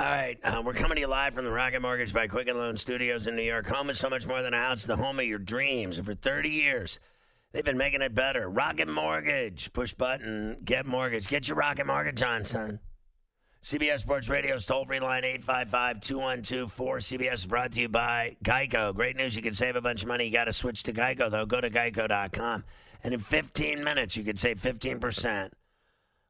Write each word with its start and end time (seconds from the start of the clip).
All 0.00 0.06
right, 0.06 0.38
uh, 0.44 0.62
we're 0.64 0.74
coming 0.74 0.94
to 0.94 1.00
you 1.00 1.08
live 1.08 1.34
from 1.34 1.44
the 1.44 1.50
Rocket 1.50 1.82
Mortgage 1.82 2.12
by 2.12 2.28
Quicken 2.28 2.56
Loan 2.56 2.76
Studios 2.76 3.26
in 3.26 3.34
New 3.34 3.42
York. 3.42 3.66
Home 3.66 3.90
is 3.90 3.98
so 3.98 4.08
much 4.08 4.28
more 4.28 4.42
than 4.42 4.54
a 4.54 4.56
house, 4.56 4.84
the 4.84 4.94
home 4.94 5.18
of 5.18 5.24
your 5.24 5.40
dreams. 5.40 5.98
And 5.98 6.06
for 6.06 6.14
30 6.14 6.50
years, 6.50 7.00
they've 7.50 7.64
been 7.64 7.76
making 7.76 8.02
it 8.02 8.14
better. 8.14 8.48
Rocket 8.48 8.86
Mortgage. 8.86 9.72
Push 9.72 9.94
button, 9.94 10.58
get 10.64 10.86
mortgage. 10.86 11.26
Get 11.26 11.48
your 11.48 11.56
Rocket 11.56 11.84
Mortgage 11.84 12.22
on, 12.22 12.44
son. 12.44 12.78
CBS 13.64 13.98
Sports 13.98 14.28
Radio's 14.28 14.64
toll 14.64 14.84
free 14.84 15.00
line 15.00 15.24
855 15.24 15.98
212 15.98 16.76
4CBS 16.76 17.34
is 17.34 17.46
brought 17.46 17.72
to 17.72 17.80
you 17.80 17.88
by 17.88 18.36
Geico. 18.44 18.94
Great 18.94 19.16
news. 19.16 19.34
You 19.34 19.42
can 19.42 19.52
save 19.52 19.74
a 19.74 19.80
bunch 19.80 20.02
of 20.02 20.08
money. 20.08 20.26
You 20.26 20.30
got 20.30 20.44
to 20.44 20.52
switch 20.52 20.84
to 20.84 20.92
Geico, 20.92 21.28
though. 21.28 21.44
Go 21.44 21.60
to 21.60 21.70
geico.com. 21.70 22.62
And 23.02 23.14
in 23.14 23.18
15 23.18 23.82
minutes, 23.82 24.16
you 24.16 24.22
can 24.22 24.36
save 24.36 24.60
15% 24.60 25.50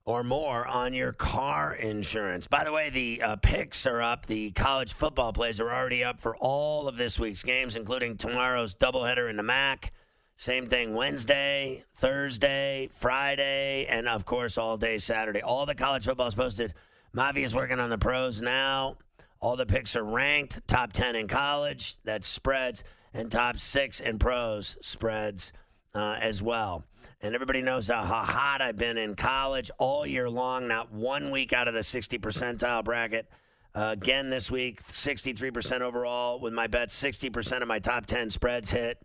or 0.09 0.25
more 0.25 0.67
on 0.67 0.95
your 0.95 1.13
car 1.13 1.75
insurance. 1.75 2.47
By 2.47 2.65
the 2.65 2.73
way, 2.73 2.89
the 2.89 3.21
uh, 3.21 3.37
picks 3.37 3.85
are 3.85 4.01
up. 4.01 4.25
The 4.25 4.53
college 4.53 4.95
football 4.95 5.35
plays 5.35 5.61
are 5.61 5.71
already 5.71 6.03
up 6.03 6.19
for 6.19 6.35
all 6.39 6.89
of 6.89 6.97
this 6.97 7.19
week's 7.19 7.43
games, 7.43 7.77
including 7.77 8.17
tomorrow's 8.17 8.75
doubleheader 8.75 9.29
in 9.29 9.37
the 9.37 9.43
MAC. 9.43 9.93
Same 10.39 10.67
thing 10.67 10.95
Wednesday, 10.95 11.85
Thursday, 11.95 12.89
Friday, 12.91 13.85
and 13.85 14.09
of 14.09 14.25
course 14.25 14.57
all 14.57 14.79
day 14.79 14.97
Saturday. 14.97 15.43
All 15.43 15.67
the 15.67 15.75
college 15.75 16.07
football 16.07 16.29
is 16.29 16.35
posted. 16.35 16.73
Mavi 17.15 17.45
is 17.45 17.55
working 17.55 17.79
on 17.79 17.91
the 17.91 17.99
pros 17.99 18.41
now. 18.41 18.97
All 19.41 19.57
the 19.57 19.67
picks 19.67 19.95
are 19.95 20.05
ranked 20.05 20.67
top 20.67 20.95
10 20.95 21.17
in 21.17 21.29
college, 21.29 21.99
that's 22.03 22.27
spreads, 22.27 22.83
and 23.13 23.31
top 23.31 23.59
six 23.59 24.01
in 24.01 24.19
pros 24.19 24.79
spreads 24.81 25.53
uh, 25.95 26.17
as 26.19 26.43
well. 26.43 26.85
And 27.21 27.35
everybody 27.35 27.63
knows 27.63 27.89
how 27.89 28.03
hot 28.03 28.61
I've 28.61 28.77
been 28.77 28.99
in 28.99 29.15
college 29.15 29.71
all 29.79 30.07
year 30.07 30.31
long, 30.31 30.69
not 30.69 30.93
one 30.93 31.31
week 31.31 31.53
out 31.53 31.69
of 31.69 31.75
the 31.75 31.83
60 31.83 32.19
percentile 32.19 32.85
bracket. 32.85 33.29
Uh, 33.75 33.91
again 33.93 34.31
this 34.31 34.51
week, 34.51 34.83
63% 34.83 35.81
overall 35.81 36.41
with 36.41 36.53
my 36.53 36.67
bets, 36.67 37.01
60% 37.01 37.63
of 37.63 37.69
my 37.69 37.79
top 37.79 38.07
10 38.07 38.31
spreads 38.31 38.71
hit. 38.71 38.99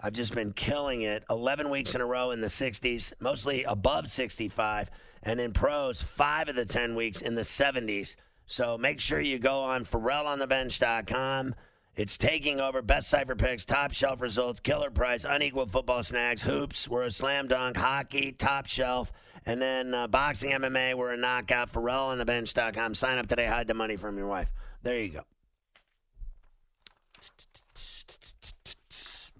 I've 0.00 0.12
just 0.12 0.34
been 0.34 0.52
killing 0.52 1.02
it. 1.02 1.24
11 1.28 1.68
weeks 1.70 1.94
in 1.94 2.00
a 2.00 2.06
row 2.06 2.30
in 2.30 2.40
the 2.40 2.46
60s, 2.46 3.12
mostly 3.20 3.64
above 3.64 4.08
65. 4.08 4.90
And 5.22 5.40
in 5.40 5.52
pros, 5.52 6.00
five 6.00 6.48
of 6.48 6.56
the 6.56 6.64
10 6.64 6.94
weeks 6.94 7.20
in 7.20 7.34
the 7.34 7.42
70s. 7.42 8.16
So 8.46 8.78
make 8.78 8.98
sure 8.98 9.20
you 9.20 9.38
go 9.38 9.62
on 9.62 9.84
FerrallOnTheBench.com. 9.84 11.54
It's 11.96 12.16
taking 12.16 12.60
over 12.60 12.82
best 12.82 13.08
cipher 13.08 13.34
picks, 13.34 13.64
top 13.64 13.92
shelf 13.92 14.20
results, 14.20 14.60
killer 14.60 14.90
price, 14.90 15.24
unequal 15.28 15.66
football 15.66 16.02
snags, 16.02 16.40
hoops. 16.40 16.88
We're 16.88 17.04
a 17.04 17.10
slam 17.10 17.48
dunk, 17.48 17.76
hockey, 17.76 18.32
top 18.32 18.66
shelf, 18.66 19.12
and 19.44 19.60
then 19.60 19.92
uh, 19.92 20.06
boxing, 20.06 20.52
MMA. 20.52 20.94
We're 20.94 21.12
a 21.12 21.16
knockout. 21.16 21.72
FerrallOnTheBench.com. 21.72 22.94
Sign 22.94 23.18
up 23.18 23.26
today. 23.26 23.46
Hide 23.46 23.66
the 23.66 23.74
money 23.74 23.96
from 23.96 24.16
your 24.16 24.28
wife. 24.28 24.52
There 24.82 24.98
you 25.00 25.08
go. 25.08 25.24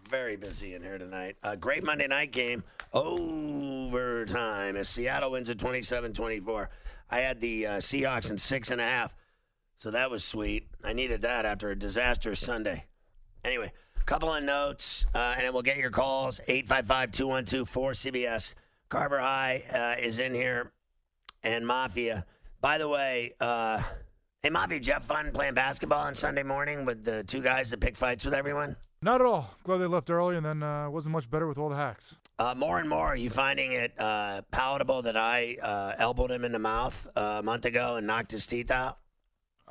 Very 0.09 0.37
busy 0.37 0.75
in 0.75 0.83
here 0.83 0.99
tonight. 0.99 1.37
A 1.45 1.57
great 1.57 1.85
Monday 1.85 2.09
night 2.09 2.33
game. 2.33 2.65
Overtime 2.93 4.77
as 4.77 4.89
Seattle 4.89 5.31
wins 5.31 5.49
at 5.49 5.59
27 5.59 6.13
24. 6.13 6.69
I 7.11 7.21
had 7.21 7.41
the 7.41 7.67
uh, 7.67 7.71
Seahawks 7.79 8.29
in 8.29 8.37
six 8.37 8.73
and 8.73 8.81
a 8.81 8.85
half. 8.85 9.15
So 9.81 9.91
that 9.93 10.11
was 10.11 10.23
sweet. 10.23 10.67
I 10.85 10.93
needed 10.93 11.23
that 11.23 11.47
after 11.47 11.71
a 11.71 11.75
disastrous 11.75 12.39
Sunday. 12.39 12.85
Anyway, 13.43 13.73
a 13.99 14.05
couple 14.05 14.29
of 14.29 14.45
notes, 14.45 15.07
uh, 15.15 15.33
and 15.35 15.47
then 15.47 15.55
we'll 15.55 15.63
get 15.63 15.79
your 15.79 15.89
calls 15.89 16.39
855 16.47 17.11
212 17.11 17.71
4CBS. 17.71 18.53
Carver 18.91 19.19
High 19.19 19.65
uh, 19.73 20.05
is 20.05 20.19
in 20.19 20.35
here, 20.35 20.73
and 21.43 21.67
Mafia. 21.67 22.27
By 22.61 22.77
the 22.77 22.89
way, 22.89 23.33
uh, 23.41 23.83
hey, 24.43 24.51
Mafia, 24.51 24.81
Jeff 24.81 25.07
fun 25.07 25.33
playing 25.33 25.55
basketball 25.55 26.01
on 26.01 26.15
Sunday 26.15 26.43
morning 26.43 26.85
with 26.85 27.03
the 27.03 27.25
two 27.25 27.41
guys 27.41 27.71
that 27.71 27.81
pick 27.81 27.97
fights 27.97 28.27
with 28.27 28.35
everyone? 28.35 28.77
Not 29.01 29.23
at 29.23 29.27
all. 29.27 29.49
Glad 29.65 29.79
they 29.79 29.87
left 29.87 30.11
early, 30.11 30.37
and 30.37 30.45
then 30.45 30.63
uh, 30.63 30.91
wasn't 30.91 31.15
much 31.15 31.31
better 31.31 31.47
with 31.47 31.57
all 31.57 31.71
the 31.71 31.77
hacks. 31.77 32.17
Uh, 32.39 32.55
more 32.55 32.81
and 32.81 32.89
more, 32.89 33.07
are 33.07 33.17
you 33.17 33.31
finding 33.31 33.73
it 33.73 33.99
uh, 33.99 34.43
palatable 34.51 35.01
that 35.03 35.17
I 35.17 35.57
uh, 35.63 35.95
elbowed 35.97 36.31
him 36.31 36.45
in 36.45 36.53
the 36.53 36.59
mouth 36.59 37.09
uh, 37.17 37.37
a 37.39 37.43
month 37.43 37.65
ago 37.65 37.97
and 37.97 38.07
knocked 38.07 38.33
his 38.33 38.45
teeth 38.45 38.71
out? 38.71 38.99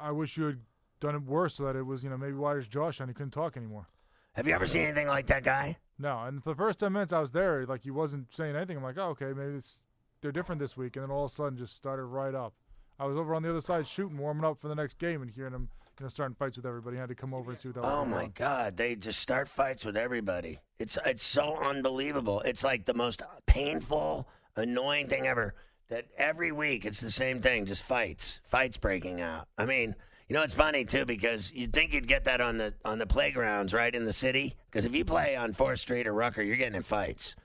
I 0.02 0.12
wish 0.12 0.38
you 0.38 0.46
had 0.46 0.60
done 1.00 1.16
it 1.16 1.24
worse 1.24 1.56
so 1.56 1.64
that 1.66 1.76
it 1.76 1.84
was, 1.84 2.04
you 2.04 2.10
know, 2.10 2.18
maybe 2.18 2.34
why 2.34 2.56
his 2.56 2.68
jaw 2.68 2.92
shut 2.92 3.02
and 3.02 3.10
he 3.10 3.14
couldn't 3.14 3.32
talk 3.32 3.56
anymore. 3.58 3.88
Have 4.34 4.48
you 4.48 4.54
ever 4.54 4.68
seen 4.68 4.84
anything 4.84 5.08
like 5.08 5.28
that 5.28 5.44
guy? 5.44 5.78
No, 5.98 6.24
and 6.24 6.44
for 6.44 6.50
the 6.52 6.56
first 6.56 6.80
10 6.80 6.94
minutes 6.94 7.12
I 7.12 7.20
was 7.20 7.32
there, 7.32 7.66
like 7.66 7.84
he 7.84 7.92
wasn't 7.92 8.34
saying 8.34 8.56
anything. 8.56 8.78
I'm 8.78 8.84
like, 8.84 8.98
oh, 8.98 9.10
okay, 9.10 9.34
maybe 9.36 9.58
it's, 9.58 9.82
they're 10.22 10.32
different 10.32 10.60
this 10.60 10.78
week. 10.78 10.96
And 10.96 11.04
then 11.04 11.12
all 11.12 11.26
of 11.26 11.32
a 11.32 11.36
sudden 11.36 11.58
just 11.58 11.76
started 11.76 12.04
right 12.06 12.34
up. 12.36 12.54
I 13.00 13.06
was 13.06 13.18
over 13.18 13.34
on 13.34 13.44
the 13.44 13.50
other 13.50 13.62
side 13.62 13.88
shooting, 13.88 14.18
warming 14.18 14.46
up 14.46 14.60
for 14.60 14.68
the 14.68 14.76
next 14.76 14.98
game 14.98 15.22
and 15.22 15.32
hearing 15.32 15.54
him, 15.54 15.70
you 16.00 16.06
know, 16.06 16.10
starting 16.10 16.36
fights 16.36 16.58
with 16.58 16.66
everybody. 16.66 16.98
I 16.98 17.02
had 17.02 17.10
to 17.10 17.16
come 17.16 17.34
over 17.34 17.52
and 17.52 17.60
see 17.60 17.70
what 17.70 17.76
that 17.76 17.84
was. 17.84 17.92
Oh 17.92 17.98
going 18.00 18.12
my 18.12 18.24
on. 18.24 18.32
God! 18.36 18.78
They 18.78 18.96
just 18.96 19.20
start 19.20 19.48
fights 19.48 19.84
with 19.84 19.98
everybody. 19.98 20.60
It's 20.78 20.98
it's 21.06 21.24
so 21.24 21.58
unbelievable. 21.62 22.42
It's 22.42 22.64
like 22.64 22.86
the 22.86 22.94
most 22.94 23.22
painful, 23.46 24.28
annoying 24.56 25.08
thing 25.08 25.28
ever. 25.28 25.56
That 25.90 26.06
every 26.18 26.52
week 26.52 26.86
it's 26.86 27.00
the 27.00 27.12
same 27.12 27.42
thing, 27.42 27.66
just 27.66 27.84
fights, 27.84 28.42
fights 28.44 28.78
breaking 28.78 29.22
out. 29.22 29.48
I 29.58 29.66
mean, 29.66 29.96
you 30.28 30.36
know, 30.36 30.44
it's 30.44 30.54
funny 30.54 30.86
too 30.86 31.06
because 31.06 31.52
you'd 31.52 31.74
think 31.74 31.94
you'd 31.94 32.08
get 32.08 32.26
that 32.26 32.40
on 32.42 32.58
the 32.60 32.76
on 32.86 33.00
the 33.00 33.08
playgrounds, 33.08 33.74
right 33.74 33.94
in 33.94 34.06
the 34.06 34.14
city. 34.14 34.56
Because 34.70 34.86
if 34.86 34.96
you 34.96 35.04
play 35.04 35.36
on 35.36 35.52
Fourth 35.52 35.80
Street 35.80 36.06
or 36.06 36.14
Rucker, 36.14 36.44
you're 36.44 36.58
getting 36.58 36.76
in 36.76 36.84
fights. 36.84 37.36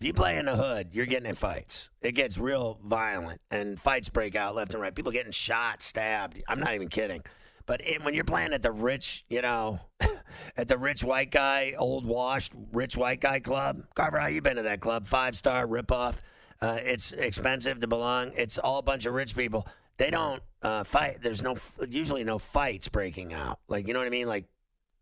If 0.00 0.06
you 0.06 0.14
play 0.14 0.38
in 0.38 0.46
the 0.46 0.56
hood, 0.56 0.88
you're 0.92 1.04
getting 1.04 1.28
in 1.28 1.34
fights. 1.34 1.90
It 2.00 2.12
gets 2.12 2.38
real 2.38 2.80
violent, 2.82 3.42
and 3.50 3.78
fights 3.78 4.08
break 4.08 4.34
out 4.34 4.54
left 4.54 4.72
and 4.72 4.80
right. 4.80 4.94
People 4.94 5.12
getting 5.12 5.32
shot, 5.32 5.82
stabbed. 5.82 6.42
I'm 6.48 6.58
not 6.58 6.74
even 6.74 6.88
kidding. 6.88 7.22
But 7.66 7.86
it, 7.86 8.02
when 8.02 8.14
you're 8.14 8.24
playing 8.24 8.54
at 8.54 8.62
the 8.62 8.72
rich, 8.72 9.26
you 9.28 9.42
know, 9.42 9.78
at 10.56 10.68
the 10.68 10.78
rich 10.78 11.04
white 11.04 11.30
guy, 11.30 11.74
old 11.76 12.06
washed 12.06 12.52
rich 12.72 12.96
white 12.96 13.20
guy 13.20 13.40
club, 13.40 13.82
Carver, 13.94 14.18
how 14.18 14.28
you 14.28 14.40
been 14.40 14.56
to 14.56 14.62
that 14.62 14.80
club? 14.80 15.04
Five 15.04 15.36
star 15.36 15.66
ripoff. 15.66 16.16
Uh, 16.60 16.78
it's 16.82 17.12
expensive 17.12 17.80
to 17.80 17.86
belong. 17.86 18.32
It's 18.36 18.58
all 18.58 18.78
a 18.78 18.82
bunch 18.82 19.06
of 19.06 19.14
rich 19.14 19.34
people. 19.34 19.66
They 19.96 20.10
don't 20.10 20.42
uh, 20.62 20.84
fight. 20.84 21.18
There's 21.22 21.42
no 21.42 21.56
usually 21.88 22.24
no 22.24 22.38
fights 22.38 22.88
breaking 22.88 23.32
out. 23.32 23.58
Like 23.68 23.86
you 23.86 23.94
know 23.94 24.00
what 24.00 24.06
I 24.06 24.10
mean? 24.10 24.28
Like 24.28 24.46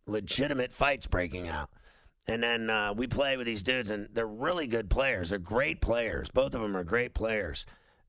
legitimate 0.07 0.73
fights 0.73 1.07
breaking 1.07 1.49
out. 1.49 1.71
And 2.27 2.43
then 2.43 2.69
uh, 2.69 2.93
we 2.95 3.07
play 3.07 3.37
with 3.37 3.47
these 3.47 3.63
dudes, 3.63 3.91
and 3.91 4.09
they're 4.13 4.27
really 4.27 4.67
good 4.67 4.91
players. 4.91 5.31
They're 5.31 5.39
great 5.39 5.81
players. 5.81 6.29
Both 6.29 6.55
of 6.55 6.61
them 6.61 6.77
are 6.77 6.85
great 6.85 7.15
players. 7.15 7.65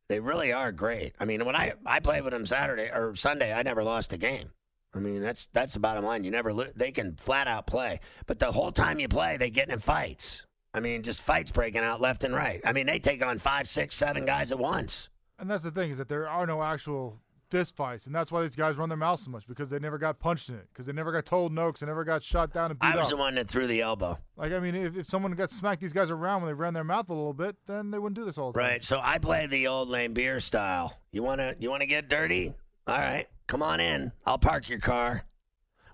They 0.10 0.20
really 0.20 0.52
are 0.52 0.72
great. 0.72 1.14
I 1.20 1.26
mean, 1.26 1.46
when 1.46 1.56
I 1.56 1.74
I 1.86 2.00
played 2.00 2.24
with 2.24 2.34
them 2.34 2.46
Saturday 2.46 2.90
or 2.94 3.16
Sunday, 3.16 3.54
I 3.54 3.64
never 3.64 3.84
lost 3.84 4.12
a 4.14 4.18
game. 4.18 4.52
I 4.94 5.00
mean, 5.00 5.22
that's 5.22 5.48
that's 5.54 5.74
the 5.74 5.80
bottom 5.80 6.04
line. 6.04 6.24
You 6.24 6.32
never 6.32 6.52
lo- 6.52 6.72
they 6.76 6.92
can 6.92 7.16
flat 7.16 7.48
out 7.48 7.68
play, 7.68 8.00
but 8.26 8.40
the 8.40 8.52
whole 8.52 8.72
time 8.72 9.00
you 9.00 9.08
play, 9.08 9.38
they 9.38 9.52
get 9.52 9.70
in 9.70 9.80
fights. 9.80 10.46
I 10.74 10.80
mean, 10.80 11.04
just 11.04 11.22
fights 11.22 11.52
breaking 11.52 11.82
out 11.82 12.00
left 12.00 12.24
and 12.24 12.34
right. 12.34 12.62
I 12.64 12.74
mean, 12.74 12.86
they 12.86 13.00
take 13.00 13.26
on 13.26 13.40
five, 13.40 13.68
six, 13.68 13.96
seven 13.96 14.26
guys 14.26 14.52
at 14.52 14.60
once. 14.60 15.10
And 15.40 15.50
that's 15.50 15.64
the 15.64 15.72
thing 15.72 15.92
is 15.92 15.98
that 15.98 16.10
there 16.10 16.28
are 16.28 16.46
no 16.46 16.62
actual 16.62 17.20
fist 17.50 17.76
fights, 17.76 18.06
and 18.06 18.14
that's 18.14 18.32
why 18.32 18.44
these 18.44 18.56
guys 18.56 18.76
run 18.76 18.90
their 18.90 18.98
mouths 18.98 19.24
so 19.24 19.32
much 19.32 19.48
because 19.48 19.72
they 19.72 19.80
never 19.80 19.98
got 19.98 20.20
punched 20.20 20.50
in 20.50 20.56
it, 20.56 20.68
because 20.72 20.86
they 20.86 20.94
never 20.94 21.12
got 21.12 21.26
told 21.26 21.52
no, 21.52 21.68
because 21.68 21.80
they 21.80 21.88
never 21.88 22.04
got 22.04 22.22
shot 22.22 22.54
down 22.54 22.70
and 22.70 22.80
beat 22.80 22.86
I 22.86 22.96
was 22.96 23.06
up. 23.06 23.12
the 23.12 23.18
one 23.18 23.34
that 23.36 23.48
threw 23.48 23.66
the 23.66 23.82
elbow. 23.82 24.20
Like 24.38 24.52
I 24.52 24.60
mean, 24.60 24.76
if, 24.76 24.96
if 24.96 25.06
someone 25.08 25.32
got 25.32 25.50
smacked 25.50 25.82
these 25.82 25.94
guys 25.94 26.12
around 26.12 26.44
when 26.44 26.50
they 26.52 26.54
ran 26.54 26.76
their 26.76 26.84
mouth 26.84 27.10
a 27.10 27.14
little 27.14 27.34
bit, 27.34 27.56
then 27.66 27.90
they 27.90 27.98
wouldn't 27.98 28.16
do 28.18 28.26
this 28.26 28.38
all 28.38 28.52
the 28.52 28.60
time. 28.60 28.70
Right. 28.70 28.84
So 28.84 29.00
I 29.02 29.18
play 29.18 29.48
the 29.48 29.66
old 29.68 29.90
Laimbeer 29.90 30.40
style. 30.42 31.00
You 31.12 31.24
wanna 31.24 31.56
you 31.58 31.72
wanna 31.72 31.88
get 31.88 32.08
dirty? 32.10 32.54
All 32.86 32.98
right, 32.98 33.26
come 33.48 33.64
on 33.64 33.80
in. 33.80 34.12
I'll 34.26 34.38
park 34.38 34.70
your 34.70 34.80
car 34.80 35.24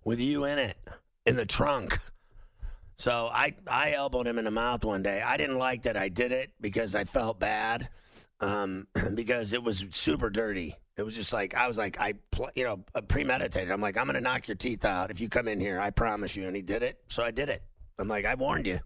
with 0.03 0.19
you 0.19 0.43
in 0.43 0.59
it 0.59 0.77
in 1.25 1.37
the 1.37 1.45
trunk. 1.45 1.99
So 2.97 3.29
I 3.31 3.55
I 3.67 3.91
elbowed 3.93 4.27
him 4.27 4.37
in 4.37 4.45
the 4.45 4.51
mouth 4.51 4.85
one 4.85 5.03
day. 5.03 5.21
I 5.21 5.37
didn't 5.37 5.57
like 5.57 5.83
that 5.83 5.97
I 5.97 6.09
did 6.09 6.31
it 6.31 6.51
because 6.61 6.95
I 6.95 7.03
felt 7.03 7.39
bad, 7.39 7.89
um, 8.39 8.87
because 9.13 9.53
it 9.53 9.63
was 9.63 9.83
super 9.91 10.29
dirty. 10.29 10.77
It 10.97 11.03
was 11.03 11.13
just 11.13 11.33
like 11.33 11.53
I 11.53 11.67
was 11.67 11.77
like 11.77 11.99
I 11.99 12.13
pl- 12.31 12.51
you 12.55 12.63
know 12.63 12.85
uh, 12.93 13.01
premeditated. 13.01 13.69
I'm 13.71 13.81
like 13.81 13.97
I'm 13.97 14.05
gonna 14.05 14.21
knock 14.21 14.47
your 14.47 14.55
teeth 14.55 14.85
out 14.85 15.11
if 15.11 15.19
you 15.19 15.27
come 15.27 15.47
in 15.47 15.59
here. 15.59 15.79
I 15.79 15.89
promise 15.89 16.35
you. 16.35 16.47
And 16.47 16.55
he 16.55 16.61
did 16.61 16.83
it. 16.83 16.99
So 17.09 17.21
I 17.21 17.31
did 17.31 17.49
it. 17.49 17.63
I'm 17.99 18.07
like 18.07 18.25
I 18.25 18.35
warned 18.35 18.67
you. 18.67 18.79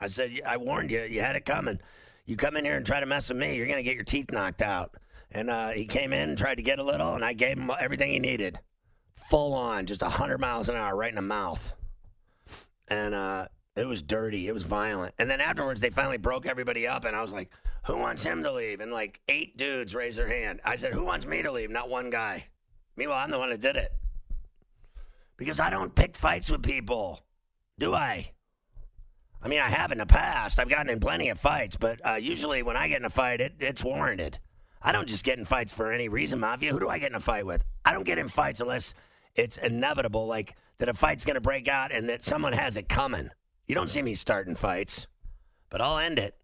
I 0.00 0.08
said 0.08 0.40
I 0.46 0.58
warned 0.58 0.90
you. 0.90 1.02
You 1.02 1.20
had 1.20 1.36
it 1.36 1.44
coming. 1.46 1.80
You 2.26 2.36
come 2.36 2.56
in 2.56 2.64
here 2.64 2.76
and 2.76 2.84
try 2.86 3.00
to 3.00 3.06
mess 3.06 3.28
with 3.28 3.38
me, 3.38 3.56
you're 3.56 3.66
gonna 3.66 3.82
get 3.82 3.94
your 3.94 4.04
teeth 4.04 4.30
knocked 4.30 4.62
out. 4.62 4.94
And 5.30 5.50
uh, 5.50 5.70
he 5.70 5.86
came 5.86 6.12
in 6.12 6.28
and 6.30 6.38
tried 6.38 6.56
to 6.56 6.62
get 6.62 6.78
a 6.78 6.82
little, 6.82 7.14
and 7.14 7.24
I 7.24 7.32
gave 7.32 7.58
him 7.58 7.70
everything 7.80 8.12
he 8.12 8.18
needed. 8.18 8.60
full 9.28 9.54
on, 9.54 9.86
just 9.86 10.02
100 10.02 10.38
miles 10.38 10.68
an 10.68 10.76
hour 10.76 10.96
right 10.96 11.08
in 11.08 11.16
the 11.16 11.22
mouth. 11.22 11.72
And 12.88 13.14
uh, 13.14 13.48
it 13.76 13.86
was 13.86 14.02
dirty. 14.02 14.48
It 14.48 14.52
was 14.52 14.64
violent. 14.64 15.14
And 15.18 15.28
then 15.28 15.40
afterwards, 15.40 15.80
they 15.80 15.90
finally 15.90 16.18
broke 16.18 16.46
everybody 16.46 16.86
up, 16.86 17.04
and 17.04 17.16
I 17.16 17.22
was 17.22 17.32
like, 17.32 17.50
who 17.86 17.98
wants 17.98 18.22
him 18.22 18.42
to 18.42 18.52
leave? 18.52 18.80
And 18.80 18.92
like 18.92 19.20
eight 19.28 19.56
dudes 19.56 19.94
raised 19.94 20.18
their 20.18 20.28
hand. 20.28 20.60
I 20.64 20.76
said, 20.76 20.92
who 20.92 21.04
wants 21.04 21.26
me 21.26 21.42
to 21.42 21.52
leave? 21.52 21.70
Not 21.70 21.88
one 21.88 22.10
guy. 22.10 22.44
Meanwhile, 22.96 23.18
I'm 23.18 23.30
the 23.30 23.38
one 23.38 23.50
that 23.50 23.60
did 23.60 23.76
it. 23.76 23.92
Because 25.36 25.58
I 25.58 25.70
don't 25.70 25.94
pick 25.94 26.16
fights 26.16 26.48
with 26.48 26.62
people, 26.62 27.24
do 27.78 27.92
I? 27.92 28.30
I 29.42 29.48
mean, 29.48 29.60
I 29.60 29.68
have 29.68 29.92
in 29.92 29.98
the 29.98 30.06
past. 30.06 30.58
I've 30.58 30.68
gotten 30.68 30.88
in 30.88 31.00
plenty 31.00 31.28
of 31.28 31.38
fights, 31.38 31.76
but 31.76 32.00
uh, 32.06 32.14
usually 32.14 32.62
when 32.62 32.76
I 32.76 32.88
get 32.88 33.00
in 33.00 33.04
a 33.04 33.10
fight, 33.10 33.40
it, 33.40 33.54
it's 33.58 33.82
warranted. 33.84 34.38
I 34.80 34.92
don't 34.92 35.08
just 35.08 35.24
get 35.24 35.38
in 35.38 35.44
fights 35.44 35.72
for 35.72 35.92
any 35.92 36.08
reason, 36.08 36.38
Mafia. 36.38 36.72
Who 36.72 36.78
do 36.78 36.88
I 36.88 36.98
get 36.98 37.10
in 37.10 37.16
a 37.16 37.20
fight 37.20 37.44
with? 37.44 37.64
I 37.84 37.92
don't 37.92 38.04
get 38.04 38.18
in 38.18 38.28
fights 38.28 38.60
unless 38.60 38.94
it's 39.34 39.56
inevitable, 39.58 40.26
like 40.26 40.56
that 40.78 40.88
a 40.88 40.94
fight's 40.94 41.24
going 41.24 41.34
to 41.34 41.40
break 41.40 41.68
out 41.68 41.92
and 41.92 42.08
that 42.08 42.22
someone 42.22 42.52
has 42.52 42.76
it 42.76 42.88
coming. 42.88 43.30
You 43.66 43.74
don't 43.74 43.88
see 43.88 44.02
me 44.02 44.14
starting 44.14 44.54
fights, 44.54 45.06
but 45.70 45.80
I'll 45.80 45.98
end 45.98 46.18
it. 46.18 46.34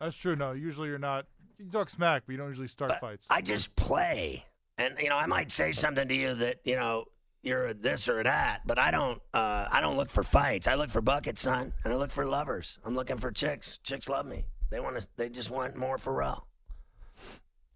That's 0.00 0.16
true. 0.16 0.36
No, 0.36 0.52
usually 0.52 0.88
you're 0.88 0.98
not. 0.98 1.26
You 1.58 1.70
talk 1.70 1.90
smack, 1.90 2.24
but 2.26 2.32
you 2.32 2.38
don't 2.38 2.48
usually 2.48 2.68
start 2.68 2.90
But 2.90 3.00
fights. 3.00 3.26
I 3.30 3.40
just 3.40 3.74
play. 3.76 4.44
And, 4.78 4.96
you 4.98 5.08
know, 5.08 5.16
I 5.16 5.26
might 5.26 5.50
say 5.50 5.72
something 5.72 6.08
to 6.08 6.14
you 6.14 6.34
that, 6.34 6.56
you 6.64 6.74
know, 6.74 7.04
you're 7.42 7.68
a 7.68 7.74
this 7.74 8.08
or 8.08 8.20
a 8.20 8.24
that, 8.24 8.62
but 8.66 8.78
I 8.78 8.90
don't 8.90 9.20
uh, 9.34 9.66
I 9.70 9.80
don't 9.80 9.96
look 9.96 10.10
for 10.10 10.22
fights. 10.22 10.68
I 10.68 10.74
look 10.74 10.90
for 10.90 11.00
buckets, 11.00 11.42
son, 11.42 11.72
and 11.84 11.92
I 11.92 11.96
look 11.96 12.10
for 12.12 12.24
lovers. 12.24 12.78
I'm 12.84 12.94
looking 12.94 13.18
for 13.18 13.32
chicks. 13.32 13.78
Chicks 13.82 14.08
love 14.08 14.26
me. 14.26 14.44
They 14.70 14.80
want 14.80 15.00
to 15.00 15.06
they 15.16 15.28
just 15.28 15.50
want 15.50 15.76
more 15.76 15.98
Ferrall. 15.98 16.46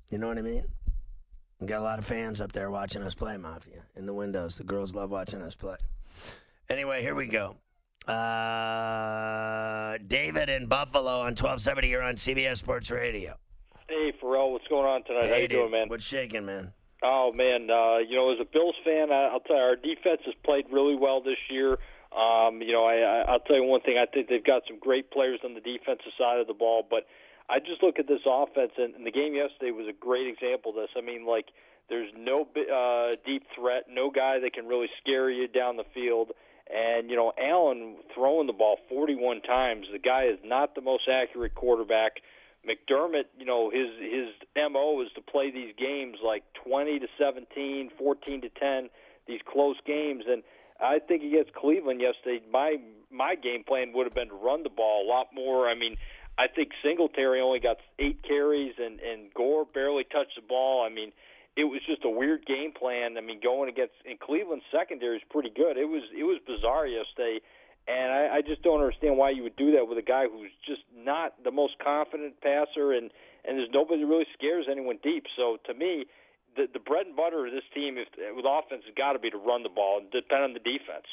You 0.09 0.19
know 0.19 0.29
what 0.29 0.39
I 0.39 0.43
mean? 0.43 0.65
Got 1.65 1.81
a 1.81 1.85
lot 1.85 1.99
of 1.99 2.05
fans 2.05 2.41
up 2.41 2.53
there 2.53 2.71
watching 2.71 3.03
us 3.03 3.15
play 3.15 3.39
Mafia 3.39 3.83
in 3.97 4.05
the 4.05 4.13
windows. 4.13 4.59
The 4.59 4.65
girls 4.65 4.95
love 4.95 5.11
watching 5.11 5.41
us 5.41 5.55
play. 5.55 5.77
Anyway, 6.69 7.01
here 7.01 7.15
we 7.15 7.27
go. 7.27 7.57
Uh, 8.07 9.97
David 10.07 10.51
in 10.51 10.67
Buffalo 10.67 11.21
on 11.21 11.33
1270 11.33 11.89
here 11.89 12.03
on 12.03 12.15
CBS 12.17 12.59
Sports 12.59 12.91
Radio. 12.91 13.37
Hey, 13.89 14.13
Ferrall, 14.21 14.53
what's 14.53 14.67
going 14.69 14.87
on 14.87 15.03
tonight? 15.05 15.29
How 15.31 15.37
you 15.37 15.49
dude. 15.49 15.51
doing, 15.59 15.71
man? 15.71 15.89
What's 15.89 16.05
shaking, 16.05 16.45
man? 16.45 16.73
Oh 17.03 17.33
man, 17.33 17.71
uh, 17.71 17.99
you 17.99 18.17
know, 18.17 18.33
as 18.33 18.39
a 18.41 18.45
Bills 18.45 18.75
fan, 18.85 19.11
I, 19.11 19.29
I'll 19.33 19.41
tell 19.41 19.57
you, 19.57 19.63
our 19.63 19.77
defense 19.77 20.21
has 20.25 20.35
played 20.45 20.67
really 20.71 20.97
well 20.97 21.21
this 21.21 21.39
year. 21.51 21.79
Um, 22.17 22.63
you 22.63 22.73
know, 22.73 22.85
I, 22.85 22.97
I, 22.97 23.33
I'll 23.33 23.41
tell 23.41 23.57
you 23.57 23.65
one 23.65 23.81
thing. 23.81 23.97
I 23.99 24.07
think 24.07 24.29
they've 24.29 24.45
got 24.45 24.63
some 24.69 24.79
great 24.79 25.11
players 25.11 25.41
on 25.45 25.55
the 25.55 25.61
defensive 25.61 26.13
side 26.19 26.41
of 26.41 26.47
the 26.47 26.55
ball, 26.55 26.87
but 26.89 27.07
I 27.49 27.61
just 27.61 27.83
look 27.83 27.99
at 27.99 28.09
this 28.09 28.23
offense, 28.27 28.73
and, 28.77 28.95
and 28.95 29.07
the 29.07 29.11
game 29.11 29.35
yesterday 29.35 29.71
was 29.71 29.87
a 29.89 29.93
great 29.93 30.27
example 30.27 30.71
of 30.71 30.77
this. 30.77 30.91
I 30.97 31.01
mean, 31.01 31.27
like, 31.27 31.47
there's 31.89 32.11
no 32.17 32.43
uh, 32.43 33.13
deep 33.25 33.45
threat, 33.55 33.85
no 33.89 34.11
guy 34.11 34.41
that 34.41 34.53
can 34.53 34.67
really 34.67 34.89
scare 35.01 35.31
you 35.31 35.47
down 35.47 35.77
the 35.77 35.85
field. 35.95 36.33
And 36.69 37.09
you 37.09 37.15
know, 37.15 37.33
Allen 37.39 37.97
throwing 38.13 38.49
the 38.49 38.53
ball 38.53 38.79
41 38.89 39.43
times. 39.43 39.87
The 39.93 40.01
guy 40.01 40.25
is 40.25 40.39
not 40.45 40.75
the 40.75 40.81
most 40.81 41.09
accurate 41.09 41.55
quarterback. 41.55 42.17
McDermott, 42.69 43.27
you 43.39 43.45
know, 43.47 43.71
his 43.71 43.89
his 44.01 44.29
mo 44.57 45.01
is 45.01 45.09
to 45.15 45.21
play 45.21 45.53
these 45.53 45.73
games 45.79 46.19
like 46.25 46.43
20 46.65 46.99
to 46.99 47.07
17, 47.17 47.91
14 47.97 48.41
to 48.41 48.49
10, 48.49 48.89
these 49.29 49.41
close 49.47 49.77
games. 49.87 50.25
And 50.29 50.43
I 50.81 50.99
think 50.99 51.23
against 51.23 51.55
Cleveland 51.55 52.01
yesterday, 52.01 52.45
my 52.51 52.79
my 53.13 53.37
game 53.37 53.63
plan 53.63 53.93
would 53.93 54.05
have 54.05 54.15
been 54.15 54.29
to 54.29 54.35
run 54.35 54.65
the 54.65 54.69
ball 54.71 55.07
a 55.07 55.09
lot 55.09 55.29
more. 55.33 55.69
I 55.69 55.77
mean, 55.77 55.97
I 56.39 56.49
think 56.49 56.71
Singletary 56.83 57.41
only 57.41 57.61
got 57.61 57.79
eight 57.99 58.23
carries, 58.23 58.75
and 58.79 59.01
and 59.01 59.33
Gore 59.35 59.65
barely 59.65 60.05
touched 60.05 60.37
the 60.37 60.47
ball. 60.47 60.85
I 60.85 60.93
mean, 60.93 61.13
it 61.57 61.65
was 61.65 61.81
just 61.87 62.05
a 62.05 62.11
weird 62.11 62.45
game 62.45 62.73
plan. 62.73 63.17
I 63.17 63.23
mean, 63.23 63.41
going 63.43 63.69
against 63.69 63.95
and 64.05 64.21
Cleveland's 64.21 64.65
secondary 64.71 65.17
is 65.17 65.23
pretty 65.31 65.51
good. 65.51 65.77
It 65.77 65.89
was 65.89 66.03
it 66.17 66.25
was 66.25 66.39
bizarre 66.47 66.87
yesterday, 66.87 67.41
and 67.89 68.13
I, 68.13 68.37
I 68.37 68.41
just 68.43 68.63
don't 68.63 68.81
understand 68.81 69.17
why 69.17 69.31
you 69.31 69.43
would 69.45 69.57
do 69.57 69.73
that 69.73 69.89
with 69.89 69.97
a 69.97 70.03
guy 70.03 70.29
who's 70.29 70.53
just 70.67 70.83
not 70.95 71.43
the 71.43 71.51
most 71.51 71.79
confident 71.83 72.41
passer, 72.43 72.93
and 72.93 73.11
and 73.47 73.57
there's 73.57 73.73
nobody 73.73 74.03
that 74.03 74.07
really 74.07 74.29
scares 74.35 74.67
anyone 74.71 74.99
deep. 75.03 75.25
So 75.37 75.57
to 75.65 75.73
me, 75.73 76.05
the 76.57 76.69
the 76.71 76.81
bread 76.81 77.07
and 77.07 77.17
butter 77.17 77.47
of 77.47 77.53
this 77.53 77.65
team, 77.73 77.97
if 77.97 78.09
with 78.37 78.45
offense, 78.45 78.83
has 78.85 78.95
got 78.95 79.15
to 79.15 79.19
be 79.19 79.31
to 79.31 79.39
run 79.39 79.63
the 79.63 79.73
ball 79.73 80.01
and 80.05 80.11
depend 80.11 80.45
on 80.45 80.53
the 80.53 80.61
defense. 80.61 81.09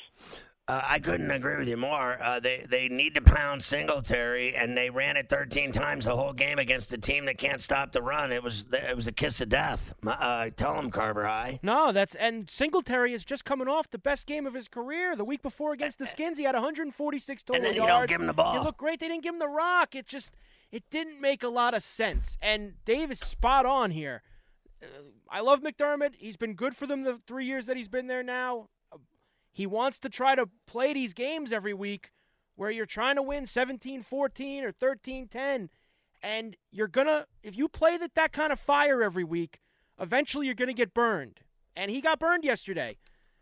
Uh, 0.66 0.82
I 0.82 1.00
couldn't 1.00 1.30
agree 1.30 1.58
with 1.58 1.68
you 1.68 1.76
more. 1.76 2.18
Uh, 2.24 2.40
they 2.40 2.66
they 2.70 2.88
need 2.88 3.16
to 3.16 3.22
pound 3.22 3.62
Singletary, 3.62 4.56
and 4.56 4.78
they 4.78 4.90
ran 4.90 5.18
it 5.18 5.28
13 5.28 5.74
times 5.74 6.06
the 6.06 6.16
whole 6.16 6.32
game 6.32 6.58
against 6.58 6.94
a 6.94 6.98
team 6.98 7.26
that 7.26 7.38
can't 7.38 7.60
stop 7.60 7.92
the 7.92 8.02
run. 8.02 8.32
It 8.32 8.42
was 8.42 8.66
it 8.72 8.96
was 8.96 9.06
a 9.06 9.12
kiss 9.12 9.42
of 9.42 9.50
death. 9.50 9.94
Uh, 10.08 10.52
tell 10.56 10.76
them 10.76 10.90
Carver 10.90 11.26
High. 11.26 11.60
No, 11.64 11.92
that's 11.92 12.16
and 12.16 12.50
Singletary 12.50 13.14
is 13.14 13.26
just 13.26 13.44
coming 13.44 13.68
off 13.68 13.90
the 13.92 13.98
best 13.98 14.26
game 14.26 14.48
of 14.48 14.54
his 14.54 14.70
career. 14.70 15.18
The 15.18 15.26
week 15.26 15.42
before 15.42 15.74
against 15.74 16.00
the 16.00 16.06
Skins, 16.06 16.38
he 16.38 16.46
had 16.46 16.56
146 16.56 17.44
total 17.44 17.56
And 17.58 17.66
then 17.66 17.74
you 17.74 17.82
yards. 17.86 17.92
don't 17.92 18.08
give 18.08 18.22
him 18.22 18.28
the 18.28 18.34
ball. 18.34 18.54
He 18.54 18.60
looked 18.60 18.78
great. 18.78 19.02
They 19.02 19.10
didn't 19.10 19.24
give 19.24 19.34
him 19.34 19.40
the 19.40 19.50
rock. 19.50 19.96
It 19.96 20.08
just 20.08 20.38
it 20.72 20.84
didn't 20.90 21.20
make 21.20 21.44
a 21.44 21.50
lot 21.50 21.74
of 21.74 21.84
sense. 21.84 22.38
And 22.42 22.76
Dave 22.86 23.12
is 23.12 23.20
spot 23.20 23.66
on 23.66 23.92
here. 23.92 24.22
Uh, 24.82 24.86
I 25.30 25.42
love 25.42 25.62
McDermott. 25.62 26.12
He's 26.18 26.38
been 26.38 26.54
good 26.54 26.74
for 26.74 26.88
them 26.88 27.02
the 27.02 27.20
three 27.28 27.46
years 27.46 27.66
that 27.66 27.76
he's 27.76 27.90
been 27.90 28.08
there 28.08 28.24
now. 28.24 28.70
He 29.54 29.66
wants 29.66 30.00
to 30.00 30.10
try 30.10 30.36
to 30.36 30.50
play 30.68 30.94
these 30.94 31.14
games 31.14 31.54
every 31.54 31.74
week 31.74 32.12
where 32.56 32.72
you're 32.72 32.86
trying 32.86 33.16
to 33.16 33.22
win 33.22 33.46
17-14 33.46 34.04
or 34.64 34.72
13-10 34.72 35.70
and 36.24 36.56
you're 36.72 36.88
going 36.88 37.08
to 37.08 37.28
if 37.44 37.56
you 37.56 37.68
play 37.68 37.98
that 37.98 38.16
that 38.16 38.32
kind 38.32 38.52
of 38.52 38.60
fire 38.60 39.04
every 39.04 39.24
week, 39.24 39.60
eventually 40.00 40.46
you're 40.46 40.56
going 40.56 40.68
to 40.68 40.74
get 40.74 40.94
burned. 40.94 41.42
And 41.76 41.92
he 41.92 42.02
got 42.02 42.20
burned 42.20 42.44
yesterday. 42.44 42.98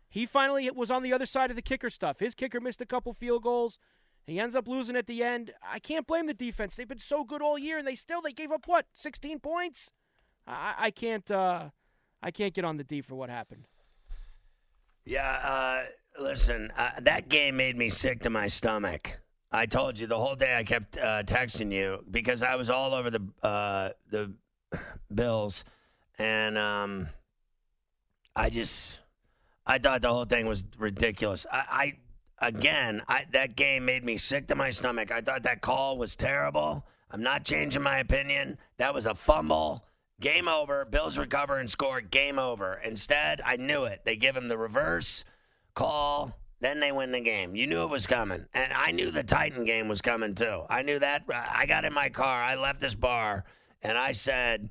He 0.08 0.26
finally 0.26 0.70
was 0.70 0.90
on 0.90 1.02
the 1.02 1.12
other 1.12 1.26
side 1.26 1.50
of 1.50 1.56
the 1.56 1.62
kicker 1.62 1.88
stuff. 1.88 2.18
His 2.18 2.34
kicker 2.34 2.60
missed 2.60 2.82
a 2.82 2.86
couple 2.86 3.14
field 3.14 3.42
goals. 3.42 3.78
He 4.26 4.38
ends 4.38 4.54
up 4.54 4.68
losing 4.68 4.96
at 4.96 5.06
the 5.06 5.22
end. 5.24 5.52
I 5.66 5.78
can't 5.78 6.06
blame 6.06 6.26
the 6.26 6.34
defense. 6.34 6.76
They've 6.76 6.86
been 6.86 6.98
so 6.98 7.24
good 7.24 7.42
all 7.42 7.58
year, 7.58 7.78
and 7.78 7.86
they 7.86 7.94
still 7.94 8.20
they 8.20 8.32
gave 8.32 8.52
up 8.52 8.66
what 8.66 8.86
16 8.94 9.40
points. 9.40 9.92
I, 10.46 10.74
I 10.78 10.90
can't 10.90 11.30
uh, 11.30 11.70
I 12.22 12.30
can't 12.30 12.54
get 12.54 12.64
on 12.64 12.76
the 12.76 12.84
D 12.84 13.00
for 13.00 13.14
what 13.14 13.30
happened. 13.30 13.66
Yeah, 15.04 15.40
uh, 15.42 15.84
listen, 16.18 16.70
uh, 16.76 16.90
that 17.02 17.28
game 17.28 17.56
made 17.56 17.76
me 17.76 17.90
sick 17.90 18.20
to 18.22 18.30
my 18.30 18.48
stomach. 18.48 19.18
I 19.50 19.66
told 19.66 19.98
you 19.98 20.06
the 20.06 20.18
whole 20.18 20.34
day 20.34 20.56
I 20.56 20.64
kept 20.64 20.96
uh, 20.96 21.22
texting 21.24 21.70
you 21.70 22.04
because 22.10 22.42
I 22.42 22.56
was 22.56 22.70
all 22.70 22.94
over 22.94 23.10
the 23.10 23.22
uh, 23.42 23.90
the 24.10 24.32
Bills, 25.14 25.64
and 26.18 26.56
um, 26.56 27.08
I 28.34 28.48
just 28.48 29.00
I 29.66 29.78
thought 29.78 30.00
the 30.00 30.12
whole 30.12 30.24
thing 30.24 30.46
was 30.46 30.64
ridiculous. 30.78 31.44
I, 31.52 31.94
I 32.40 32.48
again, 32.48 33.02
I, 33.08 33.26
that 33.32 33.56
game 33.56 33.84
made 33.84 34.04
me 34.04 34.16
sick 34.16 34.48
to 34.48 34.54
my 34.54 34.70
stomach. 34.70 35.12
I 35.12 35.20
thought 35.20 35.42
that 35.42 35.60
call 35.60 35.98
was 35.98 36.16
terrible. 36.16 36.86
I'm 37.10 37.22
not 37.22 37.44
changing 37.44 37.82
my 37.82 37.98
opinion. 37.98 38.58
That 38.78 38.94
was 38.94 39.04
a 39.04 39.14
fumble. 39.14 39.84
Game 40.18 40.48
over. 40.48 40.86
Bills 40.86 41.18
recover 41.18 41.58
and 41.58 41.70
score. 41.70 42.00
Game 42.00 42.38
over. 42.38 42.80
Instead, 42.84 43.42
I 43.44 43.56
knew 43.56 43.84
it. 43.84 44.00
They 44.04 44.16
give 44.16 44.34
him 44.34 44.48
the 44.48 44.56
reverse 44.56 45.24
call. 45.74 46.38
Then 46.60 46.78
they 46.78 46.92
win 46.92 47.10
the 47.10 47.20
game. 47.20 47.56
You 47.56 47.66
knew 47.66 47.82
it 47.82 47.90
was 47.90 48.06
coming. 48.06 48.46
And 48.54 48.72
I 48.72 48.92
knew 48.92 49.10
the 49.10 49.24
Titan 49.24 49.64
game 49.64 49.88
was 49.88 50.00
coming 50.00 50.34
too. 50.34 50.62
I 50.70 50.82
knew 50.82 50.98
that. 51.00 51.24
I 51.28 51.66
got 51.66 51.84
in 51.84 51.92
my 51.92 52.08
car. 52.08 52.40
I 52.40 52.54
left 52.54 52.80
this 52.80 52.94
bar 52.94 53.44
and 53.82 53.98
I 53.98 54.12
said, 54.12 54.68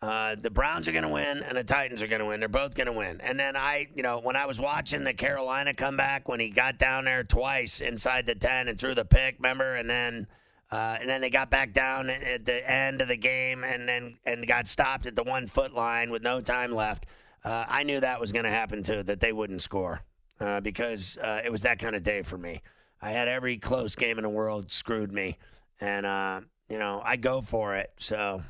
uh, 0.00 0.36
the 0.40 0.50
Browns 0.50 0.86
are 0.86 0.92
going 0.92 1.02
to 1.02 1.08
win 1.08 1.42
and 1.42 1.56
the 1.56 1.64
Titans 1.64 2.00
are 2.00 2.06
going 2.06 2.20
to 2.20 2.26
win. 2.26 2.38
They're 2.38 2.48
both 2.48 2.76
going 2.76 2.86
to 2.86 2.92
win. 2.92 3.20
And 3.20 3.40
then 3.40 3.56
I, 3.56 3.88
you 3.96 4.04
know, 4.04 4.20
when 4.20 4.36
I 4.36 4.46
was 4.46 4.60
watching 4.60 5.02
the 5.02 5.14
Carolina 5.14 5.74
comeback, 5.74 6.28
when 6.28 6.38
he 6.38 6.48
got 6.48 6.78
down 6.78 7.06
there 7.06 7.24
twice 7.24 7.80
inside 7.80 8.26
the 8.26 8.36
10 8.36 8.68
and 8.68 8.78
threw 8.78 8.94
the 8.94 9.04
pick, 9.04 9.36
remember? 9.38 9.74
And 9.74 9.90
then. 9.90 10.26
Uh, 10.70 10.96
and 10.98 11.06
then 11.06 11.20
they 11.20 11.28
got 11.28 11.50
back 11.50 11.74
down 11.74 12.08
at- 12.08 12.22
at 12.22 12.44
the 12.46 12.70
end 12.70 13.02
of 13.02 13.08
the 13.08 13.16
game, 13.16 13.62
and 13.62 13.86
then 13.86 14.16
and 14.24 14.46
got 14.46 14.66
stopped 14.66 15.04
at 15.04 15.14
the 15.14 15.22
one 15.22 15.46
foot 15.46 15.74
line 15.74 16.10
with 16.10 16.22
no 16.22 16.40
time 16.40 16.74
left. 16.74 17.04
Uh, 17.44 17.66
I 17.68 17.82
knew 17.82 18.00
that 18.00 18.18
was 18.18 18.32
going 18.32 18.46
to 18.46 18.50
happen 18.50 18.82
too, 18.82 19.02
that 19.02 19.20
they 19.20 19.34
wouldn't 19.34 19.60
score 19.60 20.02
uh, 20.40 20.60
because 20.60 21.16
uh, 21.18 21.40
it 21.44 21.50
was 21.50 21.62
that 21.62 21.78
kind 21.78 21.94
of 21.96 22.02
day 22.02 22.22
for 22.22 22.38
me. 22.38 22.62
I 23.00 23.10
had 23.10 23.28
every 23.28 23.58
close 23.58 23.94
game 23.96 24.18
in 24.18 24.22
the 24.22 24.30
world 24.30 24.70
screwed 24.70 25.12
me, 25.12 25.38
and 25.80 26.06
uh, 26.06 26.40
you 26.68 26.78
know 26.78 27.02
I 27.04 27.16
go 27.16 27.40
for 27.40 27.76
it. 27.76 27.90
So 27.98 28.42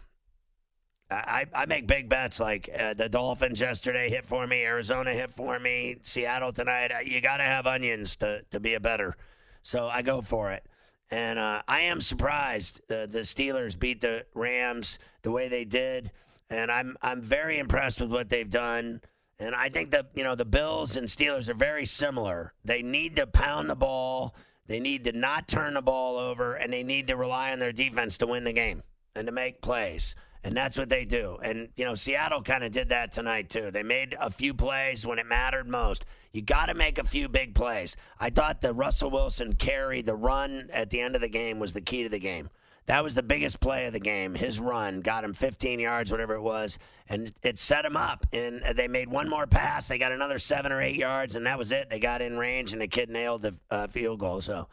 I, 1.11 1.47
I 1.55 1.67
make 1.67 1.87
big 1.87 2.09
bets 2.09 2.41
like 2.41 2.69
uh, 2.79 2.95
the 2.95 3.09
Dolphins 3.09 3.61
yesterday 3.61 4.09
hit 4.09 4.25
for 4.25 4.47
me, 4.47 4.63
Arizona 4.63 5.13
hit 5.13 5.31
for 5.31 5.59
me, 5.59 5.97
Seattle 6.03 6.53
tonight. 6.53 6.91
Uh, 6.93 7.01
You 7.01 7.21
got 7.21 7.39
to 7.39 7.45
have 7.45 7.67
onions 7.67 8.17
to 8.17 8.43
to 8.51 8.61
be 8.61 8.75
a 8.75 8.81
better. 8.81 9.17
So 9.63 9.89
I 9.89 10.03
go 10.03 10.21
for 10.21 10.53
it. 10.53 10.65
And 11.11 11.39
uh, 11.39 11.63
I 11.69 11.81
am 11.81 12.01
surprised 12.01 12.81
the 12.89 13.07
Steelers 13.13 13.79
beat 13.79 14.01
the 14.01 14.25
Rams 14.35 14.99
the 15.23 15.31
way 15.31 15.49
they 15.49 15.65
did, 15.67 16.11
and 16.49 16.71
I'm 16.73 16.97
I'm 17.03 17.21
very 17.21 17.59
impressed 17.59 18.01
with 18.01 18.11
what 18.11 18.31
they've 18.31 18.49
done. 18.49 19.03
And 19.43 19.55
I 19.55 19.69
think 19.69 19.91
that 19.91 20.11
you 20.15 20.23
know 20.23 20.35
the 20.35 20.45
Bills 20.45 20.97
and 20.97 21.09
Steelers 21.09 21.49
are 21.49 21.55
very 21.55 21.85
similar. 21.85 22.53
They 22.65 22.83
need 22.83 23.17
to 23.17 23.27
pound 23.27 23.69
the 23.69 23.77
ball, 23.77 24.35
they 24.67 24.81
need 24.81 25.05
to 25.05 25.13
not 25.13 25.49
turn 25.49 25.75
the 25.75 25.83
ball 25.83 26.17
over, 26.17 26.55
and 26.55 26.73
they 26.73 26.83
need 26.83 27.09
to 27.09 27.17
rely 27.17 27.53
on 27.53 27.59
their 27.59 27.73
defense 27.73 28.17
to 28.19 28.27
win 28.27 28.45
the 28.45 28.53
game 28.53 28.83
and 29.15 29.27
to 29.27 29.33
make 29.33 29.61
plays. 29.61 30.15
And 30.45 30.57
that's 30.57 30.77
what 30.77 30.89
they 30.89 31.05
do. 31.05 31.39
And, 31.43 31.69
you 31.77 31.85
know, 31.85 31.95
Seattle 31.95 32.43
kind 32.43 32.65
of 32.65 32.73
did 32.73 32.89
that 32.89 33.13
tonight, 33.13 33.49
too. 33.49 33.71
They 33.71 33.85
made 33.85 34.17
a 34.19 34.29
few 34.29 34.55
plays 34.55 35.07
when 35.07 35.21
it 35.21 35.27
mattered 35.27 35.69
most. 35.69 36.05
You 36.33 36.43
got 36.43 36.67
to 36.67 36.75
make 36.75 36.99
a 36.99 37.05
few 37.05 37.29
big 37.29 37.55
plays. 37.55 37.97
I 38.19 38.31
thought 38.31 38.61
the 38.61 38.73
Russell 38.73 39.11
Wilson 39.11 39.55
carry, 39.55 40.03
the 40.03 40.17
run 40.17 40.69
at 40.73 40.91
the 40.91 41.01
end 41.01 41.15
of 41.15 41.21
the 41.21 41.29
game 41.29 41.61
was 41.61 41.75
the 41.75 41.81
key 41.81 42.03
to 42.03 42.09
the 42.09 42.19
game. 42.19 42.51
That 42.87 43.05
was 43.05 43.15
the 43.15 43.23
biggest 43.23 43.61
play 43.61 43.87
of 43.87 43.93
the 43.93 44.01
game. 44.01 44.35
His 44.35 44.59
run 44.59 45.01
got 45.01 45.23
him 45.23 45.35
15 45.35 45.79
yards, 45.79 46.11
whatever 46.11 46.35
it 46.35 46.43
was, 46.43 46.79
and 47.09 47.33
it 47.43 47.59
set 47.59 47.85
him 47.85 47.97
up. 47.97 48.27
And 48.33 48.63
they 48.75 48.89
made 48.89 49.09
one 49.09 49.29
more 49.29 49.47
pass. 49.47 49.87
They 49.87 49.99
got 49.99 50.13
another 50.13 50.39
seven 50.39 50.73
or 50.73 50.83
eight 50.83 50.97
yards, 50.97 51.37
and 51.37 51.47
that 51.47 51.59
was 51.59 51.71
it. 51.71 51.91
They 51.91 52.01
got 52.01 52.23
in 52.23 52.37
range, 52.39 52.73
and 52.73 52.83
the 52.83 52.89
kid 52.89 53.09
nailed 53.09 53.43
the 53.43 53.55
uh, 53.71 53.87
field 53.87 54.19
goal. 54.19 54.41
So 54.41 54.69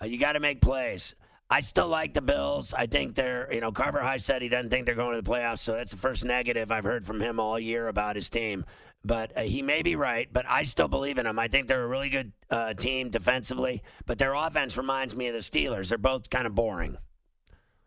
uh, 0.00 0.06
you 0.06 0.18
got 0.18 0.32
to 0.32 0.40
make 0.40 0.60
plays. 0.60 1.14
I 1.48 1.60
still 1.60 1.88
like 1.88 2.14
the 2.14 2.22
Bills. 2.22 2.72
I 2.72 2.86
think 2.86 3.14
they're, 3.14 3.52
you 3.52 3.60
know, 3.60 3.72
Carver 3.72 4.00
High 4.00 4.16
said 4.16 4.40
he 4.40 4.48
doesn't 4.48 4.70
think 4.70 4.86
they're 4.86 4.94
going 4.94 5.14
to 5.14 5.20
the 5.20 5.30
playoffs, 5.30 5.58
so 5.58 5.74
that's 5.74 5.90
the 5.90 5.98
first 5.98 6.24
negative 6.24 6.72
I've 6.72 6.84
heard 6.84 7.04
from 7.04 7.20
him 7.20 7.38
all 7.38 7.60
year 7.60 7.88
about 7.88 8.16
his 8.16 8.30
team. 8.30 8.64
But 9.04 9.36
uh, 9.36 9.42
he 9.42 9.60
may 9.60 9.82
be 9.82 9.94
right, 9.94 10.28
but 10.32 10.46
I 10.48 10.64
still 10.64 10.88
believe 10.88 11.18
in 11.18 11.26
them. 11.26 11.38
I 11.38 11.48
think 11.48 11.68
they're 11.68 11.84
a 11.84 11.88
really 11.88 12.08
good 12.08 12.32
uh, 12.48 12.72
team 12.74 13.10
defensively, 13.10 13.82
but 14.06 14.16
their 14.16 14.32
offense 14.32 14.76
reminds 14.78 15.14
me 15.14 15.28
of 15.28 15.34
the 15.34 15.40
Steelers. 15.40 15.90
They're 15.90 15.98
both 15.98 16.30
kind 16.30 16.46
of 16.46 16.54
boring. 16.54 16.96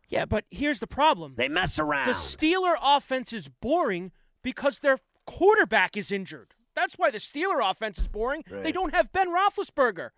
Yeah, 0.09 0.25
but 0.25 0.45
here's 0.51 0.79
the 0.79 0.87
problem. 0.87 1.33
They 1.37 1.49
mess 1.49 1.79
around. 1.79 2.07
The 2.07 2.13
Steeler 2.13 2.75
offense 2.81 3.33
is 3.33 3.47
boring 3.47 4.11
because 4.43 4.79
their 4.79 4.97
quarterback 5.25 5.97
is 5.97 6.11
injured. 6.11 6.53
That's 6.75 6.95
why 6.95 7.09
the 7.11 7.17
Steeler 7.19 7.59
offense 7.69 7.97
is 7.99 8.07
boring. 8.07 8.43
Right. 8.49 8.61
They 8.63 8.71
don't 8.71 8.93
have 8.93 9.11
Ben 9.11 9.29
Roethlisberger, 9.29 10.09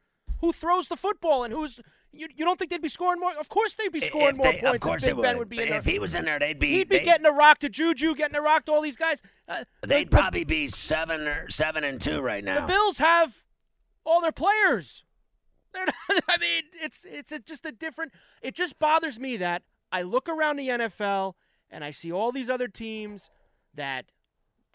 who 0.41 0.51
throws 0.51 0.87
the 0.87 0.97
football 0.97 1.43
and 1.43 1.53
who's 1.53 1.79
you, 2.11 2.27
you 2.35 2.45
don't 2.45 2.57
think 2.57 2.71
they'd 2.71 2.81
be 2.81 2.89
scoring 2.89 3.19
more? 3.19 3.31
Of 3.39 3.47
course 3.49 3.75
they'd 3.75 3.91
be 3.91 3.99
scoring 3.99 4.29
If 4.29 4.37
more 4.37 4.51
they- 4.53 4.59
points. 4.59 4.75
Of 4.75 4.79
course 4.81 5.03
if 5.03 5.09
Big 5.09 5.15
they 5.17 5.21
Ben 5.21 5.37
would. 5.37 5.49
be 5.49 5.57
in 5.57 5.63
if 5.63 5.83
there. 5.83 5.93
he 5.93 5.99
was 5.99 6.15
in 6.15 6.25
there, 6.25 6.39
they'd 6.39 6.57
be. 6.57 6.71
He'd 6.71 6.89
be 6.89 6.99
getting 6.99 7.25
a 7.25 7.31
rock 7.31 7.59
to 7.59 7.69
Juju, 7.69 8.15
getting 8.15 8.35
a 8.35 8.41
rock 8.41 8.65
to 8.65 8.71
all 8.73 8.81
these 8.81 8.95
guys. 8.95 9.21
Uh, 9.47 9.65
They'd 9.85 10.09
the- 10.09 10.17
probably 10.17 10.43
be 10.43 10.67
seven 10.67 11.27
or 11.27 11.49
seven 11.49 11.83
and 11.83 12.01
two 12.01 12.19
right 12.21 12.43
now. 12.43 12.61
the. 12.65 12.73
Bills 12.73 12.97
have 12.97 13.45
all 14.03 14.19
their 14.21 14.31
players. 14.31 15.03
They're 15.73 15.85
not, 15.85 16.23
I 16.29 16.37
mean, 16.37 16.63
it's 16.81 17.05
it's 17.07 17.31
a, 17.31 17.39
just 17.39 17.65
a 17.65 17.71
different. 17.71 18.13
It 18.41 18.55
just 18.55 18.79
bothers 18.79 19.19
me 19.19 19.37
that 19.37 19.61
I 19.91 20.01
look 20.01 20.27
around 20.29 20.57
the 20.57 20.67
NFL 20.67 21.33
and 21.69 21.83
I 21.83 21.91
see 21.91 22.11
all 22.11 22.31
these 22.31 22.49
other 22.49 22.67
teams 22.67 23.29
that 23.73 24.05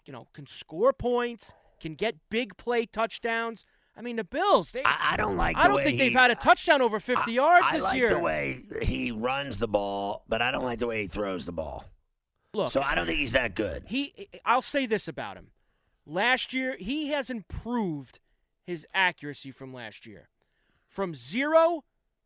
you 0.05 0.13
know 0.13 0.27
can 0.33 0.45
score 0.45 0.93
points, 0.93 1.53
can 1.79 1.95
get 1.95 2.15
big 2.29 2.57
play 2.57 2.85
touchdowns. 2.85 3.65
I 3.95 4.01
mean, 4.01 4.15
the 4.15 4.23
Bills. 4.23 4.71
They, 4.71 4.81
I, 4.83 5.11
I 5.11 5.17
don't 5.17 5.37
like. 5.37 5.55
I 5.55 5.67
don't 5.67 5.83
think 5.83 5.99
they've 5.99 6.13
had 6.13 6.31
a 6.31 6.35
touchdown 6.35 6.81
over 6.81 6.99
50 6.99 7.23
I- 7.31 7.33
yards 7.33 7.65
I 7.69 7.73
this 7.73 7.83
like 7.83 7.97
year. 7.97 8.09
the 8.09 8.19
way 8.19 8.63
he 8.81 9.11
runs 9.11 9.59
the 9.59 9.67
ball, 9.67 10.23
but 10.27 10.41
I 10.41 10.49
don't 10.51 10.63
like 10.65 10.79
the 10.79 10.87
way 10.87 11.01
he 11.03 11.07
throws 11.07 11.45
the 11.45 11.51
ball. 11.51 11.85
Look, 12.55 12.69
So 12.69 12.81
I 12.81 12.95
don't 12.95 13.05
think 13.07 13.19
he's 13.19 13.31
that 13.33 13.55
good. 13.55 13.83
he 13.87 14.29
I'll 14.45 14.61
say 14.61 14.85
this 14.85 15.07
about 15.07 15.37
him. 15.37 15.47
Last 16.05 16.53
year, 16.53 16.75
he 16.79 17.07
has 17.09 17.29
improved 17.29 18.19
his 18.65 18.85
accuracy 18.93 19.51
from 19.51 19.73
last 19.73 20.05
year. 20.05 20.27
From 20.87 21.15
0 21.15 21.83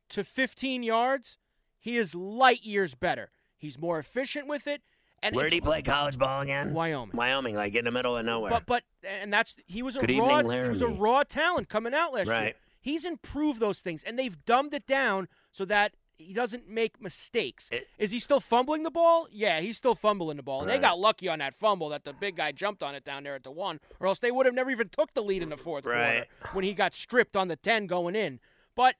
to 0.09 0.23
15 0.23 0.83
yards, 0.83 1.37
he 1.79 1.97
is 1.97 2.13
light 2.15 2.63
years 2.63 2.95
better. 2.95 3.29
He's 3.57 3.77
more 3.79 3.97
efficient 3.99 4.47
with 4.47 4.67
it 4.67 4.81
and 5.23 5.35
Where 5.35 5.45
did 5.45 5.53
he 5.53 5.61
play 5.61 5.81
college 5.81 6.17
ball 6.19 6.41
again? 6.41 6.73
Wyoming. 6.73 7.15
Wyoming, 7.17 7.55
like 7.55 7.73
in 7.73 7.85
the 7.85 7.91
middle 7.91 8.15
of 8.15 8.23
nowhere. 8.25 8.51
But 8.51 8.65
but 8.67 8.83
and 9.03 9.33
that's 9.33 9.55
he 9.65 9.81
was 9.81 9.95
a 9.95 9.99
Good 9.99 10.15
raw 10.19 10.39
evening, 10.41 10.63
he 10.65 10.69
was 10.69 10.81
a 10.83 10.87
raw 10.87 11.23
talent 11.23 11.69
coming 11.69 11.93
out 11.93 12.13
last 12.13 12.27
year. 12.27 12.53
He's 12.79 13.03
improved 13.03 13.59
those 13.59 13.81
things 13.81 14.03
and 14.03 14.17
they've 14.17 14.37
dumbed 14.45 14.73
it 14.75 14.85
down 14.85 15.27
so 15.51 15.65
that 15.65 15.93
he 16.19 16.33
doesn't 16.33 16.67
make 16.69 16.99
mistakes. 17.01 17.69
It- 17.71 17.87
Is 17.99 18.11
he 18.11 18.19
still 18.19 18.39
fumbling 18.39 18.83
the 18.83 18.89
ball? 18.91 19.27
Yeah, 19.31 19.59
he's 19.59 19.77
still 19.77 19.93
fumbling 19.95 20.37
the 20.37 20.43
ball. 20.43 20.61
And 20.61 20.69
they 20.69 20.79
got 20.79 20.97
lucky 20.99 21.27
on 21.27 21.39
that 21.39 21.53
fumble 21.55 21.89
that 21.89 22.05
the 22.05 22.13
big 22.13 22.37
guy 22.37 22.51
jumped 22.51 22.81
on 22.81 22.95
it 22.95 23.03
down 23.03 23.23
there 23.23 23.35
at 23.35 23.43
the 23.43 23.51
one, 23.51 23.79
or 23.99 24.07
else 24.07 24.17
they 24.19 24.31
would 24.31 24.45
have 24.47 24.55
never 24.55 24.71
even 24.71 24.89
took 24.89 25.13
the 25.13 25.21
lead 25.21 25.43
in 25.43 25.49
the 25.49 25.57
fourth 25.57 25.85
Right. 25.85 26.25
quarter 26.39 26.55
when 26.55 26.63
he 26.63 26.73
got 26.73 26.93
stripped 26.95 27.35
on 27.35 27.47
the 27.49 27.55
ten 27.55 27.85
going 27.87 28.15
in. 28.15 28.39
But 28.75 28.95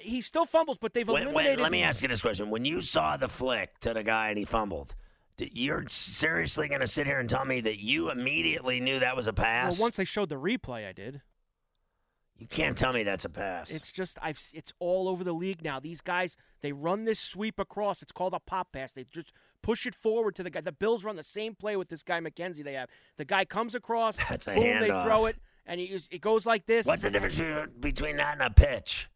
he 0.00 0.20
still 0.20 0.46
fumbles, 0.46 0.78
but 0.78 0.92
they've 0.94 1.06
When- 1.06 1.14
when- 1.26 1.28
eliminated. 1.28 1.60
let 1.60 1.72
me 1.72 1.82
ask 1.82 2.02
you 2.02 2.08
this 2.08 2.20
question: 2.22 2.50
When 2.50 2.64
you 2.64 2.80
saw 2.82 3.16
the 3.16 3.28
flick 3.28 3.78
to 3.80 3.92
the 3.94 4.02
guy 4.02 4.28
and 4.28 4.38
he 4.38 4.44
fumbled, 4.44 4.94
you're 5.38 5.88
seriously 5.88 6.68
going 6.68 6.80
to 6.80 6.86
sit 6.86 7.06
here 7.06 7.18
and 7.18 7.28
tell 7.28 7.44
me 7.44 7.60
that 7.60 7.78
you 7.80 8.10
immediately 8.10 8.80
knew 8.80 9.00
that 9.00 9.16
was 9.16 9.26
a 9.26 9.32
pass? 9.32 9.72
Well, 9.78 9.82
once 9.86 9.96
they 9.96 10.04
showed 10.04 10.28
the 10.28 10.36
replay, 10.36 10.86
I 10.88 10.92
did. 10.92 11.22
you 12.36 12.46
can't 12.48 12.76
tell 12.76 12.92
me 12.92 13.02
that's 13.04 13.24
a 13.24 13.28
pass. 13.28 13.70
It's 13.70 13.92
just 13.92 14.18
I've 14.20 14.40
it's 14.52 14.72
all 14.80 15.08
over 15.08 15.22
the 15.22 15.32
league 15.32 15.62
now. 15.62 15.78
These 15.78 16.00
guys 16.00 16.36
they 16.60 16.72
run 16.72 17.04
this 17.04 17.20
sweep 17.20 17.58
across. 17.60 18.02
It's 18.02 18.10
called 18.12 18.34
a 18.34 18.40
pop 18.40 18.72
pass. 18.72 18.92
They 18.92 19.04
just 19.04 19.32
push 19.62 19.86
it 19.86 19.94
forward 19.94 20.34
to 20.36 20.42
the 20.42 20.50
guy. 20.50 20.60
The 20.60 20.72
Bills 20.72 21.04
run 21.04 21.14
the 21.16 21.22
same 21.22 21.54
play 21.54 21.76
with 21.76 21.88
this 21.88 22.02
guy 22.02 22.18
McKenzie. 22.20 22.64
They 22.64 22.72
have 22.74 22.88
the 23.16 23.24
guy 23.24 23.44
comes 23.44 23.74
across. 23.76 24.16
That's 24.28 24.48
a 24.48 24.54
boom, 24.54 24.80
they 24.80 24.88
throw 24.88 25.26
it, 25.26 25.36
and 25.66 25.80
it 25.80 26.20
goes 26.20 26.44
like 26.44 26.66
this. 26.66 26.84
What's 26.86 27.02
the 27.02 27.10
difference 27.10 27.40
between 27.78 28.16
that 28.16 28.32
and 28.34 28.42
a 28.42 28.50
pitch? 28.50 29.08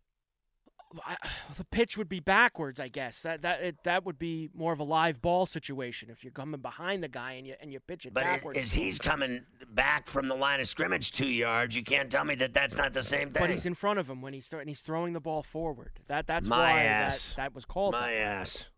I, 1.05 1.17
the 1.57 1.65
pitch 1.65 1.99
would 1.99 2.09
be 2.09 2.21
backwards, 2.21 2.79
I 2.79 2.89
guess. 2.89 3.23
That 3.23 3.43
that 3.43 3.61
it, 3.61 3.77
that 3.85 4.05
would 4.05 4.19
be 4.19 4.51
more 4.55 4.73
of 4.73 4.79
a 4.79 4.85
live 4.85 5.21
ball 5.21 5.45
situation 5.45 6.11
if 6.11 6.23
you're 6.23 6.31
coming 6.33 6.61
behind 6.61 7.03
the 7.03 7.09
guy 7.09 7.33
and 7.33 7.47
you 7.47 7.55
and 7.61 7.73
you 7.73 7.81
pitch 7.81 8.07
it 8.07 8.15
But 8.15 8.23
i- 8.25 8.27
backwards. 8.37 8.59
as 8.59 8.73
he's 8.73 8.99
coming 8.99 9.43
back 9.69 10.07
from 10.07 10.29
the 10.29 10.35
line 10.37 10.61
of 10.61 10.69
scrimmage 10.69 11.11
two 11.13 11.27
yards, 11.29 11.75
you 11.75 11.83
can't 11.83 12.11
tell 12.11 12.25
me 12.25 12.35
that 12.37 12.55
that's 12.55 12.77
not 12.77 12.93
the 12.93 13.03
same 13.03 13.31
thing. 13.33 13.43
but 13.43 13.51
he's 13.51 13.67
in 13.67 13.75
front 13.75 13.99
of 13.99 14.09
him 14.09 14.23
when 14.23 14.33
he's 14.33 14.47
throw, 14.49 14.61
and 14.61 14.69
he's 14.69 14.81
throwing 14.81 15.13
the 15.13 15.21
ball 15.21 15.43
forward. 15.43 15.91
That 16.07 16.27
that's 16.27 16.49
My 16.49 16.59
why 16.73 16.83
ass. 16.85 17.31
that 17.31 17.37
that 17.37 17.55
was 17.55 17.65
called. 17.65 17.93
My 17.93 18.13
that. 18.13 18.17
ass. 18.17 18.69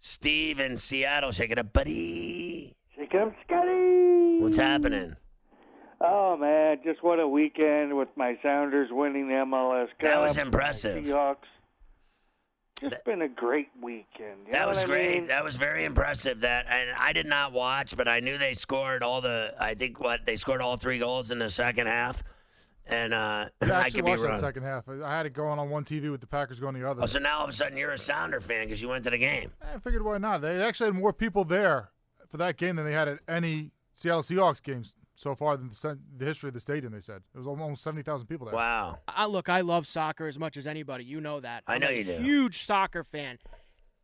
Steve 0.00 0.60
in 0.60 0.76
Seattle, 0.76 1.32
shake 1.32 1.50
it 1.50 1.58
up, 1.58 1.72
buddy. 1.72 2.76
Shake 2.96 3.12
it 3.12 3.20
up, 3.20 3.34
Scotty. 3.44 4.38
What's 4.40 4.56
happening? 4.56 5.16
Oh 6.00 6.36
man, 6.36 6.78
just 6.84 7.02
what 7.02 7.18
a 7.18 7.26
weekend 7.26 7.96
with 7.96 8.08
my 8.16 8.38
Sounders 8.42 8.88
winning 8.92 9.28
the 9.28 9.34
MLS 9.34 9.88
Cup. 9.88 10.00
That 10.02 10.20
was 10.20 10.38
impressive. 10.38 11.04
Seahawks. 11.04 11.36
Just 12.80 12.90
That- 12.92 13.04
been 13.04 13.22
a 13.22 13.28
great 13.28 13.70
weekend. 13.82 14.46
You 14.46 14.52
That 14.52 14.62
know 14.62 14.68
was 14.68 14.76
what 14.78 14.84
I 14.84 14.88
great. 14.88 15.14
mean? 15.16 15.26
That 15.26 15.42
was 15.42 15.56
very 15.56 15.84
impressive. 15.84 16.40
That 16.40 16.66
and 16.68 16.92
I 16.96 17.12
did 17.12 17.26
not 17.26 17.52
watch, 17.52 17.96
but 17.96 18.06
I 18.06 18.20
knew 18.20 18.38
they 18.38 18.54
scored 18.54 19.02
all 19.02 19.20
the. 19.20 19.52
I 19.58 19.74
think 19.74 19.98
what 19.98 20.24
they 20.24 20.36
scored 20.36 20.60
all 20.60 20.76
three 20.76 21.00
goals 21.00 21.32
in 21.32 21.40
the 21.40 21.50
second 21.50 21.88
half, 21.88 22.22
and 22.86 23.12
uh, 23.12 23.48
Yeah, 23.66 23.72
I 23.72 23.78
I 23.78 23.80
actually 23.80 23.90
could 23.90 24.04
be 24.04 24.10
watched 24.12 24.22
that 24.22 24.28
wrong. 24.28 24.38
second 24.40 24.62
half. 24.62 24.88
I 24.88 25.02
I 25.04 25.16
had 25.16 25.26
it 25.26 25.32
going 25.32 25.58
on 25.58 25.68
one 25.70 25.84
TV 25.84 26.08
with 26.12 26.20
the 26.20 26.28
Packers 26.28 26.60
going 26.60 26.80
the 26.80 26.88
other. 26.88 27.02
Oh, 27.02 27.06
so 27.06 27.18
now 27.18 27.38
all 27.38 27.44
of 27.44 27.50
a 27.50 27.52
sudden 27.52 27.76
you're 27.76 27.90
a 27.90 27.98
Sounder 27.98 28.40
fan 28.40 28.66
because 28.66 28.80
you 28.80 28.88
went 28.88 29.02
to 29.02 29.10
the 29.10 29.18
game. 29.18 29.50
I 29.60 29.80
figured 29.80 30.04
why 30.04 30.18
not. 30.18 30.42
They 30.42 30.62
actually 30.62 30.86
had 30.92 30.94
more 30.94 31.12
people 31.12 31.44
there 31.44 31.90
for 32.28 32.36
that 32.36 32.56
game 32.56 32.76
than 32.76 32.84
they 32.84 32.92
had 32.92 33.08
at 33.08 33.18
any 33.26 33.72
Seattle 33.96 34.22
Seahawks 34.22 34.62
games 34.62 34.94
so 35.18 35.34
far 35.34 35.56
than 35.56 35.68
the, 35.68 35.98
the 36.16 36.24
history 36.24 36.46
of 36.48 36.54
the 36.54 36.60
stadium. 36.60 36.92
They 36.92 37.00
said 37.00 37.22
it 37.34 37.38
was 37.38 37.46
almost 37.46 37.82
seventy 37.82 38.02
thousand 38.02 38.28
people 38.28 38.46
there. 38.46 38.54
Wow. 38.54 39.00
I 39.08 39.26
look, 39.26 39.48
I 39.48 39.62
love 39.62 39.86
soccer 39.86 40.26
as 40.26 40.38
much 40.38 40.56
as 40.56 40.66
anybody. 40.66 41.04
You 41.04 41.20
know 41.20 41.40
that. 41.40 41.64
I 41.66 41.74
I'm 41.74 41.80
know 41.80 41.88
a 41.88 41.98
you 41.98 42.04
do. 42.04 42.12
Huge 42.18 42.62
soccer 42.62 43.02
fan. 43.02 43.38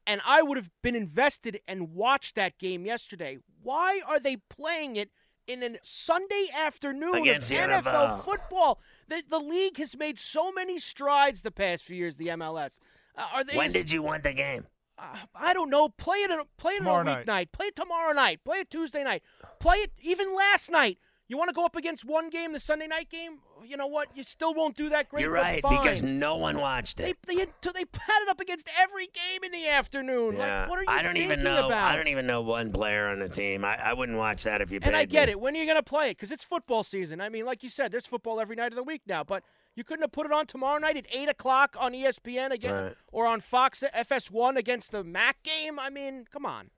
And 0.07 0.21
I 0.27 0.43
would 0.43 0.59
have 0.59 0.69
been 0.83 0.97
invested 0.97 1.61
and 1.67 1.95
watched 1.95 2.35
that 2.35 2.59
game 2.59 2.85
yesterday. 2.85 3.39
Why 3.63 4.03
are 4.07 4.21
they 4.21 4.37
playing 4.51 4.97
it 4.97 5.11
in 5.47 5.63
a 5.63 5.79
Sunday 5.83 6.49
afternoon 6.55 7.15
Against 7.15 7.51
of 7.51 7.57
NFL, 7.57 7.83
NFL? 7.83 8.25
football? 8.25 8.81
The, 9.09 9.23
the 9.31 9.39
league 9.39 9.79
has 9.79 9.97
made 9.97 10.19
so 10.19 10.53
many 10.53 10.79
strides 10.79 11.41
the 11.41 11.51
past 11.51 11.85
few 11.85 11.97
years. 11.97 12.17
The 12.17 12.29
MLS. 12.29 12.81
Uh, 13.17 13.25
are 13.33 13.45
they? 13.45 13.57
When 13.57 13.73
did 13.73 13.91
you 13.91 14.03
want 14.03 14.25
the 14.25 14.33
game? 14.35 14.67
Uh, 14.99 15.17
I 15.35 15.53
don't 15.55 15.71
know. 15.71 15.89
Play 15.89 16.19
it. 16.19 16.31
On, 16.31 16.41
play 16.57 16.75
it 16.75 16.79
Tomorrow 16.79 17.01
on 17.01 17.09
a 17.09 17.11
night. 17.15 17.27
weeknight. 17.27 17.53
Play 17.53 17.67
it 17.67 17.77
tomorrow 17.77 18.13
night. 18.13 18.41
Play 18.45 18.59
it 18.59 18.71
Tuesday 18.71 19.03
night. 19.05 19.23
Play 19.61 19.79
it 19.79 19.93
even 20.03 20.35
last 20.35 20.71
night. 20.71 20.99
You 21.27 21.39
want 21.39 21.49
to 21.49 21.55
go 21.55 21.65
up 21.65 21.75
against 21.75 22.05
one 22.05 22.29
game, 22.29 22.53
the 22.53 22.61
Sunday 22.61 22.87
night 22.87 23.09
game? 23.09 23.39
You 23.65 23.79
know 23.79 23.87
what? 23.87 24.09
You 24.15 24.23
still 24.23 24.53
won't 24.53 24.77
do 24.77 24.91
that 24.91 25.09
great. 25.09 25.23
You're 25.23 25.31
right 25.33 25.63
fine. 25.63 25.79
because 25.83 26.03
no 26.03 26.37
one 26.37 26.59
watched 26.59 26.99
They 26.99 27.11
it. 27.11 27.17
they 27.27 27.37
had 27.37 27.49
to, 27.63 27.73
they 27.73 27.81
had 27.99 28.23
it 28.23 28.29
up 28.29 28.41
against 28.41 28.69
every 28.79 29.07
game 29.07 29.43
in 29.43 29.51
the 29.51 29.67
afternoon. 29.67 30.37
Yeah. 30.37 30.61
Like, 30.61 30.69
what 30.69 30.79
are 30.81 30.83
you 30.83 30.89
I 30.91 31.03
don't 31.03 31.17
even 31.17 31.39
thinking 31.41 31.45
know. 31.45 31.67
about? 31.69 31.93
I 31.93 31.97
don't 31.97 32.09
even 32.09 32.27
know 32.27 32.43
one 32.43 32.73
player 32.73 33.07
on 33.07 33.21
the 33.21 33.29
team. 33.31 33.65
I, 33.65 33.77
I 33.83 33.95
wouldn't 33.95 34.19
watch 34.19 34.43
that 34.45 34.61
if 34.61 34.71
you 34.71 34.81
paid 34.81 34.89
and 34.89 34.97
I 34.97 35.07
get 35.07 35.29
me. 35.29 35.33
it. 35.33 35.41
When 35.41 35.57
are 35.57 35.59
you 35.59 35.65
going 35.65 35.77
to 35.77 35.83
play 35.83 36.11
it? 36.11 36.19
Because 36.19 36.31
it's 36.31 36.45
football 36.45 36.83
season. 36.83 37.23
I 37.23 37.31
mean, 37.31 37.47
like 37.47 37.63
you 37.63 37.71
said, 37.71 37.91
there's 37.91 38.07
football 38.07 38.39
every 38.39 38.55
night 38.55 38.73
of 38.73 38.77
the 38.77 38.83
week 38.85 39.01
now. 39.07 39.25
But 39.25 39.45
you 39.75 39.85
couldn't 39.85 40.03
have 40.03 40.13
put 40.13 40.27
it 40.27 40.33
on 40.33 40.47
tomorrow 40.47 40.79
night 40.79 40.97
at 40.97 41.07
eight 41.13 41.29
o'clock 41.29 41.77
on 41.79 41.93
ESPN 41.93 42.51
again, 42.53 42.75
Right. 42.75 42.95
or 43.13 43.27
on 43.27 43.41
Fox 43.41 43.83
FS1 43.95 44.57
against 44.57 44.93
the 44.93 45.03
MAC 45.05 45.43
game. 45.43 45.79
I 45.79 45.91
mean, 45.91 46.27
come 46.31 46.47
on. 46.47 46.71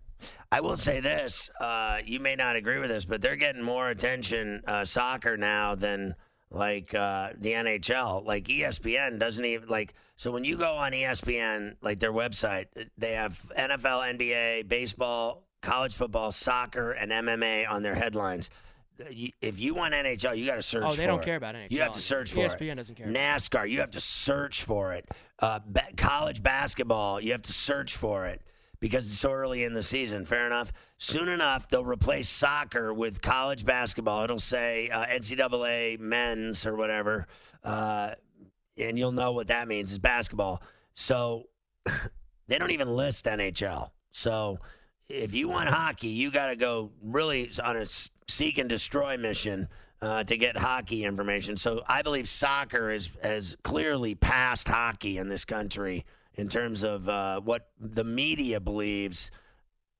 I 0.50 0.60
will 0.60 0.76
say 0.76 1.00
this: 1.00 1.50
uh, 1.60 1.98
you 2.04 2.20
may 2.20 2.34
not 2.36 2.56
agree 2.56 2.78
with 2.78 2.88
this, 2.88 3.04
but 3.04 3.20
they're 3.20 3.36
getting 3.36 3.62
more 3.62 3.90
attention 3.90 4.62
uh, 4.66 4.84
soccer 4.86 5.36
now 5.36 5.74
than 5.74 6.14
like 6.50 6.94
uh, 6.94 7.30
the 7.38 7.50
NHL. 7.52 8.24
Like 8.24 8.44
ESPN 8.44 9.18
doesn't 9.18 9.44
even 9.44 9.68
like. 9.68 9.92
So 10.16 10.30
when 10.30 10.44
you 10.44 10.56
go 10.56 10.72
on 10.74 10.92
ESPN, 10.92 11.76
like 11.82 11.98
their 12.00 12.12
website, 12.12 12.66
they 12.96 13.12
have 13.12 13.38
NFL, 13.58 14.16
NBA, 14.18 14.66
baseball, 14.68 15.42
college 15.60 15.94
football, 15.94 16.32
soccer, 16.32 16.92
and 16.92 17.12
MMA 17.12 17.68
on 17.68 17.82
their 17.82 17.94
headlines. 17.94 18.48
If 19.40 19.58
you 19.60 19.74
want 19.74 19.94
NHL, 19.94 20.36
you 20.36 20.46
got 20.46 20.56
to 20.56 20.62
search. 20.62 20.84
Oh, 20.86 20.92
they 20.92 21.06
don't 21.06 21.20
it. 21.20 21.24
care 21.24 21.36
about 21.36 21.54
NHL. 21.54 21.70
You 21.70 21.80
have 21.82 21.92
to 21.92 22.00
search 22.00 22.32
for 22.32 22.40
it. 22.40 22.50
ESPN 22.58 22.76
doesn't 22.76 22.94
care. 22.94 23.06
NASCAR, 23.06 23.68
you 23.68 23.80
have 23.80 23.90
to 23.92 24.00
search 24.00 24.62
for 24.64 24.94
it. 24.94 25.08
Uh, 25.38 25.60
college 25.96 26.42
basketball, 26.42 27.20
you 27.20 27.32
have 27.32 27.42
to 27.42 27.52
search 27.52 27.96
for 27.96 28.26
it. 28.26 28.40
because 28.80 29.06
it's 29.06 29.18
so 29.18 29.30
early 29.30 29.64
in 29.64 29.72
the 29.72 29.82
season. 29.82 30.24
Fair 30.24 30.46
enough. 30.46 30.72
Soon 30.98 31.28
enough, 31.28 31.68
they'll 31.68 31.84
replace 31.84 32.28
soccer 32.28 32.92
with 32.92 33.20
college 33.22 33.64
basketball. 33.64 34.22
It'll 34.24 34.38
say 34.38 34.90
uh, 34.90 35.06
NCAA 35.06 35.98
men's 35.98 36.66
or 36.66 36.76
whatever, 36.76 37.26
uh, 37.64 38.10
and 38.76 38.98
you'll 38.98 39.12
know 39.12 39.32
what 39.32 39.46
that 39.48 39.66
means 39.68 39.92
is 39.92 39.98
basketball. 39.98 40.62
So 40.94 41.44
they 42.48 42.58
don't 42.58 42.70
even 42.70 42.88
list 42.88 43.24
NHL. 43.24 43.90
So 44.12 44.58
if 45.08 45.34
you 45.34 45.48
want 45.48 45.68
hockey, 45.68 46.08
you 46.08 46.30
got 46.30 46.48
to 46.48 46.56
go 46.56 46.90
really 47.02 47.50
on 47.62 47.76
a 47.76 47.86
seek 48.28 48.58
and 48.58 48.68
destroy 48.68 49.16
mission 49.16 49.68
uh, 50.02 50.24
to 50.24 50.36
get 50.36 50.56
hockey 50.56 51.04
information. 51.04 51.56
So 51.56 51.82
I 51.86 52.02
believe 52.02 52.28
soccer 52.28 52.90
is 52.90 53.10
has 53.22 53.56
clearly 53.62 54.14
passed 54.14 54.68
hockey 54.68 55.18
in 55.18 55.28
this 55.28 55.44
country 55.44 56.04
in 56.34 56.48
terms 56.48 56.82
of 56.82 57.08
uh, 57.08 57.40
what 57.40 57.70
the 57.80 58.04
media 58.04 58.60
believes, 58.60 59.30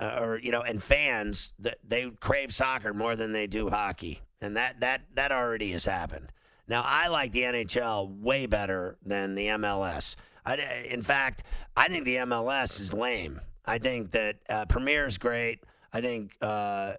uh, 0.00 0.18
or 0.20 0.38
you 0.38 0.50
know, 0.50 0.62
and 0.62 0.82
fans 0.82 1.52
that 1.60 1.78
they 1.86 2.10
crave 2.20 2.52
soccer 2.52 2.92
more 2.92 3.16
than 3.16 3.32
they 3.32 3.46
do 3.46 3.70
hockey, 3.70 4.20
and 4.40 4.56
that 4.56 4.80
that 4.80 5.02
that 5.14 5.32
already 5.32 5.72
has 5.72 5.84
happened. 5.84 6.32
Now 6.68 6.82
I 6.84 7.08
like 7.08 7.32
the 7.32 7.42
NHL 7.42 8.20
way 8.20 8.46
better 8.46 8.96
than 9.04 9.34
the 9.34 9.46
MLS. 9.48 10.16
I, 10.44 10.56
in 10.88 11.02
fact, 11.02 11.42
I 11.76 11.88
think 11.88 12.04
the 12.04 12.16
MLS 12.16 12.80
is 12.80 12.92
lame. 12.92 13.40
I 13.66 13.78
think 13.78 14.12
that 14.12 14.36
uh, 14.48 14.66
Premier 14.66 15.06
is 15.06 15.18
great. 15.18 15.60
I 15.92 16.00
think 16.00 16.36
uh, 16.40 16.94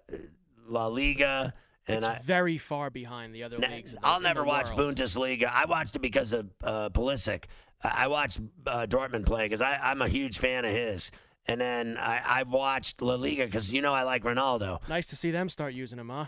La 0.68 0.86
Liga. 0.86 1.54
And 1.86 1.98
it's 1.98 2.06
I, 2.06 2.20
very 2.22 2.58
far 2.58 2.90
behind 2.90 3.34
the 3.34 3.44
other 3.44 3.56
leagues. 3.58 3.92
The, 3.92 3.98
I'll 4.02 4.20
never 4.20 4.44
watch 4.44 4.70
world. 4.70 4.96
Bundesliga. 4.96 5.50
I 5.52 5.64
watched 5.64 5.96
it 5.96 6.00
because 6.00 6.32
of 6.32 6.50
uh, 6.62 6.90
Pulisic. 6.90 7.44
I 7.82 8.08
watched 8.08 8.40
uh, 8.66 8.86
Dortmund 8.86 9.24
play 9.24 9.46
because 9.46 9.62
I'm 9.62 10.02
a 10.02 10.08
huge 10.08 10.38
fan 10.38 10.64
of 10.64 10.72
his. 10.72 11.10
And 11.46 11.58
then 11.60 11.96
I, 11.96 12.20
I've 12.24 12.50
watched 12.50 13.00
La 13.00 13.14
Liga 13.14 13.46
because 13.46 13.72
you 13.72 13.80
know 13.80 13.94
I 13.94 14.02
like 14.02 14.22
Ronaldo. 14.22 14.86
Nice 14.88 15.08
to 15.08 15.16
see 15.16 15.30
them 15.30 15.48
start 15.48 15.72
using 15.72 15.98
him, 15.98 16.10
huh? 16.10 16.26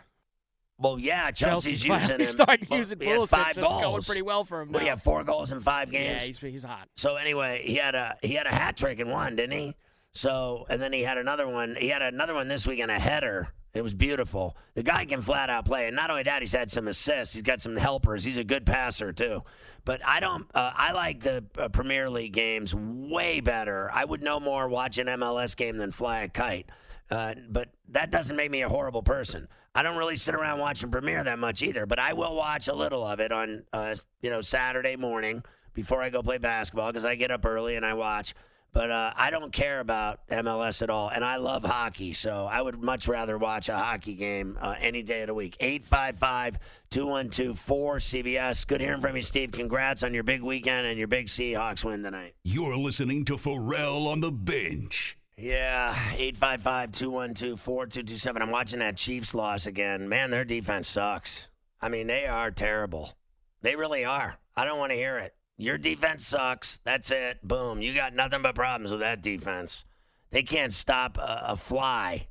Well, 0.80 0.98
yeah, 0.98 1.30
Chelsea's, 1.30 1.82
Chelsea's 1.82 2.08
using 2.08 2.20
him. 2.20 2.26
Start 2.32 2.60
using 2.70 3.00
he 3.00 3.06
had 3.06 3.28
five 3.28 3.54
That's 3.54 3.58
goals. 3.58 3.82
going 3.82 4.02
pretty 4.02 4.22
well 4.22 4.44
for 4.44 4.62
him. 4.62 4.72
What 4.72 4.78
do 4.78 4.86
you 4.86 4.90
have? 4.90 5.02
Four 5.02 5.24
goals 5.24 5.52
in 5.52 5.60
five 5.60 5.90
games. 5.90 6.22
Yeah, 6.22 6.26
he's, 6.26 6.38
he's 6.38 6.62
hot. 6.62 6.88
So 6.96 7.16
anyway, 7.16 7.62
he 7.66 7.74
had 7.74 7.94
a 7.94 8.16
he 8.22 8.32
had 8.32 8.46
a 8.46 8.50
hat 8.50 8.78
trick 8.78 8.98
in 8.98 9.10
one, 9.10 9.36
didn't 9.36 9.58
he? 9.58 9.76
So 10.12 10.66
and 10.68 10.80
then 10.80 10.92
he 10.92 11.02
had 11.02 11.18
another 11.18 11.46
one. 11.46 11.76
He 11.78 11.88
had 11.88 12.02
another 12.02 12.34
one 12.34 12.48
this 12.48 12.66
week 12.66 12.80
in 12.80 12.90
a 12.90 12.98
header. 12.98 13.48
It 13.72 13.82
was 13.82 13.94
beautiful. 13.94 14.56
The 14.74 14.82
guy 14.82 15.04
can 15.04 15.22
flat 15.22 15.48
out 15.48 15.64
play, 15.64 15.86
and 15.86 15.94
not 15.94 16.10
only 16.10 16.24
that, 16.24 16.42
he's 16.42 16.50
had 16.50 16.72
some 16.72 16.88
assists. 16.88 17.34
He's 17.34 17.44
got 17.44 17.60
some 17.60 17.76
helpers. 17.76 18.24
He's 18.24 18.36
a 18.36 18.42
good 18.42 18.66
passer 18.66 19.12
too. 19.12 19.44
But 19.84 20.00
I 20.04 20.18
don't. 20.18 20.50
Uh, 20.52 20.72
I 20.74 20.92
like 20.92 21.20
the 21.20 21.44
uh, 21.56 21.68
Premier 21.68 22.10
League 22.10 22.32
games 22.32 22.74
way 22.74 23.40
better. 23.40 23.88
I 23.92 24.04
would 24.04 24.22
no 24.22 24.40
more 24.40 24.68
watch 24.68 24.98
an 24.98 25.06
MLS 25.06 25.56
game 25.56 25.76
than 25.76 25.92
fly 25.92 26.20
a 26.20 26.28
kite. 26.28 26.68
Uh, 27.10 27.34
but 27.48 27.68
that 27.88 28.10
doesn't 28.10 28.36
make 28.36 28.50
me 28.50 28.62
a 28.62 28.68
horrible 28.68 29.02
person. 29.02 29.48
I 29.74 29.82
don't 29.82 29.96
really 29.96 30.16
sit 30.16 30.34
around 30.34 30.58
watching 30.58 30.90
Premier 30.90 31.22
that 31.22 31.38
much 31.38 31.62
either, 31.62 31.86
but 31.86 31.98
I 31.98 32.12
will 32.12 32.34
watch 32.34 32.68
a 32.68 32.74
little 32.74 33.04
of 33.04 33.20
it 33.20 33.30
on, 33.30 33.64
uh, 33.72 33.94
you 34.20 34.30
know, 34.30 34.40
Saturday 34.40 34.96
morning 34.96 35.44
before 35.74 36.02
I 36.02 36.10
go 36.10 36.22
play 36.22 36.38
basketball 36.38 36.88
because 36.88 37.04
I 37.04 37.14
get 37.14 37.30
up 37.30 37.44
early 37.44 37.76
and 37.76 37.86
I 37.86 37.94
watch. 37.94 38.34
But 38.72 38.90
uh, 38.90 39.12
I 39.16 39.30
don't 39.30 39.52
care 39.52 39.80
about 39.80 40.20
MLS 40.28 40.80
at 40.80 40.90
all, 40.90 41.08
and 41.08 41.24
I 41.24 41.36
love 41.36 41.64
hockey, 41.64 42.12
so 42.12 42.46
I 42.50 42.62
would 42.62 42.80
much 42.80 43.08
rather 43.08 43.36
watch 43.36 43.68
a 43.68 43.76
hockey 43.76 44.14
game 44.14 44.56
uh, 44.60 44.76
any 44.80 45.02
day 45.02 45.22
of 45.22 45.26
the 45.26 45.34
week. 45.34 45.56
855 45.58 46.58
212 46.90 47.58
4CBS. 47.58 48.66
Good 48.66 48.80
hearing 48.80 49.00
from 49.00 49.16
you, 49.16 49.22
Steve. 49.22 49.50
Congrats 49.50 50.04
on 50.04 50.14
your 50.14 50.22
big 50.22 50.42
weekend 50.42 50.86
and 50.86 50.98
your 50.98 51.08
big 51.08 51.26
Seahawks 51.26 51.84
win 51.84 52.02
tonight. 52.02 52.34
You're 52.44 52.76
listening 52.76 53.24
to 53.24 53.36
Ferrall 53.36 54.06
on 54.06 54.20
the 54.20 54.30
bench. 54.30 55.16
Yeah, 55.36 55.94
855 56.12 56.92
212 56.92 57.58
4227. 57.58 58.42
I'm 58.42 58.50
watching 58.50 58.78
that 58.80 58.96
Chiefs 58.96 59.34
loss 59.34 59.66
again. 59.66 60.08
Man, 60.08 60.30
their 60.30 60.44
defense 60.44 60.86
sucks. 60.86 61.48
I 61.80 61.88
mean, 61.88 62.06
they 62.06 62.26
are 62.26 62.50
terrible. 62.50 63.14
They 63.62 63.74
really 63.74 64.04
are. 64.04 64.36
I 64.54 64.64
don't 64.64 64.78
want 64.78 64.92
to 64.92 64.96
hear 64.96 65.16
it. 65.16 65.34
Your 65.60 65.76
defense 65.76 66.26
sucks. 66.26 66.80
That's 66.84 67.10
it. 67.10 67.46
Boom. 67.46 67.82
You 67.82 67.92
got 67.94 68.14
nothing 68.14 68.40
but 68.40 68.54
problems 68.54 68.90
with 68.90 69.00
that 69.00 69.20
defense. 69.20 69.84
They 70.30 70.42
can't 70.42 70.72
stop 70.72 71.18
a, 71.18 71.48
a 71.48 71.56
fly. 71.56 72.28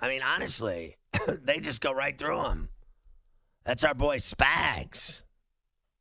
I 0.00 0.08
mean, 0.08 0.22
honestly, 0.22 0.96
they 1.28 1.60
just 1.60 1.82
go 1.82 1.92
right 1.92 2.16
through 2.16 2.40
them. 2.40 2.70
That's 3.66 3.84
our 3.84 3.92
boy 3.92 4.16
Spags. 4.16 5.24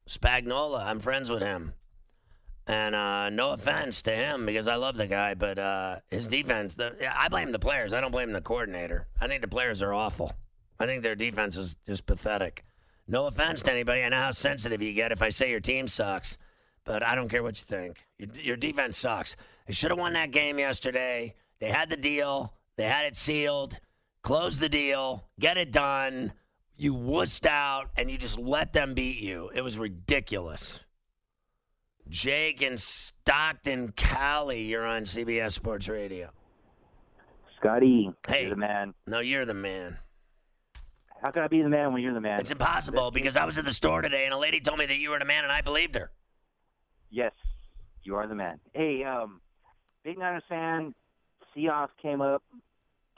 Spagnuolo. 0.07 0.81
I'm 0.81 1.01
friends 1.01 1.29
with 1.29 1.41
him. 1.41 1.73
And 2.65 2.95
uh, 2.95 3.29
no 3.29 3.49
offense 3.49 4.01
to 4.03 4.11
him 4.11 4.45
because 4.45 4.67
I 4.67 4.75
love 4.75 4.95
the 4.95 5.07
guy, 5.07 5.33
but 5.33 5.59
uh, 5.59 5.97
his 6.07 6.29
defense, 6.29 6.75
the, 6.75 6.95
I 7.13 7.27
blame 7.27 7.51
the 7.51 7.59
players. 7.59 7.91
I 7.91 7.99
don't 7.99 8.11
blame 8.11 8.31
the 8.31 8.39
coordinator. 8.39 9.07
I 9.19 9.27
think 9.27 9.41
the 9.41 9.49
players 9.49 9.81
are 9.81 9.93
awful. 9.93 10.31
I 10.79 10.85
think 10.85 11.03
their 11.03 11.15
defense 11.15 11.57
is 11.57 11.75
just 11.85 12.05
pathetic. 12.05 12.63
No 13.09 13.25
offense 13.25 13.63
to 13.63 13.71
anybody. 13.71 14.03
I 14.03 14.09
know 14.09 14.17
how 14.17 14.29
sensitive 14.29 14.83
you 14.83 14.93
get 14.93 15.11
if 15.11 15.23
I 15.23 15.29
say 15.29 15.49
your 15.49 15.59
team 15.59 15.87
sucks, 15.87 16.37
but 16.85 17.01
I 17.01 17.15
don't 17.15 17.27
care 17.27 17.41
what 17.41 17.59
you 17.59 17.65
think. 17.65 18.05
Your, 18.19 18.29
your 18.39 18.55
defense 18.55 18.99
sucks. 18.99 19.35
They 19.65 19.73
should 19.73 19.89
have 19.89 19.99
won 19.99 20.13
that 20.13 20.29
game 20.29 20.59
yesterday. 20.59 21.33
They 21.59 21.69
had 21.71 21.89
the 21.89 21.97
deal, 21.97 22.53
they 22.77 22.83
had 22.83 23.05
it 23.05 23.15
sealed. 23.15 23.79
Close 24.21 24.59
the 24.59 24.69
deal, 24.69 25.25
get 25.39 25.57
it 25.57 25.71
done. 25.71 26.33
You 26.77 26.93
wussed 26.93 27.47
out, 27.47 27.89
and 27.97 28.11
you 28.11 28.17
just 28.17 28.37
let 28.37 28.73
them 28.73 28.93
beat 28.93 29.17
you. 29.17 29.49
It 29.55 29.61
was 29.61 29.77
ridiculous. 29.77 30.79
Jake 32.09 32.61
in 32.61 32.77
Stockton, 32.77 33.91
Cali. 33.93 34.61
You're 34.61 34.85
on 34.85 35.03
CBS 35.03 35.53
Sports 35.53 35.87
Radio. 35.87 36.29
Scotty, 37.57 38.11
hey, 38.27 38.43
you're 38.43 38.51
the 38.51 38.55
man. 38.55 38.93
No, 39.07 39.19
you're 39.19 39.45
the 39.45 39.53
man. 39.53 39.97
How 41.21 41.31
can 41.31 41.43
I 41.43 41.47
be 41.47 41.61
the 41.61 41.69
man 41.69 41.93
when 41.93 42.01
you're 42.01 42.13
the 42.13 42.21
man? 42.21 42.39
It's 42.39 42.51
impossible 42.51 43.11
because 43.11 43.35
I 43.35 43.45
was 43.45 43.57
at 43.57 43.65
the 43.65 43.73
store 43.73 44.01
today 44.01 44.25
and 44.25 44.33
a 44.33 44.37
lady 44.37 44.59
told 44.59 44.79
me 44.79 44.85
that 44.85 44.97
you 44.97 45.09
were 45.09 45.19
the 45.19 45.25
man 45.25 45.43
and 45.43 45.51
I 45.51 45.61
believed 45.61 45.95
her. 45.95 46.11
Yes, 47.09 47.33
you 48.03 48.15
are 48.15 48.27
the 48.27 48.35
man. 48.35 48.59
Hey, 48.73 49.03
um, 49.03 49.41
big 50.03 50.17
Niners 50.17 50.43
fan. 50.47 50.93
Seahawks 51.55 51.89
came 52.01 52.21
up, 52.21 52.43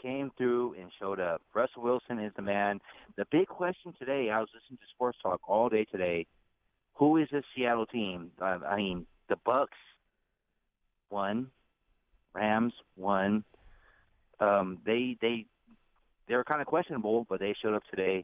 came 0.01 0.31
through, 0.37 0.75
and 0.79 0.89
showed 0.99 1.19
up. 1.19 1.41
Russell 1.53 1.83
Wilson 1.83 2.19
is 2.19 2.31
the 2.35 2.41
man. 2.41 2.79
The 3.17 3.25
big 3.31 3.47
question 3.47 3.93
today. 3.99 4.29
I 4.29 4.39
was 4.39 4.49
listening 4.53 4.77
to 4.77 4.85
Sports 4.95 5.17
Talk 5.21 5.41
all 5.47 5.69
day 5.69 5.85
today 5.85 6.25
who 7.01 7.17
is 7.17 7.27
this 7.31 7.43
Seattle 7.55 7.87
team? 7.87 8.29
Uh, 8.39 8.59
I 8.67 8.75
mean, 8.75 9.07
the 9.27 9.35
Bucks 9.43 9.77
won, 11.09 11.47
Rams 12.33 12.73
won. 12.95 13.43
Um, 14.39 14.77
they 14.85 15.17
they 15.19 15.47
they 16.31 16.37
were 16.37 16.45
kind 16.45 16.61
of 16.61 16.67
questionable, 16.67 17.27
but 17.29 17.41
they 17.41 17.53
showed 17.61 17.73
up 17.73 17.83
today. 17.89 18.23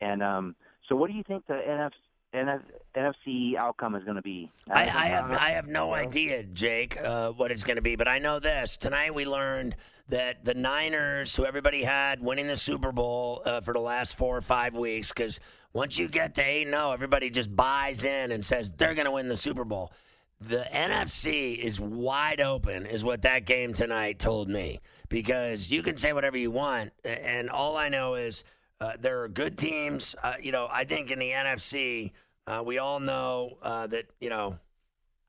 And 0.00 0.22
um, 0.22 0.56
so, 0.88 0.96
what 0.96 1.10
do 1.10 1.16
you 1.16 1.22
think 1.22 1.46
the 1.46 1.54
NFC, 1.54 1.90
NF, 2.34 2.62
NFC 2.96 3.56
outcome 3.56 3.94
is 3.94 4.02
going 4.04 4.16
to 4.16 4.22
be? 4.22 4.50
I, 4.70 4.84
I 4.84 5.06
have 5.06 5.30
I 5.30 5.50
have 5.50 5.68
no 5.68 5.92
idea, 5.92 6.44
Jake, 6.44 6.98
uh, 7.00 7.30
what 7.32 7.52
it's 7.52 7.62
going 7.62 7.76
to 7.76 7.82
be, 7.82 7.94
but 7.94 8.08
I 8.08 8.18
know 8.18 8.40
this. 8.40 8.78
Tonight 8.78 9.14
we 9.14 9.26
learned 9.26 9.76
that 10.08 10.46
the 10.46 10.54
Niners, 10.54 11.36
who 11.36 11.44
everybody 11.44 11.82
had 11.82 12.22
winning 12.22 12.46
the 12.46 12.56
Super 12.56 12.90
Bowl 12.90 13.42
uh, 13.44 13.60
for 13.60 13.74
the 13.74 13.80
last 13.80 14.16
four 14.16 14.34
or 14.34 14.40
five 14.40 14.74
weeks, 14.74 15.08
because 15.08 15.38
once 15.74 15.98
you 15.98 16.08
get 16.08 16.34
to 16.36 16.42
8 16.42 16.68
0, 16.68 16.92
everybody 16.92 17.28
just 17.28 17.54
buys 17.54 18.04
in 18.04 18.32
and 18.32 18.42
says 18.42 18.72
they're 18.72 18.94
going 18.94 19.04
to 19.04 19.12
win 19.12 19.28
the 19.28 19.36
Super 19.36 19.64
Bowl. 19.64 19.92
The 20.40 20.66
NFC 20.72 21.56
is 21.56 21.78
wide 21.78 22.40
open, 22.40 22.86
is 22.86 23.04
what 23.04 23.22
that 23.22 23.44
game 23.44 23.74
tonight 23.74 24.18
told 24.18 24.48
me. 24.48 24.80
Because 25.12 25.70
you 25.70 25.82
can 25.82 25.98
say 25.98 26.14
whatever 26.14 26.38
you 26.38 26.50
want, 26.50 26.90
and 27.04 27.50
all 27.50 27.76
I 27.76 27.90
know 27.90 28.14
is 28.14 28.44
uh, 28.80 28.92
there 28.98 29.22
are 29.22 29.28
good 29.28 29.58
teams. 29.58 30.16
Uh, 30.22 30.36
you 30.40 30.52
know, 30.52 30.68
I 30.72 30.84
think 30.84 31.10
in 31.10 31.18
the 31.18 31.30
NFC, 31.30 32.12
uh, 32.46 32.62
we 32.64 32.78
all 32.78 32.98
know 32.98 33.58
uh, 33.60 33.86
that, 33.88 34.06
you 34.20 34.30
know, 34.30 34.58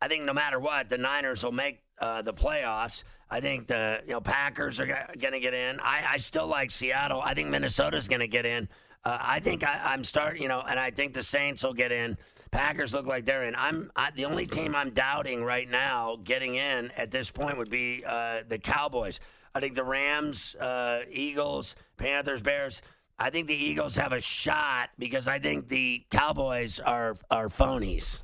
I 0.02 0.08
think 0.08 0.24
no 0.24 0.34
matter 0.34 0.58
what, 0.58 0.88
the 0.88 0.98
Niners 0.98 1.44
will 1.44 1.52
make 1.52 1.82
uh, 2.00 2.22
the 2.22 2.34
playoffs. 2.34 3.04
I 3.30 3.42
think 3.42 3.68
the 3.68 4.02
you 4.06 4.14
know 4.14 4.22
Packers 4.22 4.80
are 4.80 4.86
going 4.86 5.34
to 5.34 5.40
get 5.42 5.54
in. 5.54 5.82
I, 5.82 6.06
I 6.12 6.18
still 6.18 6.48
like 6.48 6.72
Seattle. 6.72 7.22
I 7.22 7.34
think 7.34 7.50
Minnesota's 7.50 8.08
going 8.08 8.22
to 8.22 8.28
get 8.28 8.46
in. 8.46 8.70
Uh, 9.06 9.18
I 9.20 9.42
think 9.42 9.66
I, 9.66 9.94
am 9.94 10.04
starting, 10.06 10.42
you 10.42 10.48
know, 10.48 10.64
and 10.66 10.80
I 10.80 10.92
think 10.92 11.14
the 11.14 11.24
Saints 11.24 11.62
will 11.62 11.74
get 11.74 11.92
in. 11.92 12.18
Packers 12.52 12.94
look 12.94 13.06
like 13.06 13.26
they're 13.26 13.44
in. 13.44 13.56
I'm 13.56 13.92
I, 13.96 14.12
the 14.16 14.26
only 14.26 14.46
team 14.46 14.76
I'm 14.76 14.92
doubting 14.92 15.44
right 15.44 15.70
now 15.70 16.20
getting 16.24 16.56
in 16.56 16.92
at 16.92 17.12
this 17.12 17.30
point 17.30 17.58
would 17.58 17.70
be 17.70 18.04
uh, 18.08 18.44
the 18.48 18.58
Cowboys. 18.58 19.20
I 19.56 19.60
think 19.60 19.76
the 19.76 19.84
Rams, 19.84 20.56
uh, 20.56 21.02
Eagles, 21.12 21.76
Panthers, 21.98 22.42
Bears. 22.42 22.82
I 23.20 23.30
think 23.30 23.48
the 23.48 23.56
Eagles 23.56 23.96
have 23.96 24.12
a 24.12 24.22
shot 24.22 24.90
because 24.98 25.28
I 25.28 25.40
think 25.40 25.68
the 25.68 26.04
Cowboys 26.10 26.80
are 26.80 27.16
are 27.30 27.48
phonies. 27.48 28.22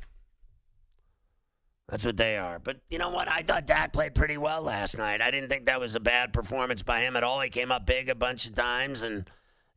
That's 1.88 2.06
what 2.06 2.18
they 2.18 2.38
are. 2.38 2.60
But 2.60 2.78
you 2.90 3.00
know 3.00 3.10
what? 3.10 3.28
I 3.28 3.42
thought 3.42 3.66
Dak 3.66 3.94
played 3.94 4.14
pretty 4.14 4.38
well 4.38 4.62
last 4.62 4.98
night. 4.98 5.22
I 5.22 5.32
didn't 5.32 5.50
think 5.50 5.66
that 5.66 5.80
was 5.80 5.96
a 5.96 6.00
bad 6.00 6.34
performance 6.34 6.84
by 6.84 7.02
him 7.02 7.16
at 7.16 7.24
all. 7.24 7.42
He 7.42 7.50
came 7.50 7.72
up 7.72 7.86
big 7.86 8.10
a 8.10 8.16
bunch 8.16 8.46
of 8.46 8.54
times 8.54 9.02
and 9.02 9.30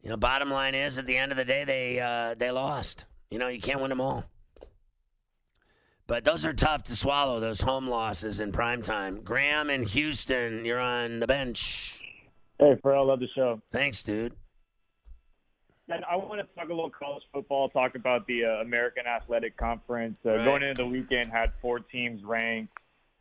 you 0.02 0.10
know, 0.10 0.16
bottom 0.16 0.50
line 0.50 0.74
is, 0.74 0.98
at 0.98 1.06
the 1.06 1.16
end 1.16 1.30
of 1.30 1.38
the 1.38 1.44
day, 1.44 1.64
they 1.64 2.00
uh, 2.00 2.34
they 2.34 2.50
lost. 2.50 3.06
You 3.30 3.38
know, 3.38 3.48
you 3.48 3.60
can't 3.60 3.80
win 3.80 3.88
them 3.88 4.00
all. 4.00 4.24
But 6.12 6.24
those 6.24 6.44
are 6.44 6.52
tough 6.52 6.82
to 6.82 6.94
swallow, 6.94 7.40
those 7.40 7.62
home 7.62 7.88
losses 7.88 8.38
in 8.38 8.52
prime 8.52 8.82
time. 8.82 9.22
Graham 9.22 9.70
in 9.70 9.84
Houston, 9.84 10.62
you're 10.62 10.78
on 10.78 11.20
the 11.20 11.26
bench. 11.26 11.94
Hey, 12.58 12.76
Ferrall, 12.82 13.06
love 13.06 13.20
the 13.20 13.28
show. 13.34 13.62
Thanks, 13.72 14.02
dude. 14.02 14.34
And 15.88 16.04
I 16.04 16.16
want 16.16 16.46
to 16.46 16.54
talk 16.54 16.68
a 16.68 16.74
little 16.74 16.90
college 16.90 17.22
football, 17.32 17.70
talk 17.70 17.94
about 17.94 18.26
the 18.26 18.44
uh, 18.44 18.48
American 18.60 19.06
Athletic 19.06 19.56
Conference. 19.56 20.18
Uh, 20.22 20.32
Right. 20.32 20.44
Going 20.44 20.62
into 20.62 20.82
the 20.82 20.86
weekend, 20.86 21.32
had 21.32 21.50
four 21.62 21.80
teams 21.80 22.22
ranked. 22.24 22.76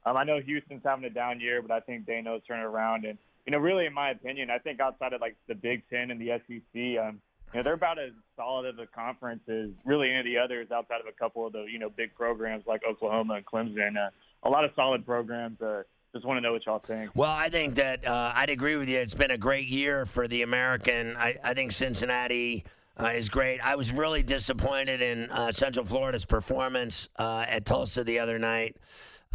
Um, 0.06 0.18
I 0.18 0.26
know 0.26 0.42
Houston's 0.42 0.82
having 0.84 1.06
a 1.06 1.10
down 1.10 1.40
year, 1.40 1.62
but 1.62 1.72
I 1.72 1.80
think 1.80 2.06
Dano's 2.06 2.42
turning 2.46 2.66
around. 2.66 3.06
And, 3.06 3.18
you 3.46 3.54
know, 3.54 3.60
really, 3.60 3.86
in 3.86 3.94
my 3.94 4.10
opinion, 4.10 4.50
I 4.50 4.58
think 4.58 4.82
outside 4.82 5.14
of, 5.14 5.22
like, 5.22 5.38
the 5.48 5.56
Big 5.56 5.84
Ten 5.90 6.12
and 6.12 6.20
the 6.20 6.42
SEC, 6.46 7.02
um, 7.02 7.22
you 7.54 7.60
know, 7.60 7.64
they're 7.64 7.74
about 7.74 8.00
as 8.00 8.12
solid 8.36 8.66
of 8.66 8.80
a 8.80 8.88
conference 8.88 9.42
as 9.48 9.70
really 9.86 10.10
any 10.10 10.20
of 10.20 10.26
the 10.26 10.38
others 10.38 10.72
outside 10.72 11.02
of 11.02 11.08
a 11.08 11.12
couple 11.12 11.46
of 11.46 11.54
the, 11.54 11.66
you 11.72 11.80
know, 11.80 11.90
big 11.90 12.14
programs 12.16 12.66
like 12.66 12.82
Oklahoma 12.90 13.36
and 13.36 13.46
Clemson. 13.46 13.98
Uh, 13.98 14.10
a 14.44 14.50
lot 14.50 14.64
of 14.64 14.72
solid 14.76 15.06
programs. 15.06 15.62
Uh, 15.62 15.84
just 16.14 16.26
want 16.26 16.38
to 16.38 16.42
know 16.42 16.52
what 16.54 16.66
y'all 16.66 16.80
think. 16.80 17.12
Well, 17.16 17.32
I 17.32 17.50
think 17.50 17.76
that 17.76 18.06
uh, 18.06 18.34
I'd 18.36 18.50
agree 18.50 18.76
with 18.76 18.90
you. 18.90 18.98
It's 18.98 19.14
been 19.14 19.32
a 19.32 19.38
great 19.38 19.68
year 19.68 20.06
for 20.06 20.28
the 20.28 20.42
American. 20.42 21.16
I, 21.16 21.38
I 21.44 21.54
think 21.54 21.72
Cincinnati 21.72 22.66
uh, 23.00 23.08
is 23.08 23.30
great. 23.30 23.60
I 23.66 23.76
was 23.76 23.92
really 23.92 24.24
disappointed 24.24 25.02
in 25.02 25.30
uh, 25.32 25.52
Central 25.52 25.86
Florida's 25.86 26.26
performance 26.26 27.08
uh, 27.18 27.46
at 27.48 27.66
Tulsa 27.66 28.04
the 28.04 28.20
other 28.20 28.40
night. 28.40 28.76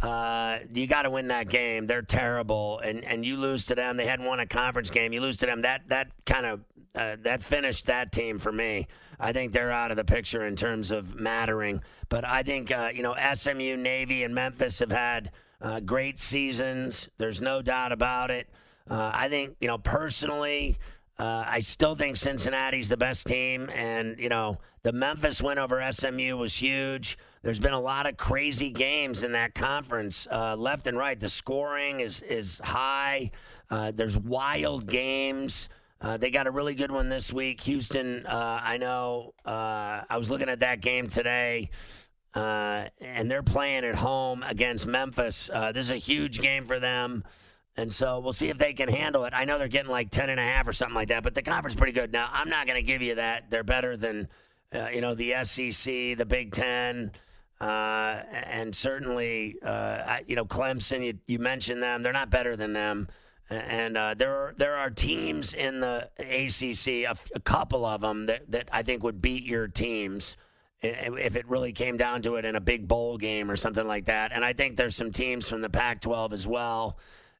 Uh, 0.01 0.59
you 0.73 0.85
got 0.85 1.03
to 1.03 1.09
win 1.09 1.29
that 1.29 1.49
game. 1.49 1.87
They're 1.87 2.03
terrible, 2.03 2.79
and, 2.79 3.03
and 3.03 3.25
you 3.25 3.35
lose 3.35 3.65
to 3.65 3.75
them. 3.75 3.97
They 3.97 4.05
hadn't 4.05 4.25
won 4.25 4.39
a 4.39 4.45
conference 4.45 4.91
game. 4.91 5.11
You 5.11 5.21
lose 5.21 5.37
to 5.37 5.47
them. 5.47 5.63
That 5.63 5.89
that 5.89 6.11
kind 6.25 6.45
of 6.45 6.61
uh, 6.93 7.15
that 7.23 7.41
finished 7.41 7.87
that 7.87 8.11
team 8.11 8.37
for 8.37 8.51
me. 8.51 8.87
I 9.19 9.33
think 9.33 9.53
they're 9.53 9.71
out 9.71 9.89
of 9.89 9.97
the 9.97 10.05
picture 10.05 10.45
in 10.45 10.55
terms 10.55 10.91
of 10.91 11.15
mattering. 11.15 11.81
But 12.09 12.25
I 12.25 12.43
think 12.43 12.71
uh, 12.71 12.91
you 12.93 13.01
know 13.01 13.15
SMU, 13.33 13.75
Navy, 13.75 14.23
and 14.23 14.35
Memphis 14.35 14.79
have 14.79 14.91
had 14.91 15.31
uh, 15.61 15.79
great 15.79 16.19
seasons. 16.19 17.09
There's 17.17 17.41
no 17.41 17.63
doubt 17.63 17.91
about 17.91 18.29
it. 18.29 18.47
Uh, 18.89 19.11
I 19.13 19.29
think 19.29 19.55
you 19.59 19.67
know 19.67 19.79
personally. 19.79 20.77
Uh, 21.19 21.43
I 21.47 21.61
still 21.61 21.95
think 21.95 22.15
Cincinnati's 22.15 22.89
the 22.89 22.97
best 22.97 23.25
team, 23.25 23.71
and 23.73 24.19
you 24.19 24.29
know 24.29 24.59
the 24.83 24.91
Memphis 24.91 25.41
win 25.41 25.57
over 25.57 25.81
SMU 25.91 26.37
was 26.37 26.53
huge. 26.53 27.17
There's 27.41 27.59
been 27.59 27.73
a 27.73 27.79
lot 27.79 28.05
of 28.05 28.17
crazy 28.17 28.69
games 28.69 29.23
in 29.23 29.31
that 29.31 29.55
conference, 29.55 30.27
uh, 30.31 30.55
left 30.55 30.85
and 30.85 30.95
right. 30.95 31.19
The 31.19 31.29
scoring 31.29 32.01
is 32.01 32.21
is 32.21 32.61
high. 32.63 33.31
Uh, 33.71 33.91
there's 33.91 34.15
wild 34.15 34.87
games. 34.87 35.69
Uh, 35.99 36.17
they 36.17 36.29
got 36.29 36.45
a 36.45 36.51
really 36.51 36.75
good 36.75 36.91
one 36.91 37.09
this 37.09 37.33
week. 37.33 37.61
Houston, 37.61 38.23
uh, 38.27 38.61
I 38.63 38.77
know. 38.77 39.33
Uh, 39.43 40.03
I 40.07 40.17
was 40.17 40.29
looking 40.29 40.49
at 40.49 40.59
that 40.59 40.81
game 40.81 41.07
today. 41.07 41.71
And 42.35 43.31
they're 43.31 43.41
playing 43.41 43.83
at 43.83 43.95
home 43.95 44.43
against 44.43 44.85
Memphis. 44.85 45.49
This 45.73 45.85
is 45.85 45.89
a 45.89 45.95
huge 45.95 46.37
game 46.37 46.65
for 46.65 46.79
them. 46.79 47.23
And 47.77 47.93
so 47.93 48.19
we'll 48.19 48.33
see 48.33 48.49
if 48.49 48.57
they 48.57 48.73
can 48.73 48.89
handle 48.89 49.25
it. 49.25 49.33
I 49.35 49.45
know 49.45 49.59
they're 49.59 49.67
getting 49.67 49.91
like 49.91 50.09
10 50.09 50.31
and 50.31 50.39
a 50.39 50.43
half 50.43 50.67
or 50.67 50.73
something 50.73 50.95
like 50.95 51.09
that, 51.09 51.21
but 51.21 51.35
the 51.35 51.43
conference 51.43 51.75
is 51.75 51.77
pretty 51.77 51.93
good. 51.93 52.11
Now, 52.11 52.27
I'm 52.33 52.49
not 52.49 52.65
going 52.65 52.75
to 52.75 52.85
give 52.85 53.03
you 53.03 53.15
that. 53.15 53.51
They're 53.51 53.63
better 53.63 53.95
than, 53.95 54.27
uh, 54.73 54.87
you 54.89 54.99
know, 54.99 55.13
the 55.13 55.35
SEC, 55.43 56.17
the 56.17 56.25
Big 56.27 56.51
Ten, 56.51 57.11
uh, 57.61 58.21
and 58.33 58.75
certainly, 58.75 59.57
uh, 59.63 59.69
I, 59.69 60.23
you 60.27 60.35
know, 60.35 60.45
Clemson, 60.45 61.05
you, 61.05 61.19
you 61.27 61.37
mentioned 61.37 61.81
them. 61.81 62.01
They're 62.01 62.13
not 62.13 62.31
better 62.31 62.55
than 62.55 62.73
them. 62.73 63.07
And 63.49 63.95
uh, 63.95 64.13
there 64.13 64.35
are 64.35 64.55
there 64.57 64.75
are 64.75 64.89
teams 64.89 65.53
in 65.53 65.79
the 65.79 66.09
ACC, 66.19 67.09
a, 67.33 67.39
couple 67.39 67.85
of 67.85 68.01
them 68.01 68.25
that, 68.25 68.51
that 68.51 68.67
I 68.73 68.83
think 68.83 69.03
would 69.03 69.21
beat 69.21 69.45
your 69.45 69.69
teams 69.69 70.35
if 70.81 71.35
it 71.37 71.47
really 71.47 71.71
came 71.71 71.95
down 71.95 72.21
to 72.23 72.35
it 72.35 72.43
in 72.43 72.55
a 72.57 72.59
big 72.59 72.89
bowl 72.89 73.17
game 73.17 73.49
or 73.49 73.55
something 73.55 73.87
like 73.87 74.05
that. 74.05 74.33
And 74.33 74.43
I 74.43 74.51
think 74.51 74.75
there's 74.75 74.97
some 74.97 75.11
teams 75.11 75.47
from 75.47 75.61
the 75.61 75.69
Pac-12 75.69 76.33
as 76.33 76.45
well. 76.45 76.97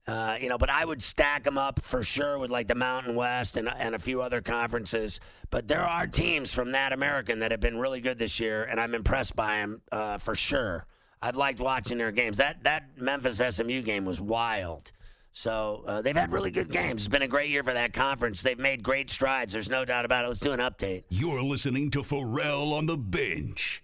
Uh, 0.08 0.38
you 0.40 0.48
know, 0.48 0.58
but 0.58 0.70
I 0.70 0.86
would 0.86 1.02
stack 1.02 1.44
them 1.44 1.58
up 1.58 1.82
for 1.84 2.02
sure 2.02 2.40
with 2.40 2.50
like 2.50 2.68
the 2.68 2.76
Mountain 2.76 3.14
West 3.16 3.58
and, 3.58 3.68
and 3.68 3.94
a 3.94 4.00
few 4.00 4.22
other 4.22 4.40
conferences. 4.42 5.20
But 5.50 5.68
there 5.68 5.84
are 5.84 6.08
teams 6.08 6.54
from 6.54 6.72
that 6.72 6.94
American 6.94 7.40
that 7.40 7.52
have 7.52 7.60
been 7.60 7.78
really 7.78 8.00
good 8.00 8.18
this 8.18 8.40
year, 8.40 8.64
and 8.64 8.80
I'm 8.80 8.96
impressed 8.96 9.36
by 9.36 9.58
them 9.58 9.82
uh, 9.92 10.18
for 10.18 10.34
sure. 10.34 10.86
I've 11.22 11.36
liked 11.36 11.60
watching 11.60 11.98
their 11.98 12.12
games. 12.12 12.38
That 12.38 12.64
that 12.64 12.98
Memphis 12.98 13.42
SMU 13.50 13.82
game 13.82 14.06
was 14.06 14.22
wild. 14.22 14.92
So 15.34 15.84
uh, 15.86 16.02
they've 16.02 16.16
had 16.16 16.32
really 16.32 16.50
good 16.50 16.72
games. 16.72 17.02
It's 17.02 17.08
been 17.10 17.22
a 17.22 17.28
great 17.28 17.52
year 17.52 17.64
for 17.64 17.74
that 17.74 17.94
conference. 17.94 18.42
They've 18.42 18.58
made 18.58 18.82
great 18.82 19.10
strides. 19.10 19.54
There's 19.54 19.70
no 19.70 19.86
doubt 19.86 20.04
about 20.04 20.26
it. 20.26 20.30
Let's 20.30 20.40
do 20.40 20.52
an 20.52 20.60
update. 20.60 21.04
You're 21.10 21.44
listening 21.44 21.92
to 21.92 22.02
Ferrall 22.02 22.74
on 22.74 22.88
the 22.88 22.98
bench. 22.98 23.84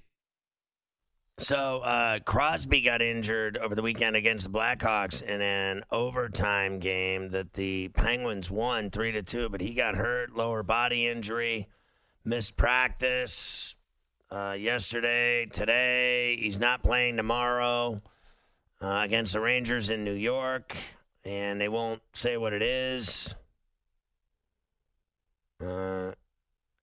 So 1.40 1.80
uh, 1.80 2.20
Crosby 2.20 2.82
got 2.82 3.02
injured 3.02 3.58
over 3.58 3.74
the 3.74 3.82
weekend 3.82 4.16
against 4.16 4.46
the 4.46 4.52
Blackhawks 4.52 5.22
in 5.22 5.42
an 5.42 5.84
overtime 5.92 6.78
game 6.80 7.30
that 7.30 7.54
the 7.54 7.90
Penguins 7.90 8.52
won 8.52 8.92
three 8.92 9.12
to 9.12 9.24
two, 9.24 9.50
but 9.50 9.60
he 9.60 9.74
got 9.74 9.96
hurt, 9.96 10.36
lower 10.36 10.62
body 10.62 11.08
injury, 11.08 11.68
missed 12.24 12.56
practice 12.56 13.76
uh, 14.32 14.56
yesterday, 14.58 15.48
today. 15.48 16.38
He's 16.38 16.60
not 16.60 16.84
playing 16.84 17.18
tomorrow 17.18 18.02
uh, 18.80 19.02
against 19.04 19.34
the 19.34 19.40
Rangers 19.40 19.90
in 19.90 20.04
New 20.04 20.14
York, 20.14 20.78
and 21.26 21.60
they 21.60 21.68
won't 21.68 22.02
say 22.14 22.38
what 22.38 22.54
it 22.54 22.62
is. 22.62 23.34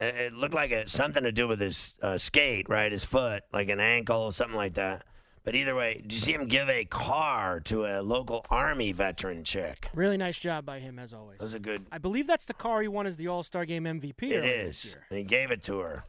It, 0.00 0.32
looked 0.32 0.54
like 0.54 0.70
it 0.70 0.88
something 0.88 1.24
to 1.24 1.32
do 1.32 1.46
with 1.46 1.60
his 1.60 1.94
uh, 2.00 2.16
skate, 2.16 2.68
right? 2.68 2.90
His 2.90 3.04
foot, 3.04 3.44
like 3.52 3.68
an 3.68 3.80
ankle, 3.80 4.32
something 4.32 4.56
like 4.56 4.74
that. 4.74 5.04
But 5.42 5.54
either 5.54 5.74
way, 5.74 6.00
did 6.02 6.12
you 6.12 6.18
see 6.18 6.32
him 6.32 6.46
give 6.46 6.68
a 6.68 6.84
car 6.84 7.60
to 7.60 7.84
a 7.84 8.02
local 8.02 8.44
army 8.50 8.92
veteran 8.92 9.42
chick? 9.44 9.88
Really 9.94 10.16
nice 10.16 10.38
job 10.38 10.66
by 10.66 10.80
him 10.80 10.98
as 10.98 11.14
always. 11.14 11.38
That 11.38 11.44
was 11.44 11.54
a 11.54 11.58
good. 11.58 11.86
I 11.90 11.98
believe 11.98 12.26
that's 12.26 12.44
the 12.44 12.54
car 12.54 12.82
he 12.82 12.88
won 12.88 13.06
as 13.06 13.16
the 13.16 13.28
All 13.28 13.42
Star 13.42 13.64
Game 13.64 13.84
MVP. 13.84 14.22
It 14.22 14.44
is. 14.44 14.96
And 15.08 15.18
he 15.18 15.24
gave 15.24 15.50
it 15.50 15.62
to 15.64 15.78
her. 15.80 16.04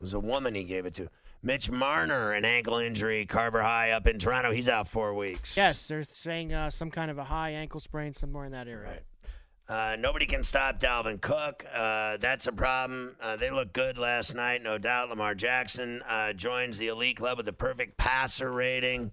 It 0.00 0.02
was 0.02 0.14
a 0.14 0.20
woman 0.20 0.54
he 0.54 0.62
gave 0.62 0.86
it 0.86 0.94
to. 0.94 1.08
Mitch 1.42 1.70
Marner, 1.70 2.32
an 2.32 2.44
ankle 2.44 2.78
injury, 2.78 3.24
Carver 3.26 3.62
High 3.62 3.90
up 3.92 4.06
in 4.06 4.18
Toronto. 4.18 4.52
He's 4.52 4.68
out 4.68 4.88
four 4.88 5.14
weeks. 5.14 5.56
Yes, 5.56 5.86
they're 5.86 6.04
saying 6.04 6.52
uh, 6.52 6.70
some 6.70 6.90
kind 6.90 7.10
of 7.10 7.18
a 7.18 7.24
high 7.24 7.50
ankle 7.50 7.80
sprain 7.80 8.12
somewhere 8.12 8.44
in 8.44 8.52
that 8.52 8.66
area. 8.66 8.90
Right. 8.90 9.02
Uh, 9.68 9.96
nobody 9.98 10.24
can 10.24 10.42
stop 10.42 10.80
Dalvin 10.80 11.20
Cook. 11.20 11.66
Uh, 11.74 12.16
that's 12.16 12.46
a 12.46 12.52
problem. 12.52 13.14
Uh, 13.20 13.36
they 13.36 13.50
look 13.50 13.72
good 13.74 13.98
last 13.98 14.34
night, 14.34 14.62
no 14.62 14.78
doubt. 14.78 15.10
Lamar 15.10 15.34
Jackson 15.34 16.02
uh, 16.08 16.32
joins 16.32 16.78
the 16.78 16.88
elite 16.88 17.18
club 17.18 17.36
with 17.36 17.44
the 17.44 17.52
perfect 17.52 17.98
passer 17.98 18.50
rating. 18.50 19.12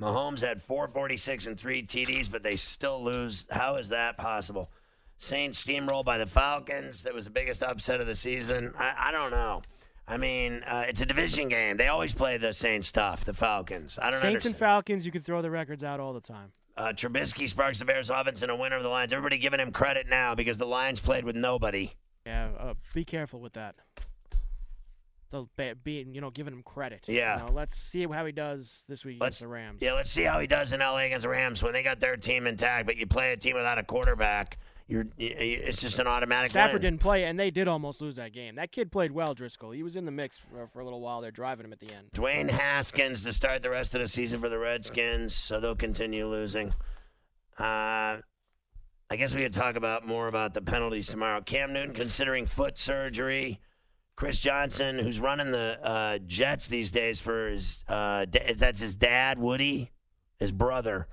Mahomes 0.00 0.40
had 0.40 0.62
446 0.62 1.46
and 1.46 1.58
three 1.58 1.82
TDs, 1.82 2.30
but 2.30 2.42
they 2.44 2.54
still 2.56 3.02
lose. 3.02 3.46
How 3.50 3.76
is 3.76 3.88
that 3.88 4.16
possible? 4.16 4.70
Saints 5.18 5.64
steamrolled 5.64 6.04
by 6.04 6.18
the 6.18 6.26
Falcons. 6.26 7.02
That 7.02 7.14
was 7.14 7.24
the 7.24 7.30
biggest 7.30 7.62
upset 7.62 8.00
of 8.00 8.06
the 8.06 8.14
season. 8.14 8.74
I, 8.78 8.94
I 9.08 9.10
don't 9.10 9.30
know. 9.32 9.62
I 10.06 10.18
mean, 10.18 10.62
uh, 10.68 10.84
it's 10.86 11.00
a 11.00 11.06
division 11.06 11.48
game. 11.48 11.78
They 11.78 11.88
always 11.88 12.12
play 12.12 12.36
the 12.36 12.52
Saints 12.52 12.92
tough, 12.92 13.24
the 13.24 13.32
Falcons. 13.32 13.98
I 14.00 14.10
don't 14.10 14.20
Saints 14.20 14.26
understand. 14.26 14.54
and 14.54 14.58
Falcons, 14.60 15.06
you 15.06 15.10
can 15.10 15.22
throw 15.22 15.42
the 15.42 15.50
records 15.50 15.82
out 15.82 15.98
all 15.98 16.12
the 16.12 16.20
time. 16.20 16.52
Uh, 16.76 16.88
Trubisky 16.88 17.48
sparks 17.48 17.78
the 17.78 17.84
Bears' 17.86 18.10
offense 18.10 18.42
in 18.42 18.50
a 18.50 18.56
win 18.56 18.72
over 18.72 18.82
the 18.82 18.88
Lions. 18.88 19.12
Everybody 19.12 19.38
giving 19.38 19.60
him 19.60 19.72
credit 19.72 20.08
now 20.08 20.34
because 20.34 20.58
the 20.58 20.66
Lions 20.66 21.00
played 21.00 21.24
with 21.24 21.34
nobody. 21.34 21.92
Yeah, 22.26 22.50
uh, 22.58 22.74
be 22.92 23.04
careful 23.04 23.40
with 23.40 23.54
that. 23.54 23.76
They'll 25.30 25.48
be, 25.56 25.72
be 25.82 26.06
you 26.12 26.20
know 26.20 26.30
giving 26.30 26.52
him 26.52 26.62
credit. 26.62 27.04
Yeah. 27.08 27.38
You 27.38 27.46
know, 27.46 27.52
let's 27.52 27.74
see 27.74 28.06
how 28.06 28.26
he 28.26 28.32
does 28.32 28.84
this 28.88 29.04
week 29.04 29.18
Let's 29.20 29.36
against 29.36 29.40
the 29.40 29.48
Rams. 29.48 29.82
Yeah, 29.82 29.94
let's 29.94 30.10
see 30.10 30.22
how 30.22 30.38
he 30.38 30.46
does 30.46 30.72
in 30.72 30.80
LA 30.80 30.98
against 30.98 31.22
the 31.22 31.30
Rams 31.30 31.62
when 31.62 31.72
they 31.72 31.82
got 31.82 31.98
their 31.98 32.16
team 32.16 32.46
intact. 32.46 32.86
But 32.86 32.96
you 32.96 33.06
play 33.06 33.32
a 33.32 33.36
team 33.36 33.54
without 33.54 33.78
a 33.78 33.82
quarterback, 33.82 34.58
you're 34.88 35.06
you, 35.16 35.34
it's 35.38 35.80
just 35.80 35.98
an 35.98 36.06
automatic 36.06 36.50
Stafford 36.50 36.74
win. 36.74 36.82
didn't 36.82 37.00
play, 37.00 37.24
and 37.24 37.38
they 37.38 37.50
did 37.50 37.66
almost 37.66 38.00
lose 38.00 38.16
that 38.16 38.32
game. 38.32 38.54
That 38.56 38.70
kid 38.70 38.92
played 38.92 39.12
well, 39.12 39.34
Driskel. 39.34 39.74
He 39.74 39.82
was 39.82 39.96
in 39.96 40.04
the 40.04 40.12
mix 40.12 40.38
for, 40.38 40.66
for 40.68 40.80
a 40.80 40.84
little 40.84 41.00
while. 41.00 41.20
They're 41.20 41.30
driving 41.30 41.66
him 41.66 41.72
at 41.72 41.80
the 41.80 41.92
end. 41.92 42.10
Dwayne 42.14 42.50
Haskins 42.50 43.22
to 43.24 43.32
start 43.32 43.62
the 43.62 43.70
rest 43.70 43.94
of 43.94 44.00
the 44.00 44.08
season 44.08 44.40
for 44.40 44.48
the 44.48 44.58
Redskins, 44.58 45.34
so 45.34 45.58
they'll 45.58 45.74
continue 45.74 46.28
losing. 46.28 46.72
Uh, 47.58 48.18
I 49.08 49.16
guess 49.16 49.34
we 49.34 49.42
could 49.42 49.52
talk 49.52 49.76
about 49.76 50.06
more 50.06 50.28
about 50.28 50.54
the 50.54 50.62
penalties 50.62 51.06
tomorrow. 51.06 51.40
Cam 51.40 51.72
Newton 51.72 51.94
considering 51.94 52.46
foot 52.46 52.76
surgery. 52.78 53.60
Chris 54.16 54.38
Johnson, 54.38 54.98
who's 54.98 55.20
running 55.20 55.50
the 55.52 55.78
uh, 55.82 56.18
Jets 56.26 56.68
these 56.68 56.90
days 56.90 57.20
for 57.20 57.50
his 57.50 57.84
uh, 57.86 58.24
da- 58.24 58.54
that's 58.54 58.80
his 58.80 58.96
dad, 58.96 59.38
Woody, 59.38 59.92
his 60.38 60.52
brother. 60.52 61.08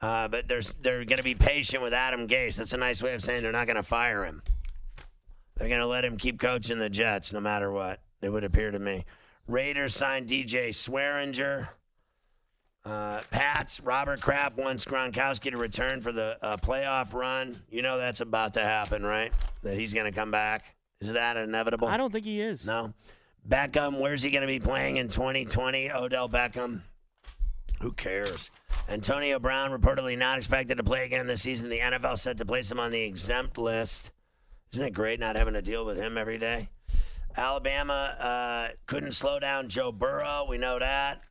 Uh, 0.00 0.28
but 0.28 0.48
they're 0.48 0.62
they're 0.80 1.04
going 1.04 1.18
to 1.18 1.24
be 1.24 1.34
patient 1.34 1.82
with 1.82 1.92
Adam 1.92 2.28
Gase. 2.28 2.56
That's 2.56 2.72
a 2.72 2.76
nice 2.76 3.02
way 3.02 3.14
of 3.14 3.22
saying 3.22 3.42
they're 3.42 3.52
not 3.52 3.66
going 3.66 3.76
to 3.76 3.82
fire 3.82 4.24
him. 4.24 4.42
They're 5.56 5.68
going 5.68 5.80
to 5.80 5.86
let 5.86 6.04
him 6.04 6.16
keep 6.16 6.38
coaching 6.38 6.78
the 6.78 6.88
Jets 6.88 7.32
no 7.32 7.40
matter 7.40 7.70
what. 7.72 8.00
It 8.22 8.30
would 8.30 8.44
appear 8.44 8.70
to 8.70 8.78
me. 8.78 9.04
Raiders 9.46 9.94
signed 9.94 10.28
DJ 10.28 10.68
Swearinger. 10.68 11.68
Uh, 12.84 13.20
Pats, 13.30 13.80
Robert 13.80 14.20
Kraft 14.20 14.56
wants 14.56 14.84
Gronkowski 14.84 15.50
to 15.50 15.56
return 15.56 16.00
for 16.00 16.12
the 16.12 16.38
uh, 16.42 16.56
playoff 16.56 17.12
run. 17.12 17.60
You 17.70 17.82
know 17.82 17.98
that's 17.98 18.20
about 18.20 18.54
to 18.54 18.62
happen, 18.62 19.02
right? 19.02 19.32
That 19.62 19.76
he's 19.76 19.92
going 19.92 20.06
to 20.06 20.12
come 20.12 20.30
back. 20.30 20.64
Is 21.00 21.12
that 21.12 21.36
inevitable? 21.36 21.88
I 21.88 21.96
don't 21.96 22.12
think 22.12 22.24
he 22.24 22.40
is. 22.40 22.64
No. 22.64 22.94
Beckham, 23.46 24.00
where's 24.00 24.22
he 24.22 24.30
going 24.30 24.42
to 24.42 24.46
be 24.46 24.60
playing 24.60 24.96
in 24.96 25.08
2020? 25.08 25.90
Odell 25.90 26.28
Beckham. 26.28 26.82
Who 27.80 27.92
cares? 27.92 28.50
Antonio 28.88 29.38
Brown 29.38 29.70
reportedly 29.70 30.16
not 30.18 30.38
expected 30.38 30.76
to 30.78 30.84
play 30.84 31.04
again 31.04 31.26
this 31.26 31.42
season. 31.42 31.68
The 31.70 31.78
NFL 31.78 32.18
set 32.18 32.36
to 32.38 32.44
place 32.46 32.70
him 32.70 32.80
on 32.80 32.90
the 32.90 33.02
exempt 33.02 33.56
list. 33.58 34.10
Isn't 34.72 34.84
it 34.84 34.92
great 34.92 35.20
not 35.20 35.36
having 35.36 35.54
to 35.54 35.62
deal 35.62 35.84
with 35.84 35.96
him 35.96 36.18
every 36.18 36.38
day? 36.38 36.68
Alabama 37.36 38.16
uh, 38.18 38.68
couldn't 38.86 39.12
slow 39.12 39.38
down 39.38 39.68
Joe 39.68 39.92
Burrow. 39.92 40.46
We 40.48 40.58
know 40.58 40.78
that. 40.78 41.22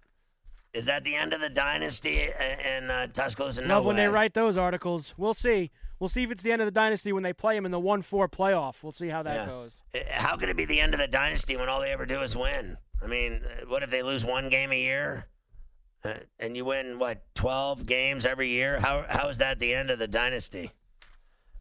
Is 0.74 0.86
that 0.86 1.04
the 1.04 1.16
end 1.16 1.34
of 1.34 1.42
the 1.42 1.50
dynasty 1.50 2.30
in, 2.78 2.92
uh, 2.92 3.08
Tuscaloosa? 3.08 3.62
No 3.62 3.76
Love 3.78 3.86
when 3.86 3.96
they 3.96 4.08
write 4.08 4.34
those 4.34 4.58
articles. 4.58 5.14
We'll 5.18 5.34
see. 5.34 5.72
We'll 6.00 6.10
see 6.10 6.24
if 6.24 6.30
it's 6.32 6.44
the 6.44 6.52
end 6.52 6.62
of 6.62 6.68
the 6.68 6.72
dynasty 6.72 7.12
when 7.12 7.24
they 7.24 7.34
play 7.34 7.58
him 7.58 7.66
in 7.66 7.72
the 7.72 7.80
one-four 7.80 8.30
playoff. 8.30 8.84
We'll 8.84 8.92
see 8.92 9.08
how 9.10 9.24
that 9.24 9.36
Yeah. 9.36 9.46
goes. 9.48 9.82
How 10.12 10.38
could 10.38 10.50
it 10.50 10.56
be 10.58 10.66
the 10.66 10.80
end 10.80 10.94
of 10.94 11.00
the 11.00 11.08
dynasty 11.08 11.58
when 11.58 11.68
all 11.68 11.82
they 11.82 11.92
ever 11.92 12.06
do 12.06 12.22
is 12.22 12.36
win? 12.38 12.78
I 13.04 13.08
mean, 13.08 13.42
uh, 13.44 13.66
what 13.68 13.82
if 13.82 13.90
they 13.90 14.04
lose 14.04 14.24
one 14.24 14.50
game 14.50 14.72
a 14.72 14.80
year, 14.80 15.26
and 16.40 16.56
you 16.56 16.66
win 16.66 17.00
what 17.00 17.24
twelve 17.36 17.86
games 17.86 18.26
every 18.26 18.50
year? 18.50 18.80
How 18.80 19.06
how 19.08 19.30
is 19.30 19.38
that 19.40 19.60
the 19.60 19.74
end 19.74 19.90
of 19.90 20.00
the 20.00 20.08
dynasty? 20.08 20.72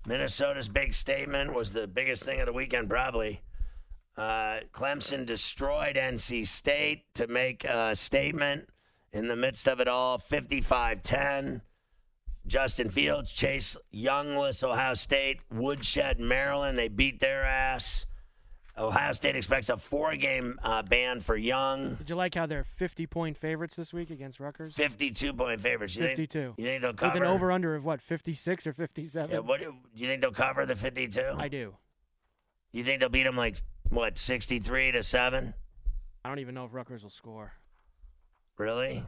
Minnesota's 0.06 0.68
big 0.68 0.94
statement 0.94 1.52
was 1.52 1.72
the 1.72 1.88
biggest 1.88 2.22
thing 2.22 2.40
of 2.40 2.46
the 2.46 2.52
weekend, 2.52 2.88
probably. 2.88 3.40
Uh, 4.16 4.60
Clemson 4.72 5.26
destroyed 5.26 5.96
NC 5.96 6.46
State 6.46 7.12
to 7.14 7.26
make 7.26 7.64
a 7.64 7.94
statement 7.94 8.68
in 9.12 9.28
the 9.28 9.36
midst 9.36 9.66
of 9.66 9.80
it 9.80 9.88
all, 9.88 10.18
55 10.18 11.02
10. 11.02 11.62
Justin 12.46 12.88
Fields, 12.88 13.32
Chase 13.32 13.76
Youngless, 13.90 14.62
Ohio 14.62 14.94
State, 14.94 15.40
Woodshed, 15.50 16.20
Maryland. 16.20 16.78
They 16.78 16.88
beat 16.88 17.18
their 17.18 17.42
ass. 17.42 18.06
Ohio 18.78 19.12
State 19.12 19.36
expects 19.36 19.68
a 19.70 19.76
four 19.76 20.14
game 20.16 20.58
uh, 20.62 20.82
ban 20.82 21.20
for 21.20 21.36
Young. 21.36 21.94
Did 21.94 22.10
you 22.10 22.16
like 22.16 22.34
how 22.34 22.44
they're 22.46 22.66
50-point 22.78 23.38
favorites 23.38 23.74
this 23.76 23.92
week 23.92 24.10
against 24.10 24.38
Rutgers? 24.38 24.74
52 24.74 25.32
point 25.32 25.60
favorites. 25.60 25.96
You 25.96 26.02
think- 26.02 26.16
52. 26.18 26.54
you 26.58 26.64
think 26.64 26.82
they'll 26.82 26.90
With 26.90 26.98
cover? 27.00 27.24
an 27.24 27.30
over-under 27.30 27.74
of 27.74 27.84
what, 27.84 28.02
56 28.02 28.66
or 28.66 28.72
57? 28.72 29.30
Yeah, 29.30 29.38
what 29.38 29.60
do 29.60 29.74
you 29.94 30.06
think 30.06 30.20
they'll 30.20 30.30
cover 30.30 30.66
the 30.66 30.76
52? 30.76 31.20
I 31.38 31.48
do. 31.48 31.74
You 32.72 32.84
think 32.84 33.00
they'll 33.00 33.08
beat 33.08 33.22
them 33.22 33.36
like 33.36 33.56
what, 33.88 34.18
63 34.18 34.92
to 34.92 35.02
7? 35.02 35.54
I 36.24 36.28
don't 36.28 36.40
even 36.40 36.54
know 36.54 36.66
if 36.66 36.74
Rutgers 36.74 37.02
will 37.02 37.10
score. 37.10 37.52
Really? 38.58 39.02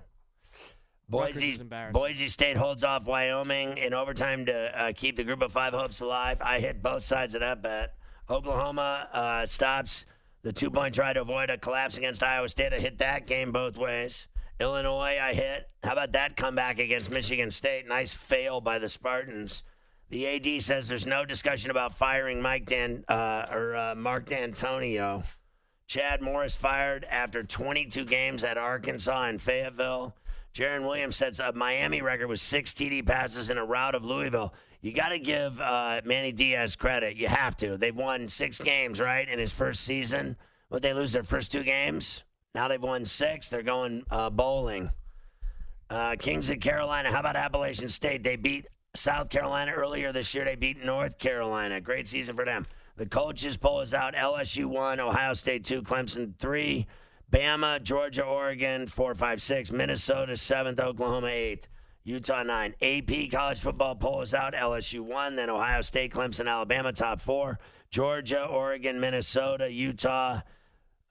Boise, 1.11 1.51
is. 1.51 1.63
Boise 1.93 2.29
State 2.29 2.57
holds 2.57 2.85
off 2.85 3.07
Wyoming 3.07 3.79
in 3.79 3.95
overtime 3.95 4.45
to 4.47 4.81
uh, 4.81 4.93
keep 4.95 5.17
the 5.17 5.25
group 5.25 5.41
of 5.41 5.51
five 5.51 5.73
hopes 5.73 6.01
alive. 6.01 6.41
I 6.43 6.61
hit 6.61 6.83
both 6.83 7.03
sides 7.03 7.35
of 7.35 7.41
that 7.41 7.63
bet. 7.63 7.95
Oklahoma 8.31 9.09
uh, 9.13 9.47
stops 9.47 10.05
the 10.43 10.53
two 10.53 10.71
point 10.71 10.95
try 10.95 11.13
to 11.13 11.23
avoid 11.23 11.51
a 11.51 11.59
collapse 11.59 11.97
against 11.97 12.23
Iowa 12.23 12.49
State. 12.49 12.73
I 12.73 12.79
hit 12.79 12.99
that 12.99 13.27
game 13.27 13.53
both 13.53 13.77
ways. 13.77 14.29
Illinois, 14.61 15.19
I 15.21 15.35
hit. 15.35 15.69
How 15.83 15.93
about 15.93 16.13
that 16.13 16.37
comeback 16.37 16.79
against 16.79 17.11
Michigan 17.11 17.51
State? 17.51 17.87
Nice 17.87 18.13
fail 18.13 18.61
by 18.61 18.79
the 18.79 18.89
Spartans. 18.89 19.63
The 20.11 20.27
AD 20.27 20.63
says 20.63 20.89
there's 20.89 21.07
no 21.07 21.25
discussion 21.25 21.71
about 21.71 21.97
firing 21.97 22.41
Mike 22.41 22.67
Dan 22.67 23.05
uh, 23.09 23.47
or 23.51 23.77
uh, 23.77 23.95
Mark 23.95 24.27
Dantonio. 24.27 25.23
Chad 25.87 26.21
Morris 26.21 26.57
fired 26.57 27.05
after 27.05 27.43
22 27.43 28.05
games 28.05 28.45
at 28.45 28.59
Arkansas 28.59 29.25
and 29.25 29.41
Fayetteville. 29.41 30.15
Jarren 30.55 30.83
Williams 30.83 31.17
sets 31.17 31.39
a 31.39 31.53
Miami 31.53 32.03
record 32.03 32.29
with 32.29 32.41
six 32.41 32.73
TD 32.73 33.07
passes 33.07 33.49
in 33.49 33.59
a 33.59 33.65
rout 33.65 33.95
of 33.95 34.05
Louisville. 34.05 34.53
You 34.81 34.93
got 34.93 35.09
to 35.09 35.19
give 35.19 35.61
uh, 35.61 36.01
Manny 36.05 36.33
Diaz 36.33 36.77
credit. 36.77 37.17
You 37.17 37.27
have 37.29 37.57
to. 37.57 37.77
They've 37.77 37.95
won 37.95 38.29
six 38.29 38.61
games, 38.61 39.01
right, 39.01 39.29
in 39.29 39.39
his 39.39 39.53
first 39.53 39.81
season. 39.81 40.37
But 40.71 40.83
they 40.83 40.93
lose 40.93 41.13
their 41.13 41.25
first 41.25 41.51
two 41.51 41.65
games. 41.65 42.23
Now 42.55 42.69
they've 42.69 42.83
won 42.83 43.05
six. 43.05 43.49
They're 43.49 43.63
going 43.63 44.05
uh, 44.11 44.31
bowling. 44.31 44.91
Uh, 45.91 46.17
Kings 46.19 46.51
of 46.51 46.61
Carolina. 46.61 47.11
How 47.11 47.21
about 47.21 47.37
Appalachian 47.37 47.89
State? 47.89 48.23
They 48.23 48.37
beat 48.37 48.67
South 48.95 49.31
Carolina 49.31 49.73
earlier 49.73 50.13
this 50.13 50.35
year. 50.35 50.45
They 50.45 50.57
beat 50.57 50.85
North 50.85 51.19
Carolina. 51.19 51.81
Great 51.81 52.07
season 52.07 52.37
for 52.37 52.45
them. 52.45 52.67
The 52.97 53.07
coaches 53.07 53.57
poll 53.57 53.81
is 53.81 53.95
out. 53.95 54.15
LSU 54.15 54.67
one, 54.67 55.01
Ohio 55.01 55.33
State 55.33 55.65
two, 55.65 55.83
Clemson 55.83 56.37
three, 56.37 56.87
Bama, 57.33 57.83
Georgia, 57.83 58.25
Oregon 58.25 58.87
four, 58.87 59.15
five, 59.15 59.41
six, 59.41 59.71
Minnesota 59.71 60.37
seventh, 60.37 60.81
Oklahoma 60.81 61.29
eighth, 61.29 61.69
Utah 62.09 62.43
nine. 62.43 62.75
AP 62.81 63.31
college 63.31 63.61
football 63.61 63.95
poll 63.95 64.23
is 64.23 64.33
out. 64.33 64.55
LSU 64.55 65.01
one, 65.01 65.37
then 65.37 65.51
Ohio 65.51 65.83
State, 65.83 66.11
Clemson, 66.11 66.49
Alabama 66.49 66.91
top 66.91 67.21
four, 67.21 67.59
Georgia, 67.91 68.47
Oregon, 68.47 68.99
Minnesota, 68.99 69.71
Utah 69.71 70.41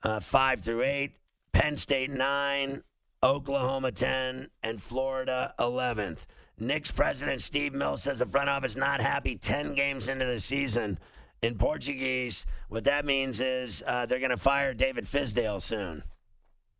uh, 0.02 0.18
five 0.18 0.60
through 0.60 0.82
eight, 0.82 1.12
Penn 1.52 1.76
State 1.76 2.10
nine, 2.10 2.82
Oklahoma 3.22 3.92
10, 3.92 4.48
and 4.64 4.82
Florida 4.82 5.54
11th. 5.60 6.26
Knicks 6.58 6.90
president 6.90 7.42
Steve 7.42 7.74
Mills 7.74 8.02
says 8.02 8.18
the 8.18 8.26
front 8.26 8.48
office 8.48 8.74
not 8.74 9.00
happy 9.00 9.36
10 9.36 9.74
games 9.74 10.08
into 10.08 10.24
the 10.24 10.40
season. 10.40 10.98
In 11.42 11.56
Portuguese, 11.56 12.44
what 12.70 12.82
that 12.82 13.04
means 13.04 13.38
is 13.38 13.84
uh, 13.86 14.06
they're 14.06 14.18
going 14.18 14.30
to 14.30 14.36
fire 14.36 14.74
David 14.74 15.04
Fizdale 15.04 15.62
soon. 15.62 16.02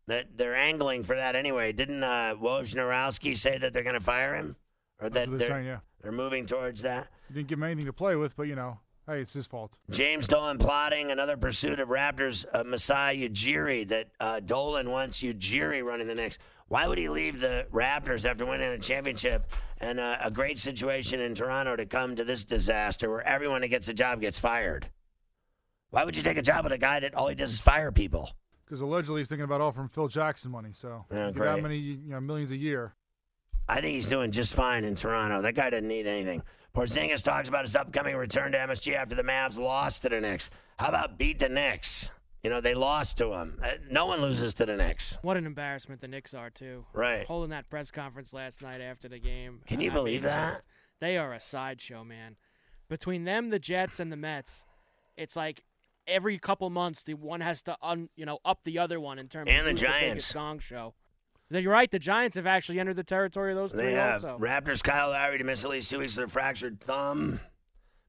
That 0.09 0.37
they're 0.37 0.55
angling 0.55 1.03
for 1.03 1.15
that 1.15 1.35
anyway. 1.35 1.71
Didn't 1.71 2.03
uh, 2.03 2.33
Wojnarowski 2.41 3.37
say 3.37 3.59
that 3.59 3.73
they're 3.73 3.83
going 3.83 3.93
to 3.93 4.01
fire 4.01 4.35
him, 4.35 4.55
or 4.99 5.07
That's 5.07 5.13
that 5.13 5.29
what 5.29 5.37
they're 5.37 5.47
they're, 5.47 5.57
saying, 5.57 5.67
yeah. 5.67 5.79
they're 6.01 6.11
moving 6.11 6.47
towards 6.47 6.81
that? 6.81 7.09
He 7.27 7.35
didn't 7.35 7.47
give 7.47 7.59
him 7.59 7.63
anything 7.63 7.85
to 7.85 7.93
play 7.93 8.15
with, 8.15 8.35
but 8.35 8.47
you 8.47 8.55
know, 8.55 8.79
hey, 9.05 9.21
it's 9.21 9.33
his 9.33 9.45
fault. 9.45 9.77
James 9.91 10.27
Dolan 10.27 10.57
plotting 10.57 11.11
another 11.11 11.37
pursuit 11.37 11.79
of 11.79 11.89
Raptors 11.89 12.43
uh, 12.51 12.63
Masai 12.63 13.29
Ujiri 13.29 13.87
that 13.89 14.07
uh, 14.19 14.39
Dolan 14.39 14.89
wants 14.89 15.19
Ujiri 15.19 15.83
running 15.83 16.07
the 16.07 16.15
Knicks. 16.15 16.39
Why 16.69 16.87
would 16.87 16.97
he 16.97 17.07
leave 17.07 17.39
the 17.39 17.67
Raptors 17.71 18.27
after 18.27 18.47
winning 18.47 18.71
a 18.71 18.79
championship 18.79 19.51
and 19.79 19.99
uh, 19.99 20.17
a 20.23 20.31
great 20.31 20.57
situation 20.57 21.19
in 21.19 21.35
Toronto 21.35 21.75
to 21.75 21.85
come 21.85 22.15
to 22.15 22.23
this 22.23 22.43
disaster 22.43 23.11
where 23.11 23.27
everyone 23.27 23.61
that 23.61 23.67
gets 23.67 23.87
a 23.89 23.93
job 23.93 24.21
gets 24.21 24.39
fired? 24.39 24.89
Why 25.91 26.03
would 26.03 26.17
you 26.17 26.23
take 26.23 26.37
a 26.37 26.41
job 26.41 26.63
with 26.63 26.73
a 26.73 26.79
guy 26.79 26.99
that 26.99 27.13
all 27.13 27.27
he 27.27 27.35
does 27.35 27.53
is 27.53 27.59
fire 27.59 27.91
people? 27.91 28.31
Because 28.69 28.81
allegedly 28.81 29.21
he's 29.21 29.27
thinking 29.27 29.45
about 29.45 29.61
offering 29.61 29.87
Phil 29.89 30.07
Jackson 30.07 30.51
money. 30.51 30.69
So 30.73 31.05
Yeah, 31.11 31.17
you 31.27 31.31
get 31.31 31.35
great. 31.35 31.55
that 31.55 31.63
many 31.63 31.77
you 31.77 31.97
know, 32.11 32.21
millions 32.21 32.51
a 32.51 32.55
year. 32.57 32.93
I 33.67 33.81
think 33.81 33.95
he's 33.95 34.05
doing 34.07 34.29
just 34.31 34.53
fine 34.53 34.83
in 34.83 34.93
Toronto. 34.93 35.41
That 35.41 35.55
guy 35.55 35.71
doesn't 35.71 35.87
need 35.87 36.05
anything. 36.07 36.43
Porzingis 36.75 37.23
talks 37.23 37.49
about 37.49 37.63
his 37.63 37.75
upcoming 37.75 38.15
return 38.15 38.51
to 38.51 38.57
MSG 38.59 38.93
after 38.93 39.15
the 39.15 39.23
Mavs 39.23 39.57
lost 39.57 40.03
to 40.03 40.09
the 40.09 40.21
Knicks. 40.21 40.51
How 40.77 40.89
about 40.89 41.17
beat 41.17 41.39
the 41.39 41.49
Knicks? 41.49 42.11
You 42.43 42.49
know, 42.51 42.61
they 42.61 42.73
lost 42.75 43.17
to 43.17 43.33
him. 43.33 43.59
Uh, 43.61 43.71
No 43.89 44.05
one 44.05 44.21
loses 44.21 44.53
to 44.55 44.65
the 44.67 44.77
Knicks. 44.77 45.17
What 45.23 45.35
an 45.35 45.45
embarrassment 45.47 45.99
the 45.99 46.07
Knicks 46.07 46.33
are 46.35 46.49
too. 46.51 46.85
Right. 46.93 47.25
Holding 47.25 47.49
that 47.49 47.69
press 47.69 47.89
conference 47.91 48.33
last 48.33 48.61
night 48.61 48.81
after 48.81 49.09
the 49.09 49.19
game. 49.19 49.61
Can 49.65 49.81
you 49.81 49.89
I 49.91 49.93
believe 49.95 50.21
mean, 50.21 50.29
that? 50.31 50.49
just- 50.51 50.61
they 51.01 51.17
are 51.17 51.33
a 51.33 51.39
sideshow, 51.39 52.03
man. 52.03 52.35
Between 52.87 53.23
them, 53.23 53.49
the 53.49 53.59
Jets, 53.59 53.99
and 53.99 54.11
the 54.11 54.15
Mets, 54.17 54.65
it's 55.17 55.35
like 55.35 55.63
every 56.09 56.37
couple 56.37 56.69
months 56.69 57.03
the 57.03 57.13
one 57.13 57.41
has 57.41 57.61
to 57.63 57.77
un, 57.81 58.09
you 58.15 58.25
know 58.25 58.39
up 58.43 58.59
the 58.63 58.79
other 58.79 58.99
one 58.99 59.19
in 59.19 59.27
terms 59.27 59.49
And 59.49 59.59
of 59.59 59.65
the 59.65 59.73
Giants. 59.73 60.07
biggest 60.13 60.33
gong 60.33 60.59
show. 60.59 60.93
Then 61.51 61.63
You're 61.63 61.71
right. 61.71 61.89
The 61.89 61.97
Giants 61.99 62.35
have 62.37 62.45
actually 62.45 62.79
entered 62.79 62.95
the 62.95 63.03
territory 63.03 63.51
of 63.53 63.57
those 63.57 63.71
three 63.71 63.81
They 63.83 63.91
have 63.93 64.23
also. 64.23 64.37
Raptors 64.39 64.83
Kyle 64.83 65.09
Lowry 65.09 65.37
to 65.39 65.43
miss 65.43 65.63
at 65.63 65.69
least 65.71 65.89
two 65.89 65.99
weeks 65.99 66.15
with 66.15 66.29
a 66.29 66.31
fractured 66.31 66.79
thumb. 66.79 67.39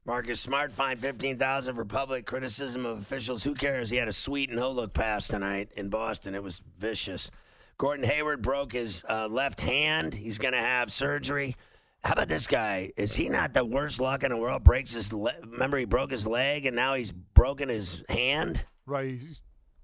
Marcus 0.05 0.39
Smart 0.39 0.71
fined 0.71 0.99
fifteen 0.99 1.37
thousand 1.37 1.75
for 1.75 1.85
public 1.85 2.25
criticism 2.25 2.85
of 2.85 2.99
officials. 2.99 3.43
Who 3.43 3.53
cares? 3.55 3.89
He 3.89 3.97
had 3.97 4.07
a 4.07 4.13
sweet 4.13 4.49
and 4.49 4.59
no 4.59 4.69
look 4.71 4.93
pass 4.93 5.27
tonight 5.27 5.69
in 5.75 5.89
Boston. 5.89 6.35
It 6.35 6.43
was 6.43 6.61
vicious. 6.79 7.29
Gordon 7.77 8.05
Hayward 8.05 8.41
broke 8.43 8.73
his 8.73 9.03
uh, 9.09 9.27
left 9.27 9.59
hand. 9.61 10.13
He's 10.13 10.37
going 10.37 10.53
to 10.53 10.59
have 10.59 10.91
surgery. 10.91 11.55
How 12.03 12.13
about 12.13 12.27
this 12.27 12.47
guy? 12.47 12.91
Is 12.97 13.13
he 13.13 13.29
not 13.29 13.53
the 13.53 13.63
worst 13.63 13.99
luck 13.99 14.23
in 14.23 14.31
the 14.31 14.37
world? 14.37 14.63
Breaks 14.63 14.93
his 14.93 15.13
le- 15.13 15.33
remember 15.41 15.77
he 15.77 15.85
broke 15.85 16.09
his 16.09 16.25
leg 16.25 16.65
and 16.65 16.75
now 16.75 16.95
he's 16.95 17.11
broken 17.11 17.69
his 17.69 18.03
hand. 18.09 18.65
Right. 18.87 19.19
He's 19.19 19.41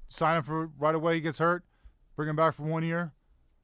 sign 0.07 0.37
him 0.37 0.43
for 0.43 0.67
right 0.79 0.95
away. 0.95 1.15
He 1.15 1.21
gets 1.21 1.37
hurt. 1.37 1.63
Bring 2.15 2.29
him 2.29 2.35
back 2.35 2.55
for 2.55 2.63
one 2.63 2.83
year. 2.83 3.13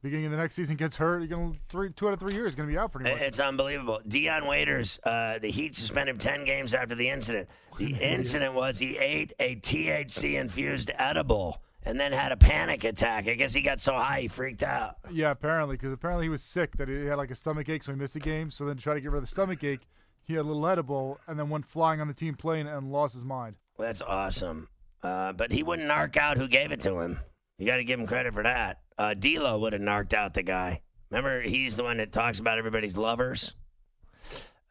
Beginning 0.03 0.25
of 0.25 0.31
the 0.31 0.37
next 0.37 0.55
season 0.55 0.75
gets 0.75 0.97
hurt. 0.97 1.19
You're 1.19 1.29
gonna 1.29 1.53
three, 1.69 1.89
two 1.89 2.07
out 2.07 2.13
of 2.13 2.19
three 2.19 2.33
years 2.33 2.55
going 2.55 2.67
to 2.67 2.71
be 2.73 2.77
out 2.77 2.91
pretty 2.91 3.09
much. 3.09 3.21
It's 3.21 3.39
unbelievable. 3.39 4.01
Dion 4.05 4.45
Waiters, 4.45 4.99
uh, 5.05 5.39
the 5.39 5.49
Heat 5.49 5.75
suspended 5.75 6.15
him 6.15 6.19
10 6.19 6.43
games 6.43 6.73
after 6.73 6.93
the 6.93 7.09
incident. 7.09 7.47
The 7.77 7.95
incident 8.01 8.53
was 8.53 8.77
he 8.77 8.97
ate 8.97 9.31
a 9.39 9.55
THC 9.55 10.33
infused 10.39 10.91
edible 10.97 11.61
and 11.85 11.99
then 11.99 12.11
had 12.11 12.31
a 12.31 12.37
panic 12.37 12.83
attack. 12.83 13.27
I 13.27 13.35
guess 13.35 13.53
he 13.53 13.61
got 13.61 13.79
so 13.79 13.93
high 13.93 14.21
he 14.21 14.27
freaked 14.27 14.63
out. 14.63 14.95
Yeah, 15.11 15.31
apparently, 15.31 15.75
because 15.75 15.93
apparently 15.93 16.25
he 16.25 16.29
was 16.29 16.41
sick 16.41 16.77
that 16.77 16.87
he 16.87 17.05
had 17.05 17.15
like 17.15 17.31
a 17.31 17.35
stomach 17.35 17.69
ache, 17.69 17.83
so 17.83 17.91
he 17.91 17.97
missed 17.97 18.15
a 18.15 18.19
game. 18.19 18.51
So 18.51 18.65
then 18.65 18.77
to 18.77 18.83
try 18.83 18.93
to 18.93 19.01
get 19.01 19.11
rid 19.11 19.17
of 19.17 19.23
the 19.23 19.27
stomach 19.27 19.63
ache, 19.63 19.87
he 20.23 20.33
had 20.33 20.41
a 20.41 20.47
little 20.47 20.65
edible 20.67 21.19
and 21.27 21.37
then 21.37 21.49
went 21.49 21.65
flying 21.65 21.99
on 21.99 22.07
the 22.07 22.13
team 22.13 22.35
plane 22.35 22.67
and 22.67 22.91
lost 22.91 23.13
his 23.13 23.25
mind. 23.25 23.55
Well, 23.77 23.87
that's 23.87 24.01
awesome. 24.01 24.69
Uh, 25.01 25.33
but 25.33 25.51
he 25.51 25.63
wouldn't 25.63 25.89
narc 25.89 26.15
out 26.15 26.37
who 26.37 26.47
gave 26.47 26.71
it 26.71 26.79
to 26.81 26.99
him. 26.99 27.19
You 27.57 27.65
got 27.65 27.77
to 27.77 27.83
give 27.83 27.99
him 27.99 28.07
credit 28.07 28.33
for 28.33 28.43
that. 28.43 28.79
Uh, 28.97 29.13
D'Lo 29.13 29.59
would 29.59 29.73
have 29.73 29.81
narked 29.81 30.13
out 30.13 30.33
the 30.33 30.43
guy. 30.43 30.81
Remember, 31.09 31.41
he's 31.41 31.75
the 31.75 31.83
one 31.83 31.97
that 31.97 32.11
talks 32.11 32.39
about 32.39 32.57
everybody's 32.57 32.97
lovers. 32.97 33.53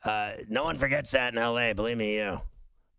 Uh, 0.05 0.33
no 0.49 0.65
one 0.65 0.77
forgets 0.77 1.11
that 1.13 1.33
in 1.33 1.39
L.A. 1.39 1.75
Believe 1.75 1.97
me, 1.97 2.17
you. 2.17 2.41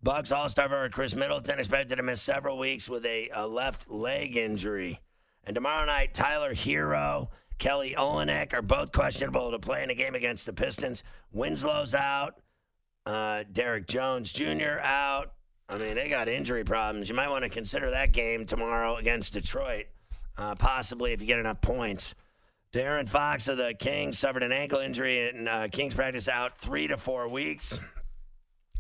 Bucks 0.04 0.34
All-Star 0.34 0.68
forward 0.68 0.92
Khris 0.92 1.16
Middleton 1.16 1.60
expected 1.60 1.96
to 1.96 2.04
miss 2.04 2.22
several 2.22 2.58
weeks 2.58 2.90
with 2.90 3.06
a, 3.06 3.30
a 3.34 3.48
left 3.48 3.90
leg 3.90 4.36
injury. 4.36 5.00
And 5.46 5.56
tomorrow 5.56 5.86
night, 5.86 6.14
Tyler 6.14 6.54
Herro, 6.54 7.30
Kelly 7.58 7.96
Olynyk 7.98 8.54
are 8.54 8.62
both 8.62 8.92
questionable 8.92 9.52
to 9.52 9.60
play 9.60 9.82
in 9.82 9.90
a 9.90 9.96
game 9.96 10.14
against 10.14 10.46
the 10.46 10.52
Pistons. 10.52 11.04
Winslow's 11.34 11.96
out. 11.96 12.42
Uh, 13.06 13.46
Derrick 13.50 13.88
Jones 13.88 14.30
Jr. 14.30 14.80
out. 14.82 15.34
I 15.70 15.78
mean, 15.78 15.96
they 15.96 16.10
got 16.10 16.28
injury 16.28 16.66
problems. 16.66 17.08
You 17.08 17.16
might 17.16 17.30
want 17.30 17.44
to 17.44 17.50
consider 17.50 17.90
that 17.92 18.12
game 18.12 18.46
tomorrow 18.46 18.98
against 18.98 19.32
Detroit, 19.32 19.86
uh, 20.38 20.56
possibly 20.56 21.14
if 21.14 21.22
you 21.22 21.28
get 21.28 21.40
enough 21.40 21.62
points. 21.62 22.14
De'Aaron 22.74 23.08
Fox 23.08 23.48
of 23.48 23.56
the 23.56 23.74
Kings 23.74 24.20
suffered 24.20 24.44
an 24.44 24.52
ankle 24.52 24.80
injury 24.80 25.30
in 25.30 25.48
uh, 25.48 25.70
Kings 25.72 25.94
practice 25.94 26.28
out 26.28 26.58
three 26.58 26.88
to 26.88 26.98
four 26.98 27.30
weeks. 27.30 27.80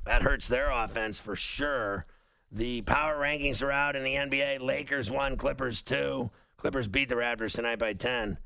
That 0.05 0.21
hurts 0.21 0.47
their 0.47 0.69
offense 0.69 1.19
for 1.19 1.35
sure. 1.35 2.05
The 2.51 2.81
power 2.83 3.15
rankings 3.15 3.63
are 3.63 3.71
out 3.71 3.95
in 3.95 4.03
the 4.03 4.15
NBA. 4.15 4.61
Lakers 4.61 5.09
one, 5.09 5.37
Clippers 5.37 5.81
two. 5.81 6.29
Clippers 6.57 6.87
beat 6.87 7.09
the 7.09 7.15
Raptors 7.15 7.55
tonight 7.55 7.79
by 7.79 7.93
ten. 7.93 8.37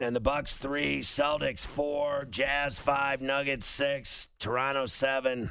And 0.00 0.14
the 0.14 0.20
Bucks 0.20 0.56
three, 0.56 1.00
Celtics 1.00 1.66
four, 1.66 2.26
Jazz 2.30 2.78
five, 2.78 3.22
Nuggets 3.22 3.66
six, 3.66 4.28
Toronto 4.38 4.86
seven, 4.86 5.50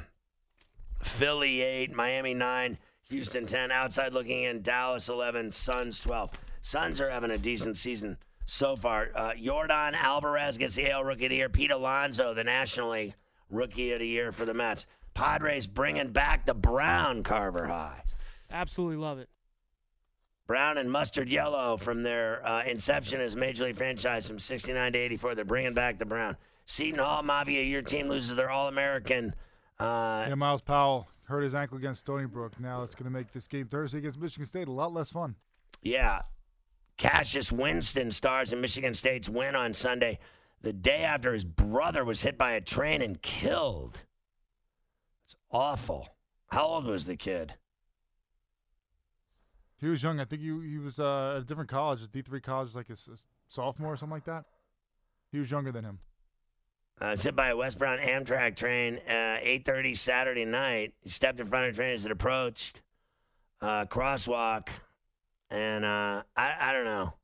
Philly 1.02 1.62
eight, 1.62 1.92
Miami 1.92 2.34
nine, 2.34 2.78
Houston 3.08 3.46
ten. 3.46 3.72
Outside 3.72 4.12
looking 4.12 4.44
in, 4.44 4.62
Dallas 4.62 5.08
eleven, 5.08 5.50
Suns 5.50 6.00
twelve. 6.00 6.30
Suns 6.60 7.00
are 7.00 7.10
having 7.10 7.30
a 7.30 7.38
decent 7.38 7.76
season 7.76 8.18
so 8.46 8.76
far. 8.76 9.10
Uh, 9.14 9.32
Yordan 9.32 9.94
Alvarez 9.94 10.58
gets 10.58 10.74
the 10.74 10.90
AL 10.90 11.04
Rookie 11.04 11.26
of 11.26 11.30
the 11.30 11.36
Year. 11.36 11.48
Pete 11.48 11.70
Alonso, 11.70 12.34
the 12.34 12.44
National 12.44 12.90
League 12.90 13.14
Rookie 13.50 13.92
of 13.92 14.00
the 14.00 14.06
Year 14.06 14.32
for 14.32 14.44
the 14.44 14.54
Mets. 14.54 14.86
Padres 15.18 15.66
bringing 15.66 16.12
back 16.12 16.46
the 16.46 16.54
brown 16.54 17.24
Carver 17.24 17.66
High. 17.66 18.04
Absolutely 18.52 18.98
love 18.98 19.18
it. 19.18 19.28
Brown 20.46 20.78
and 20.78 20.88
mustard 20.90 21.28
yellow 21.28 21.76
from 21.76 22.04
their 22.04 22.46
uh, 22.46 22.62
inception 22.62 23.20
as 23.20 23.34
Major 23.34 23.64
League 23.64 23.76
franchise 23.76 24.28
from 24.28 24.38
69 24.38 24.92
to 24.92 24.98
84. 24.98 25.34
They're 25.34 25.44
bringing 25.44 25.74
back 25.74 25.98
the 25.98 26.06
brown. 26.06 26.36
Seton 26.66 27.00
Hall 27.00 27.24
Mavia, 27.24 27.62
your 27.62 27.82
team 27.82 28.08
loses 28.08 28.36
their 28.36 28.48
All 28.48 28.68
American. 28.68 29.34
Uh, 29.80 30.26
Yeah, 30.28 30.34
Myles 30.36 30.62
Powell 30.62 31.08
hurt 31.24 31.42
his 31.42 31.54
ankle 31.54 31.78
against 31.78 32.02
Stony 32.02 32.26
Brook. 32.26 32.52
Now 32.60 32.84
it's 32.84 32.94
going 32.94 33.10
to 33.10 33.10
make 33.10 33.32
this 33.32 33.48
game 33.48 33.66
Thursday 33.66 33.98
against 33.98 34.20
Michigan 34.20 34.46
State 34.46 34.68
a 34.68 34.72
lot 34.72 34.92
less 34.92 35.10
fun. 35.10 35.34
yeah. 35.82 36.22
Cassius 36.96 37.50
Winston 37.52 38.10
stars 38.12 38.52
in 38.52 38.60
Michigan 38.60 38.92
State's 38.94 39.28
win 39.28 39.54
on 39.56 39.72
Sunday, 39.74 40.18
the 40.62 40.72
day 40.72 41.02
after 41.02 41.32
his 41.32 41.44
brother 41.44 42.04
was 42.04 42.20
hit 42.22 42.36
by 42.38 42.52
a 42.52 42.60
train 42.60 43.02
and 43.02 43.20
killed. 43.22 44.00
Awful. 45.50 46.08
How 46.48 46.64
old 46.64 46.84
was 46.86 47.06
the 47.06 47.16
kid? 47.16 47.54
He 49.78 49.86
was 49.86 50.02
young. 50.02 50.18
I 50.20 50.24
think 50.24 50.42
he 50.42 50.48
he 50.68 50.78
was 50.78 50.98
uh, 50.98 51.34
at 51.36 51.42
a 51.42 51.44
different 51.44 51.70
college, 51.70 52.00
D 52.10 52.22
three 52.22 52.40
college, 52.40 52.74
like 52.74 52.88
a, 52.88 52.92
s- 52.92 53.08
a 53.12 53.16
sophomore 53.46 53.92
or 53.92 53.96
something 53.96 54.14
like 54.16 54.24
that. 54.24 54.44
He 55.30 55.38
was 55.38 55.50
younger 55.50 55.70
than 55.70 55.84
him. 55.84 55.98
Uh, 57.00 57.08
was 57.10 57.22
hit 57.22 57.36
by 57.36 57.48
a 57.50 57.56
West 57.56 57.78
Brown 57.78 57.98
Amtrak 57.98 58.56
train 58.56 58.98
uh, 59.06 59.38
8.30 59.44 59.96
Saturday 59.96 60.44
night. 60.44 60.94
He 61.00 61.10
stepped 61.10 61.38
in 61.38 61.46
front 61.46 61.68
of 61.68 61.74
the 61.74 61.80
train 61.80 61.94
as 61.94 62.04
it 62.04 62.10
approached. 62.10 62.82
Uh, 63.60 63.84
crosswalk. 63.84 64.68
And 65.48 65.84
uh, 65.84 66.24
I, 66.36 66.54
I 66.60 66.72
don't 66.72 66.86
know. 66.86 67.14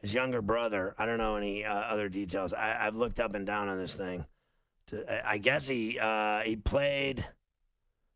His 0.00 0.14
younger 0.14 0.42
brother. 0.42 0.94
I 0.96 1.06
don't 1.06 1.18
know 1.18 1.34
any 1.34 1.64
uh, 1.64 1.74
other 1.74 2.08
details. 2.08 2.52
I, 2.52 2.86
I've 2.86 2.94
looked 2.94 3.18
up 3.18 3.34
and 3.34 3.44
down 3.44 3.68
on 3.68 3.78
this 3.78 3.96
thing. 3.96 4.24
To, 4.88 5.28
I, 5.28 5.38
guess 5.38 5.66
he 5.66 5.98
uh, 5.98 6.40
he 6.40 6.56
played. 6.56 7.26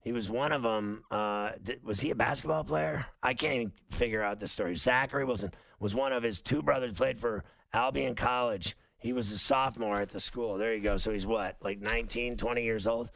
He 0.01 0.13
was 0.13 0.31
one 0.31 0.53
of 0.53 0.63
them. 0.63 1.05
Uh, 1.11 1.51
was 1.83 2.01
he 2.01 2.11
a 2.11 2.15
basketball 2.15 2.65
player? 2.65 3.07
I 3.23 3.35
can't 3.35 3.55
even 3.55 3.73
figure 3.91 4.23
out 4.23 4.41
the 4.41 4.49
story. 4.49 4.77
Zachary 4.77 5.25
Winston 5.25 5.53
was 5.79 5.95
one 5.95 6.13
of 6.13 6.23
his 6.23 6.41
two 6.41 6.63
brothers. 6.63 6.93
Played 6.93 7.19
for 7.19 7.45
Albion 7.73 8.15
College. 8.15 8.77
He 8.99 9.15
was 9.15 9.33
a 9.33 9.39
sophomore 9.39 10.01
at 10.01 10.11
the 10.11 10.21
school. 10.21 10.59
There 10.59 10.75
you 10.75 10.83
go. 10.83 10.99
So 10.99 11.11
he's 11.11 11.27
what, 11.27 11.57
like 11.63 11.81
19, 11.81 12.37
20 12.37 12.63
years 12.63 12.87
old? 12.87 13.11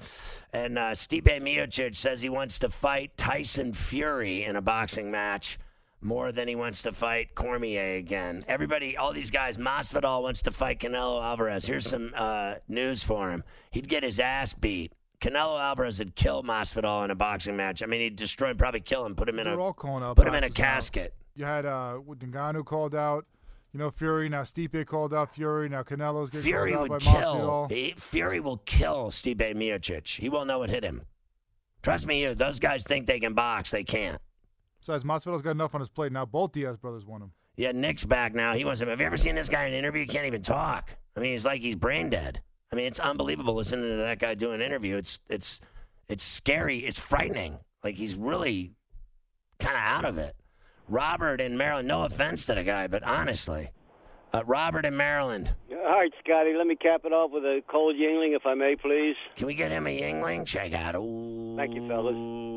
And 0.52 0.78
uh, 0.78 0.92
Stipe 0.92 1.40
Miocic 1.42 1.94
says 1.94 2.22
he 2.22 2.30
wants 2.30 2.58
to 2.60 2.70
fight 2.70 3.14
Tyson 3.18 3.74
Fury 3.74 4.44
in 4.44 4.56
a 4.56 4.62
boxing 4.62 5.10
match 5.10 5.58
more 6.04 6.30
than 6.32 6.46
he 6.48 6.54
wants 6.54 6.82
to 6.82 6.92
fight 6.92 7.34
Cormier 7.34 7.96
again. 7.96 8.44
Everybody, 8.46 8.96
all 8.96 9.12
these 9.12 9.30
guys, 9.30 9.56
Masvidal 9.56 10.22
wants 10.22 10.42
to 10.42 10.50
fight 10.50 10.78
Canelo 10.80 11.22
Alvarez. 11.22 11.64
Here's 11.64 11.88
some 11.88 12.12
uh, 12.14 12.56
news 12.68 13.02
for 13.02 13.30
him. 13.30 13.42
He'd 13.70 13.88
get 13.88 14.02
his 14.02 14.20
ass 14.20 14.52
beat. 14.52 14.92
Canelo 15.20 15.58
Alvarez 15.58 15.98
would 15.98 16.14
kill 16.14 16.42
Masvidal 16.42 17.04
in 17.04 17.10
a 17.10 17.14
boxing 17.14 17.56
match. 17.56 17.82
I 17.82 17.86
mean, 17.86 18.00
he'd 18.00 18.16
destroy 18.16 18.50
him, 18.50 18.56
probably 18.58 18.80
kill 18.80 19.06
him, 19.06 19.14
put 19.14 19.28
him 19.28 19.38
in 19.38 19.46
They're 19.46 19.58
a 19.58 19.62
all 19.62 19.72
calling 19.72 20.04
out. 20.04 20.16
put 20.16 20.28
him 20.28 20.34
in 20.34 20.44
a 20.44 20.50
casket. 20.50 21.14
You 21.34 21.46
had 21.46 21.64
uh, 21.64 21.98
Ngannou 22.06 22.64
called 22.64 22.94
out. 22.94 23.24
You 23.72 23.78
know, 23.80 23.90
Fury. 23.90 24.28
Now 24.28 24.42
Stipe 24.42 24.86
called 24.86 25.12
out 25.12 25.34
Fury. 25.34 25.68
Now 25.68 25.82
Canelo's 25.82 26.30
getting 26.30 26.44
Fury 26.44 26.72
called 26.72 26.92
out 26.92 27.00
by 27.00 27.12
kill. 27.20 27.34
Masvidal. 27.34 27.70
He, 27.72 27.94
Fury 27.96 28.38
will 28.38 28.58
kill 28.58 29.06
Stipe 29.10 29.38
Miocic. 29.56 30.20
He 30.20 30.28
won't 30.28 30.46
know 30.46 30.60
what 30.60 30.70
hit 30.70 30.84
him. 30.84 31.02
Trust 31.82 32.06
me, 32.06 32.22
you. 32.22 32.34
Those 32.34 32.60
guys 32.60 32.84
think 32.84 33.06
they 33.06 33.18
can 33.18 33.34
box. 33.34 33.70
They 33.72 33.82
can't. 33.82 34.20
Besides, 34.84 35.02
Masvidal's 35.02 35.40
got 35.40 35.52
enough 35.52 35.74
on 35.74 35.80
his 35.80 35.88
plate 35.88 36.12
now. 36.12 36.26
Both 36.26 36.52
Diaz 36.52 36.76
brothers 36.76 37.06
want 37.06 37.22
him. 37.22 37.32
Yeah, 37.56 37.72
Nick's 37.72 38.04
back 38.04 38.34
now. 38.34 38.52
He 38.52 38.66
wants 38.66 38.82
him. 38.82 38.88
Have 38.88 39.00
you 39.00 39.06
ever 39.06 39.16
seen 39.16 39.34
this 39.34 39.48
guy 39.48 39.64
in 39.64 39.72
an 39.72 39.78
interview? 39.78 40.02
He 40.02 40.06
can't 40.06 40.26
even 40.26 40.42
talk. 40.42 40.94
I 41.16 41.20
mean, 41.20 41.32
he's 41.32 41.46
like 41.46 41.62
he's 41.62 41.74
brain 41.74 42.10
dead. 42.10 42.42
I 42.70 42.76
mean, 42.76 42.84
it's 42.84 43.00
unbelievable 43.00 43.54
listening 43.54 43.88
to 43.88 43.96
that 43.96 44.18
guy 44.18 44.34
do 44.34 44.50
an 44.50 44.60
interview. 44.60 44.98
It's 44.98 45.20
it's 45.30 45.58
it's 46.06 46.22
scary. 46.22 46.80
It's 46.80 46.98
frightening. 46.98 47.60
Like 47.82 47.94
he's 47.94 48.14
really 48.14 48.72
kind 49.58 49.74
of 49.74 49.82
out 49.82 50.04
of 50.04 50.18
it. 50.18 50.36
Robert 50.86 51.40
in 51.40 51.56
Maryland. 51.56 51.88
No 51.88 52.02
offense 52.02 52.44
to 52.46 52.54
the 52.54 52.62
guy, 52.62 52.86
but 52.86 53.02
honestly, 53.04 53.70
uh, 54.34 54.42
Robert 54.44 54.84
in 54.84 54.98
Maryland. 54.98 55.54
All 55.70 55.92
right, 55.92 56.12
Scotty, 56.22 56.52
let 56.58 56.66
me 56.66 56.76
cap 56.76 57.02
it 57.04 57.12
off 57.12 57.30
with 57.30 57.44
a 57.44 57.62
cold 57.70 57.96
Yuengling, 57.96 58.36
if 58.36 58.44
I 58.44 58.52
may, 58.52 58.76
please. 58.76 59.16
Can 59.36 59.46
we 59.46 59.54
get 59.54 59.70
him 59.70 59.86
a 59.86 59.98
Yuengling? 59.98 60.44
Check 60.44 60.74
out. 60.74 60.94
Ooh. 60.96 61.54
Thank 61.56 61.74
you, 61.74 61.88
fellas. 61.88 62.53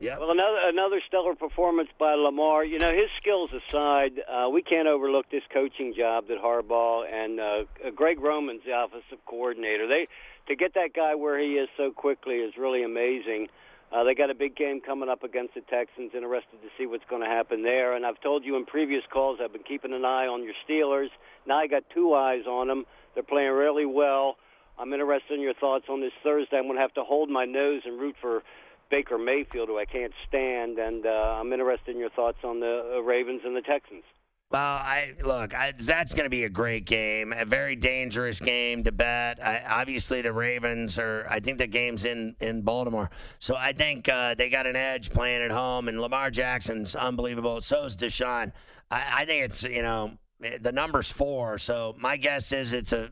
Yep. 0.00 0.18
Well, 0.18 0.30
another 0.30 0.58
another 0.64 1.00
stellar 1.06 1.34
performance 1.34 1.90
by 1.98 2.14
Lamar. 2.14 2.64
You 2.64 2.78
know, 2.78 2.90
his 2.90 3.10
skills 3.20 3.50
aside, 3.52 4.20
uh, 4.28 4.48
we 4.48 4.62
can't 4.62 4.88
overlook 4.88 5.26
this 5.30 5.42
coaching 5.52 5.94
job 5.94 6.28
that 6.28 6.38
Harbaugh 6.38 7.04
and 7.12 7.40
uh, 7.40 7.90
Greg 7.94 8.20
Roman's 8.20 8.62
the 8.64 8.72
offensive 8.72 9.18
coordinator. 9.26 9.86
They 9.86 10.08
to 10.48 10.56
get 10.56 10.74
that 10.74 10.94
guy 10.94 11.14
where 11.14 11.38
he 11.38 11.54
is 11.54 11.68
so 11.76 11.90
quickly 11.90 12.36
is 12.36 12.54
really 12.56 12.82
amazing. 12.82 13.48
Uh, 13.92 14.04
they 14.04 14.14
got 14.14 14.30
a 14.30 14.34
big 14.34 14.54
game 14.54 14.80
coming 14.80 15.08
up 15.08 15.24
against 15.24 15.54
the 15.54 15.62
Texans. 15.62 16.12
Interested 16.14 16.62
to 16.62 16.68
see 16.78 16.86
what's 16.86 17.04
going 17.10 17.22
to 17.22 17.28
happen 17.28 17.62
there. 17.62 17.94
And 17.94 18.06
I've 18.06 18.20
told 18.20 18.44
you 18.44 18.56
in 18.56 18.64
previous 18.64 19.02
calls, 19.12 19.38
I've 19.42 19.52
been 19.52 19.64
keeping 19.64 19.92
an 19.92 20.04
eye 20.04 20.26
on 20.26 20.44
your 20.44 20.54
Steelers. 20.66 21.08
Now 21.46 21.58
I 21.58 21.66
got 21.66 21.82
two 21.92 22.14
eyes 22.14 22.46
on 22.46 22.68
them. 22.68 22.84
They're 23.14 23.24
playing 23.24 23.50
really 23.50 23.86
well. 23.86 24.36
I'm 24.78 24.92
interested 24.92 25.34
in 25.34 25.40
your 25.40 25.54
thoughts 25.54 25.86
on 25.90 26.00
this 26.00 26.12
Thursday. 26.22 26.56
I'm 26.56 26.64
going 26.64 26.76
to 26.76 26.80
have 26.80 26.94
to 26.94 27.04
hold 27.04 27.28
my 27.28 27.44
nose 27.44 27.82
and 27.84 28.00
root 28.00 28.14
for 28.20 28.42
Baker 28.90 29.18
Mayfield, 29.18 29.68
who 29.68 29.78
I 29.78 29.84
can't 29.84 30.12
stand. 30.28 30.78
And 30.78 31.06
uh, 31.06 31.38
I'm 31.40 31.52
interested 31.52 31.94
in 31.94 32.00
your 32.00 32.10
thoughts 32.10 32.38
on 32.44 32.60
the 32.60 32.96
uh, 32.96 33.00
Ravens 33.00 33.42
and 33.44 33.56
the 33.56 33.62
Texans. 33.62 34.04
Well, 34.50 34.60
I 34.60 35.14
look. 35.22 35.54
I, 35.54 35.72
that's 35.78 36.12
going 36.12 36.24
to 36.24 36.30
be 36.30 36.42
a 36.42 36.48
great 36.48 36.84
game, 36.84 37.32
a 37.32 37.44
very 37.44 37.76
dangerous 37.76 38.40
game 38.40 38.82
to 38.82 38.90
bet. 38.90 39.38
I, 39.40 39.62
obviously, 39.64 40.22
the 40.22 40.32
Ravens 40.32 40.98
are. 40.98 41.24
I 41.30 41.38
think 41.38 41.58
the 41.58 41.68
game's 41.68 42.04
in 42.04 42.34
in 42.40 42.62
Baltimore, 42.62 43.10
so 43.38 43.54
I 43.56 43.72
think 43.72 44.08
uh, 44.08 44.34
they 44.34 44.50
got 44.50 44.66
an 44.66 44.74
edge 44.74 45.10
playing 45.10 45.42
at 45.42 45.52
home. 45.52 45.86
And 45.86 46.00
Lamar 46.00 46.32
Jackson's 46.32 46.96
unbelievable. 46.96 47.60
So 47.60 47.84
is 47.84 47.96
Deshaun. 47.96 48.50
I, 48.90 49.20
I 49.22 49.24
think 49.24 49.44
it's 49.44 49.62
you 49.62 49.82
know 49.82 50.18
the 50.60 50.72
number's 50.72 51.12
four. 51.12 51.56
So 51.58 51.94
my 51.98 52.16
guess 52.16 52.50
is 52.50 52.72
it's 52.72 52.92
a. 52.92 53.10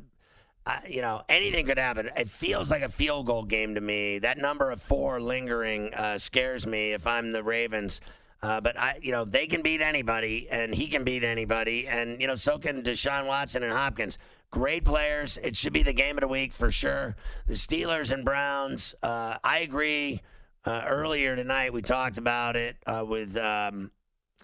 Uh, 0.68 0.80
you 0.86 1.00
know, 1.00 1.22
anything 1.30 1.64
could 1.64 1.78
happen. 1.78 2.10
It 2.14 2.28
feels 2.28 2.70
like 2.70 2.82
a 2.82 2.90
field 2.90 3.24
goal 3.24 3.42
game 3.42 3.74
to 3.76 3.80
me. 3.80 4.18
That 4.18 4.36
number 4.36 4.70
of 4.70 4.82
four 4.82 5.18
lingering 5.18 5.94
uh, 5.94 6.18
scares 6.18 6.66
me 6.66 6.92
if 6.92 7.06
I'm 7.06 7.32
the 7.32 7.42
Ravens. 7.42 8.02
Uh, 8.42 8.60
but 8.60 8.78
I, 8.78 8.98
you 9.00 9.10
know, 9.10 9.24
they 9.24 9.46
can 9.46 9.62
beat 9.62 9.80
anybody, 9.80 10.46
and 10.50 10.74
he 10.74 10.88
can 10.88 11.04
beat 11.04 11.24
anybody, 11.24 11.88
and 11.88 12.20
you 12.20 12.26
know, 12.26 12.34
so 12.34 12.58
can 12.58 12.82
Deshaun 12.82 13.26
Watson 13.26 13.62
and 13.62 13.72
Hopkins. 13.72 14.18
Great 14.50 14.84
players. 14.84 15.38
It 15.42 15.56
should 15.56 15.72
be 15.72 15.82
the 15.82 15.94
game 15.94 16.18
of 16.18 16.20
the 16.20 16.28
week 16.28 16.52
for 16.52 16.70
sure. 16.70 17.16
The 17.46 17.54
Steelers 17.54 18.12
and 18.12 18.22
Browns. 18.22 18.94
Uh, 19.02 19.38
I 19.42 19.60
agree. 19.60 20.20
Uh, 20.66 20.84
earlier 20.86 21.34
tonight, 21.34 21.72
we 21.72 21.80
talked 21.80 22.18
about 22.18 22.56
it 22.56 22.76
uh, 22.86 23.04
with, 23.08 23.38
um, 23.38 23.90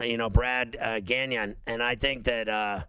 you 0.00 0.16
know, 0.16 0.30
Brad 0.30 0.72
Gagnon, 1.04 1.56
and 1.66 1.82
I 1.82 1.96
think 1.96 2.24
that, 2.24 2.86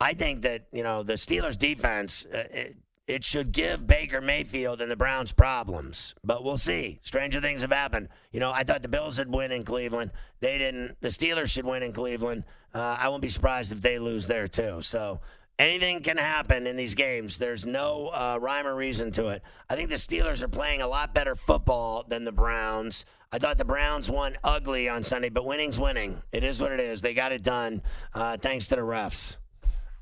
I 0.00 0.14
think 0.14 0.42
that 0.42 0.66
you 0.72 0.82
know, 0.82 1.02
the 1.02 1.14
Steelers 1.14 1.58
defense. 1.58 2.26
Uh, 2.32 2.38
it, 2.50 2.76
it 3.06 3.24
should 3.24 3.50
give 3.50 3.88
Baker 3.88 4.20
Mayfield 4.20 4.80
and 4.80 4.88
the 4.88 4.94
Browns 4.94 5.32
problems, 5.32 6.14
but 6.22 6.44
we'll 6.44 6.56
see. 6.56 7.00
Stranger 7.02 7.40
things 7.40 7.62
have 7.62 7.72
happened. 7.72 8.08
You 8.30 8.38
know, 8.38 8.52
I 8.52 8.62
thought 8.62 8.82
the 8.82 8.88
Bills 8.88 9.18
would 9.18 9.34
win 9.34 9.50
in 9.50 9.64
Cleveland. 9.64 10.12
They 10.38 10.58
didn't. 10.58 10.96
The 11.00 11.08
Steelers 11.08 11.48
should 11.48 11.64
win 11.64 11.82
in 11.82 11.92
Cleveland. 11.92 12.44
Uh, 12.72 12.96
I 13.00 13.08
won't 13.08 13.20
be 13.20 13.28
surprised 13.28 13.72
if 13.72 13.80
they 13.80 13.98
lose 13.98 14.28
there 14.28 14.46
too. 14.46 14.80
So 14.80 15.20
anything 15.58 16.04
can 16.04 16.18
happen 16.18 16.68
in 16.68 16.76
these 16.76 16.94
games. 16.94 17.36
There's 17.36 17.66
no 17.66 18.10
uh, 18.14 18.38
rhyme 18.40 18.66
or 18.66 18.76
reason 18.76 19.10
to 19.12 19.26
it. 19.28 19.42
I 19.68 19.74
think 19.74 19.88
the 19.88 19.96
Steelers 19.96 20.40
are 20.40 20.48
playing 20.48 20.80
a 20.80 20.86
lot 20.86 21.12
better 21.12 21.34
football 21.34 22.04
than 22.06 22.24
the 22.24 22.32
Browns. 22.32 23.06
I 23.32 23.40
thought 23.40 23.58
the 23.58 23.64
Browns 23.64 24.08
won 24.08 24.36
ugly 24.44 24.88
on 24.88 25.02
Sunday, 25.02 25.30
but 25.30 25.44
winning's 25.44 25.80
winning. 25.80 26.22
It 26.30 26.44
is 26.44 26.60
what 26.60 26.70
it 26.70 26.78
is. 26.78 27.02
They 27.02 27.14
got 27.14 27.32
it 27.32 27.42
done 27.42 27.82
uh, 28.14 28.36
thanks 28.36 28.68
to 28.68 28.76
the 28.76 28.82
refs. 28.82 29.36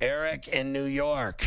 Eric 0.01 0.49
in 0.49 0.73
New 0.73 0.85
York. 0.85 1.45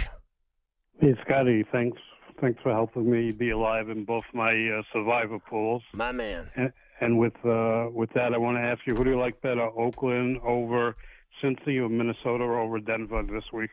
Hey, 0.99 1.15
Scotty, 1.25 1.65
thanks 1.71 1.97
thanks 2.39 2.59
for 2.63 2.71
helping 2.71 3.09
me 3.09 3.31
be 3.31 3.51
alive 3.51 3.89
in 3.89 4.03
both 4.03 4.23
my 4.33 4.51
uh, 4.51 4.81
survivor 4.91 5.37
pools. 5.39 5.83
My 5.93 6.11
man. 6.11 6.49
And, 6.55 6.71
and 6.99 7.17
with 7.19 7.33
uh, 7.45 7.87
with 7.91 8.11
that, 8.13 8.33
I 8.33 8.37
want 8.37 8.57
to 8.57 8.61
ask 8.61 8.79
you, 8.85 8.93
who 8.95 9.03
do 9.03 9.11
you 9.11 9.19
like 9.19 9.41
better, 9.41 9.61
Oakland 9.61 10.39
over 10.43 10.95
Cincy 11.41 11.77
or 11.79 11.89
Minnesota 11.89 12.43
over 12.43 12.79
Denver 12.79 13.23
this 13.23 13.43
week? 13.53 13.71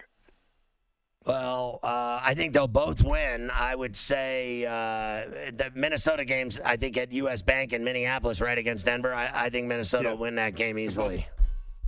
Well, 1.26 1.81
uh, 1.83 2.20
I 2.22 2.33
think 2.35 2.55
they'll 2.55 2.68
both 2.68 3.03
win. 3.05 3.51
I 3.53 3.74
would 3.74 3.95
say 3.97 4.64
uh, 4.64 5.51
the 5.53 5.70
Minnesota 5.74 6.24
games, 6.24 6.59
I 6.64 6.76
think 6.76 6.97
at 6.97 7.12
U.S. 7.12 7.43
Bank 7.43 7.72
in 7.74 7.85
Minneapolis, 7.85 8.41
right 8.41 8.57
against 8.57 8.87
Denver, 8.87 9.12
I, 9.12 9.31
I 9.35 9.51
think 9.51 9.66
Minnesota 9.66 10.05
Yeah. 10.05 10.11
will 10.12 10.18
win 10.18 10.37
that 10.37 10.55
game 10.55 10.79
easily, 10.79 11.26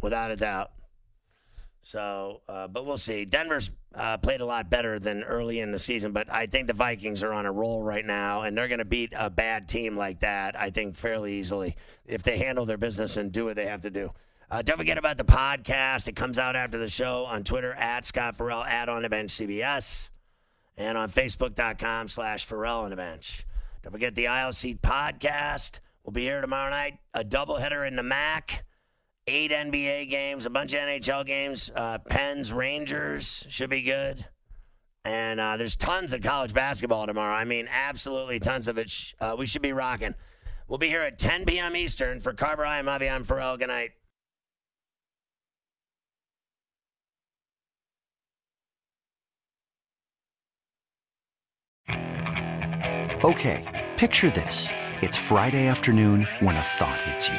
without 0.02 0.30
a 0.30 0.36
doubt. 0.36 0.72
So, 1.82 2.42
uh, 2.48 2.68
but 2.68 2.84
we'll 2.84 2.98
see. 2.98 3.24
Denver's 3.24 3.70
uh, 3.94 4.18
played 4.18 4.40
a 4.40 4.46
lot 4.46 4.70
better 4.70 4.98
than 4.98 5.22
early 5.24 5.60
in 5.60 5.72
the 5.72 5.78
season, 5.78 6.12
but 6.12 6.30
I 6.30 6.46
think 6.46 6.66
the 6.66 6.74
Vikings 6.74 7.22
are 7.22 7.32
on 7.32 7.46
a 7.46 7.52
roll 7.52 7.82
right 7.82 8.04
now, 8.04 8.42
and 8.42 8.56
they're 8.56 8.68
going 8.68 8.78
to 8.78 8.84
beat 8.84 9.12
a 9.16 9.30
bad 9.30 9.66
team 9.68 9.96
like 9.96 10.20
that, 10.20 10.60
I 10.60 10.70
think, 10.70 10.94
fairly 10.94 11.34
easily 11.34 11.76
if 12.04 12.22
they 12.22 12.38
handle 12.38 12.66
their 12.66 12.76
business 12.76 13.16
and 13.16 13.32
do 13.32 13.46
what 13.46 13.56
they 13.56 13.66
have 13.66 13.80
to 13.80 13.90
do. 13.90 14.12
Uh, 14.50 14.62
don't 14.62 14.76
forget 14.76 14.98
about 14.98 15.16
the 15.16 15.24
podcast. 15.24 16.08
It 16.08 16.16
comes 16.16 16.38
out 16.38 16.56
after 16.56 16.76
the 16.76 16.88
show 16.88 17.24
on 17.24 17.44
Twitter 17.44 17.72
at 17.74 18.04
Scott 18.04 18.36
Ferrall, 18.36 18.64
at 18.64 18.88
On 18.88 19.02
the 19.02 19.08
Bench 19.08 19.30
CBS, 19.30 20.08
and 20.76 20.98
on 20.98 21.08
Facebook.com 21.08 22.08
slash 22.08 22.44
Farrell 22.44 22.80
on 22.80 22.90
the 22.90 22.96
Bench. 22.96 23.46
Don't 23.82 23.92
forget 23.92 24.14
the 24.14 24.52
Seat 24.52 24.82
podcast. 24.82 25.78
We'll 26.04 26.12
be 26.12 26.22
here 26.22 26.40
tomorrow 26.40 26.70
night. 26.70 26.98
A 27.14 27.24
doubleheader 27.24 27.86
in 27.86 27.96
the 27.96 28.02
MAC. 28.02 28.64
Eight 29.32 29.52
NBA 29.52 30.10
games, 30.10 30.44
a 30.44 30.50
bunch 30.50 30.72
of 30.72 30.80
NHL 30.80 31.24
games. 31.24 31.70
Uh, 31.76 31.98
Pens, 31.98 32.52
Rangers 32.52 33.46
should 33.48 33.70
be 33.70 33.82
good. 33.82 34.26
And 35.04 35.38
uh, 35.38 35.56
there's 35.56 35.76
tons 35.76 36.12
of 36.12 36.20
college 36.20 36.52
basketball 36.52 37.06
tomorrow. 37.06 37.32
I 37.32 37.44
mean, 37.44 37.68
absolutely 37.70 38.40
tons 38.40 38.66
of 38.66 38.76
it. 38.76 38.90
Sh- 38.90 39.14
Uh, 39.20 39.36
we 39.38 39.46
should 39.46 39.62
be 39.62 39.72
rocking. 39.72 40.16
We'll 40.66 40.78
be 40.78 40.88
here 40.88 41.02
at 41.02 41.16
10 41.16 41.44
p.m. 41.44 41.76
Eastern 41.76 42.20
for 42.20 42.32
Carver 42.32 42.66
I 42.66 42.80
am 42.80 42.88
Avi. 42.88 43.08
I'm 43.08 43.22
Ferrall. 43.22 43.56
Good 43.56 43.68
night. 43.68 43.92
Okay, 53.24 53.88
picture 53.96 54.30
this. 54.30 54.68
It's 55.02 55.16
Friday 55.16 55.66
afternoon 55.66 56.26
when 56.40 56.56
a 56.56 56.60
thought 56.60 57.00
hits 57.02 57.28
you. 57.28 57.38